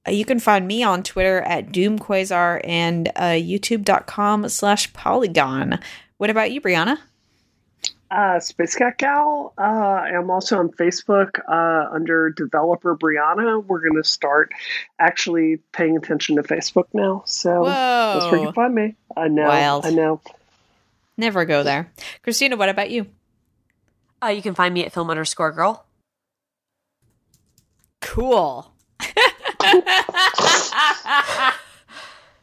Uh, 0.07 0.13
you 0.13 0.25
can 0.25 0.41
find 0.41 0.67
me 0.67 0.83
on 0.83 1.03
Twitter 1.03 1.41
at 1.43 1.69
DoomQuasar 1.69 2.61
and 2.65 3.09
uh, 3.17 3.37
YouTube.com 3.37 4.49
slash 4.49 4.93
Polygon. 4.93 5.79
What 6.17 6.31
about 6.31 6.51
you, 6.51 6.61
Brianna? 6.61 6.99
Uh, 8.11 8.41
Space 8.41 8.75
Cat 8.75 8.97
Gal. 8.97 9.53
Uh, 9.59 9.63
I'm 9.63 10.31
also 10.31 10.59
on 10.59 10.71
Facebook 10.71 11.41
uh, 11.47 11.93
under 11.93 12.31
Developer 12.31 12.97
Brianna. 12.97 13.63
We're 13.63 13.81
going 13.81 14.03
to 14.03 14.09
start 14.09 14.53
actually 14.99 15.59
paying 15.73 15.97
attention 15.97 16.37
to 16.37 16.43
Facebook 16.43 16.87
now. 16.95 17.23
So 17.27 17.65
Whoa. 17.65 17.67
that's 17.67 18.25
where 18.33 18.41
you 18.41 18.47
can 18.47 18.55
find 18.55 18.75
me. 18.75 18.97
I 19.15 19.29
know. 19.29 19.49
Wild. 19.49 19.85
I 19.85 19.91
know. 19.91 20.23
Never 21.19 21.45
go 21.45 21.63
there. 21.63 21.93
Christina, 22.23 22.57
what 22.57 22.71
about 22.71 22.91
you? 22.91 23.09
Uh, 24.23 24.29
you 24.29 24.41
can 24.41 24.55
find 24.55 24.73
me 24.73 24.85
at 24.85 24.93
film 24.93 25.11
underscore 25.11 25.53
girl. 25.53 25.85
Cool. 28.01 28.73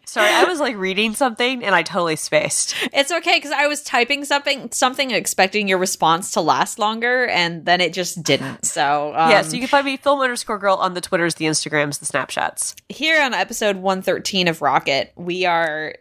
Sorry, 0.05 0.29
I 0.29 0.45
was 0.45 0.61
like 0.61 0.77
reading 0.77 1.13
something 1.13 1.63
and 1.63 1.75
I 1.75 1.83
totally 1.83 2.15
spaced. 2.15 2.73
It's 2.93 3.11
okay 3.11 3.35
because 3.35 3.51
I 3.51 3.67
was 3.67 3.83
typing 3.83 4.23
something, 4.23 4.71
something 4.71 5.11
expecting 5.11 5.67
your 5.67 5.77
response 5.77 6.31
to 6.31 6.41
last 6.41 6.79
longer, 6.79 7.27
and 7.27 7.65
then 7.65 7.81
it 7.81 7.91
just 7.91 8.23
didn't. 8.23 8.65
So 8.65 9.13
um, 9.15 9.31
yeah, 9.31 9.41
so 9.41 9.55
you 9.55 9.59
can 9.59 9.67
find 9.67 9.85
me 9.85 9.97
film 9.97 10.21
underscore 10.21 10.57
girl 10.57 10.75
on 10.75 10.93
the 10.93 11.01
Twitters, 11.01 11.35
the 11.35 11.45
Instagrams, 11.45 11.99
the 11.99 12.05
Snapchats. 12.05 12.75
here 12.87 13.21
on 13.21 13.33
episode 13.33 13.75
one 13.75 14.01
thirteen 14.01 14.47
of 14.47 14.61
Rocket, 14.61 15.11
we 15.17 15.45
are 15.45 15.95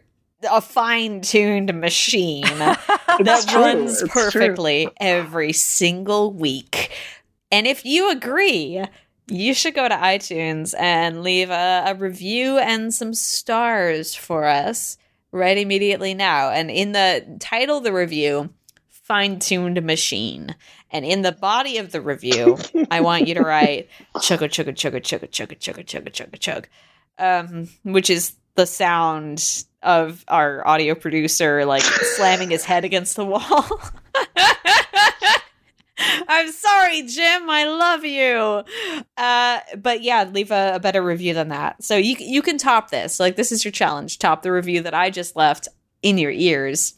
a 0.49 0.61
fine 0.61 1.21
tuned 1.21 1.73
machine 1.79 2.41
that 2.57 3.45
true. 3.47 3.61
runs 3.61 4.01
It's 4.01 4.13
perfectly 4.13 4.89
every 4.99 5.53
single 5.53 6.31
week. 6.31 6.91
And 7.51 7.67
if 7.67 7.85
you 7.85 8.11
agree, 8.11 8.83
you 9.27 9.53
should 9.53 9.75
go 9.75 9.87
to 9.87 9.95
iTunes 9.95 10.73
and 10.77 11.23
leave 11.23 11.49
a, 11.49 11.83
a 11.87 11.95
review 11.95 12.57
and 12.57 12.93
some 12.93 13.13
stars 13.13 14.15
for 14.15 14.45
us 14.45 14.97
right 15.31 15.57
immediately 15.57 16.13
now. 16.13 16.51
And 16.51 16.69
in 16.69 16.91
the 16.91 17.37
title 17.39 17.77
of 17.77 17.83
the 17.83 17.93
review, 17.93 18.49
fine 18.89 19.39
tuned 19.39 19.81
machine. 19.83 20.55
And 20.91 21.05
in 21.05 21.21
the 21.21 21.31
body 21.31 21.77
of 21.77 21.91
the 21.91 22.01
review, 22.01 22.57
I 22.89 23.01
want 23.01 23.27
you 23.27 23.35
to 23.35 23.41
write 23.41 23.89
chugga 24.15 24.49
chugga 24.49 24.73
chugga 24.73 25.01
chugga 25.01 25.29
chugga 25.29 25.57
chugga 25.57 25.85
chugga 25.85 26.11
chugga 26.11 26.39
chug, 26.39 26.67
um, 27.17 27.69
which 27.83 28.09
is 28.09 28.35
the 28.55 28.65
sound 28.65 29.65
of 29.85 30.25
our 30.27 30.67
audio 30.67 30.95
producer 30.95 31.63
like 31.65 31.83
slamming 31.83 32.49
his 32.49 32.65
head 32.65 32.83
against 32.83 33.15
the 33.15 33.23
wall. 33.25 33.79
I'm 36.27 36.51
sorry, 36.51 37.03
Jim. 37.03 37.49
I 37.49 37.65
love 37.65 38.03
you. 38.03 38.63
Uh, 39.15 39.59
but 39.77 40.01
yeah, 40.01 40.25
leave 40.25 40.51
a, 40.51 40.73
a 40.75 40.79
better 40.79 41.01
review 41.01 41.33
than 41.33 41.47
that. 41.49 41.81
So 41.83 41.95
you 41.95 42.17
you 42.19 42.41
can 42.41 42.57
top 42.57 42.89
this. 42.89 43.19
Like 43.19 43.37
this 43.37 43.51
is 43.51 43.63
your 43.63 43.71
challenge. 43.71 44.19
Top 44.19 44.41
the 44.41 44.51
review 44.51 44.81
that 44.81 44.93
I 44.93 45.09
just 45.09 45.35
left 45.37 45.69
in 46.01 46.17
your 46.17 46.31
ears, 46.31 46.95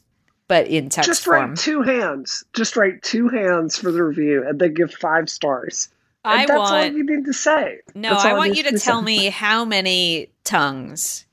but 0.47 0.67
in 0.67 0.89
text 0.89 1.09
Just 1.09 1.25
form. 1.25 1.49
write 1.49 1.59
two 1.59 1.83
hands. 1.83 2.43
Just 2.53 2.75
write 2.75 3.03
two 3.03 3.27
hands 3.29 3.77
for 3.77 3.91
the 3.91 4.03
review 4.03 4.43
and 4.47 4.59
then 4.59 4.73
give 4.73 4.91
five 4.93 5.29
stars. 5.29 5.89
And 6.25 6.41
I 6.41 6.45
that's 6.47 6.59
all 6.59 6.71
want 6.71 6.95
you 6.95 7.05
need 7.05 7.25
to 7.25 7.33
say. 7.33 7.79
no. 7.93 8.13
I 8.13 8.33
want 8.33 8.57
you 8.57 8.63
to 8.63 8.73
be 8.73 8.79
tell 8.79 9.01
me 9.01 9.27
how 9.27 9.63
many 9.63 10.31
tongues 10.43 11.25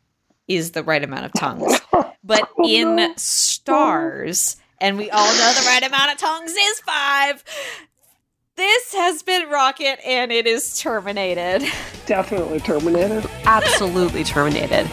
is 0.49 0.72
the 0.72 0.82
right 0.82 1.03
amount 1.03 1.26
of 1.26 1.32
tongues, 1.34 1.80
but 2.24 2.49
Oh, 2.59 2.68
in 2.68 2.97
no. 2.97 3.12
stars. 3.16 4.57
And 4.80 4.97
we 4.99 5.11
all 5.11 5.26
know 5.26 5.53
the 5.55 5.66
right 5.66 5.82
amount 5.82 6.12
of 6.12 6.18
tongues 6.18 6.53
is 6.53 6.80
five. 6.80 7.42
This 8.57 8.95
has 8.95 9.22
been 9.22 9.49
Rocket, 9.49 9.99
and 10.07 10.30
it 10.30 10.47
is 10.47 10.78
terminated. 10.78 11.66
Definitely 12.07 12.61
terminated. 12.61 13.28
Absolutely 13.45 14.22
terminated. 14.24 14.88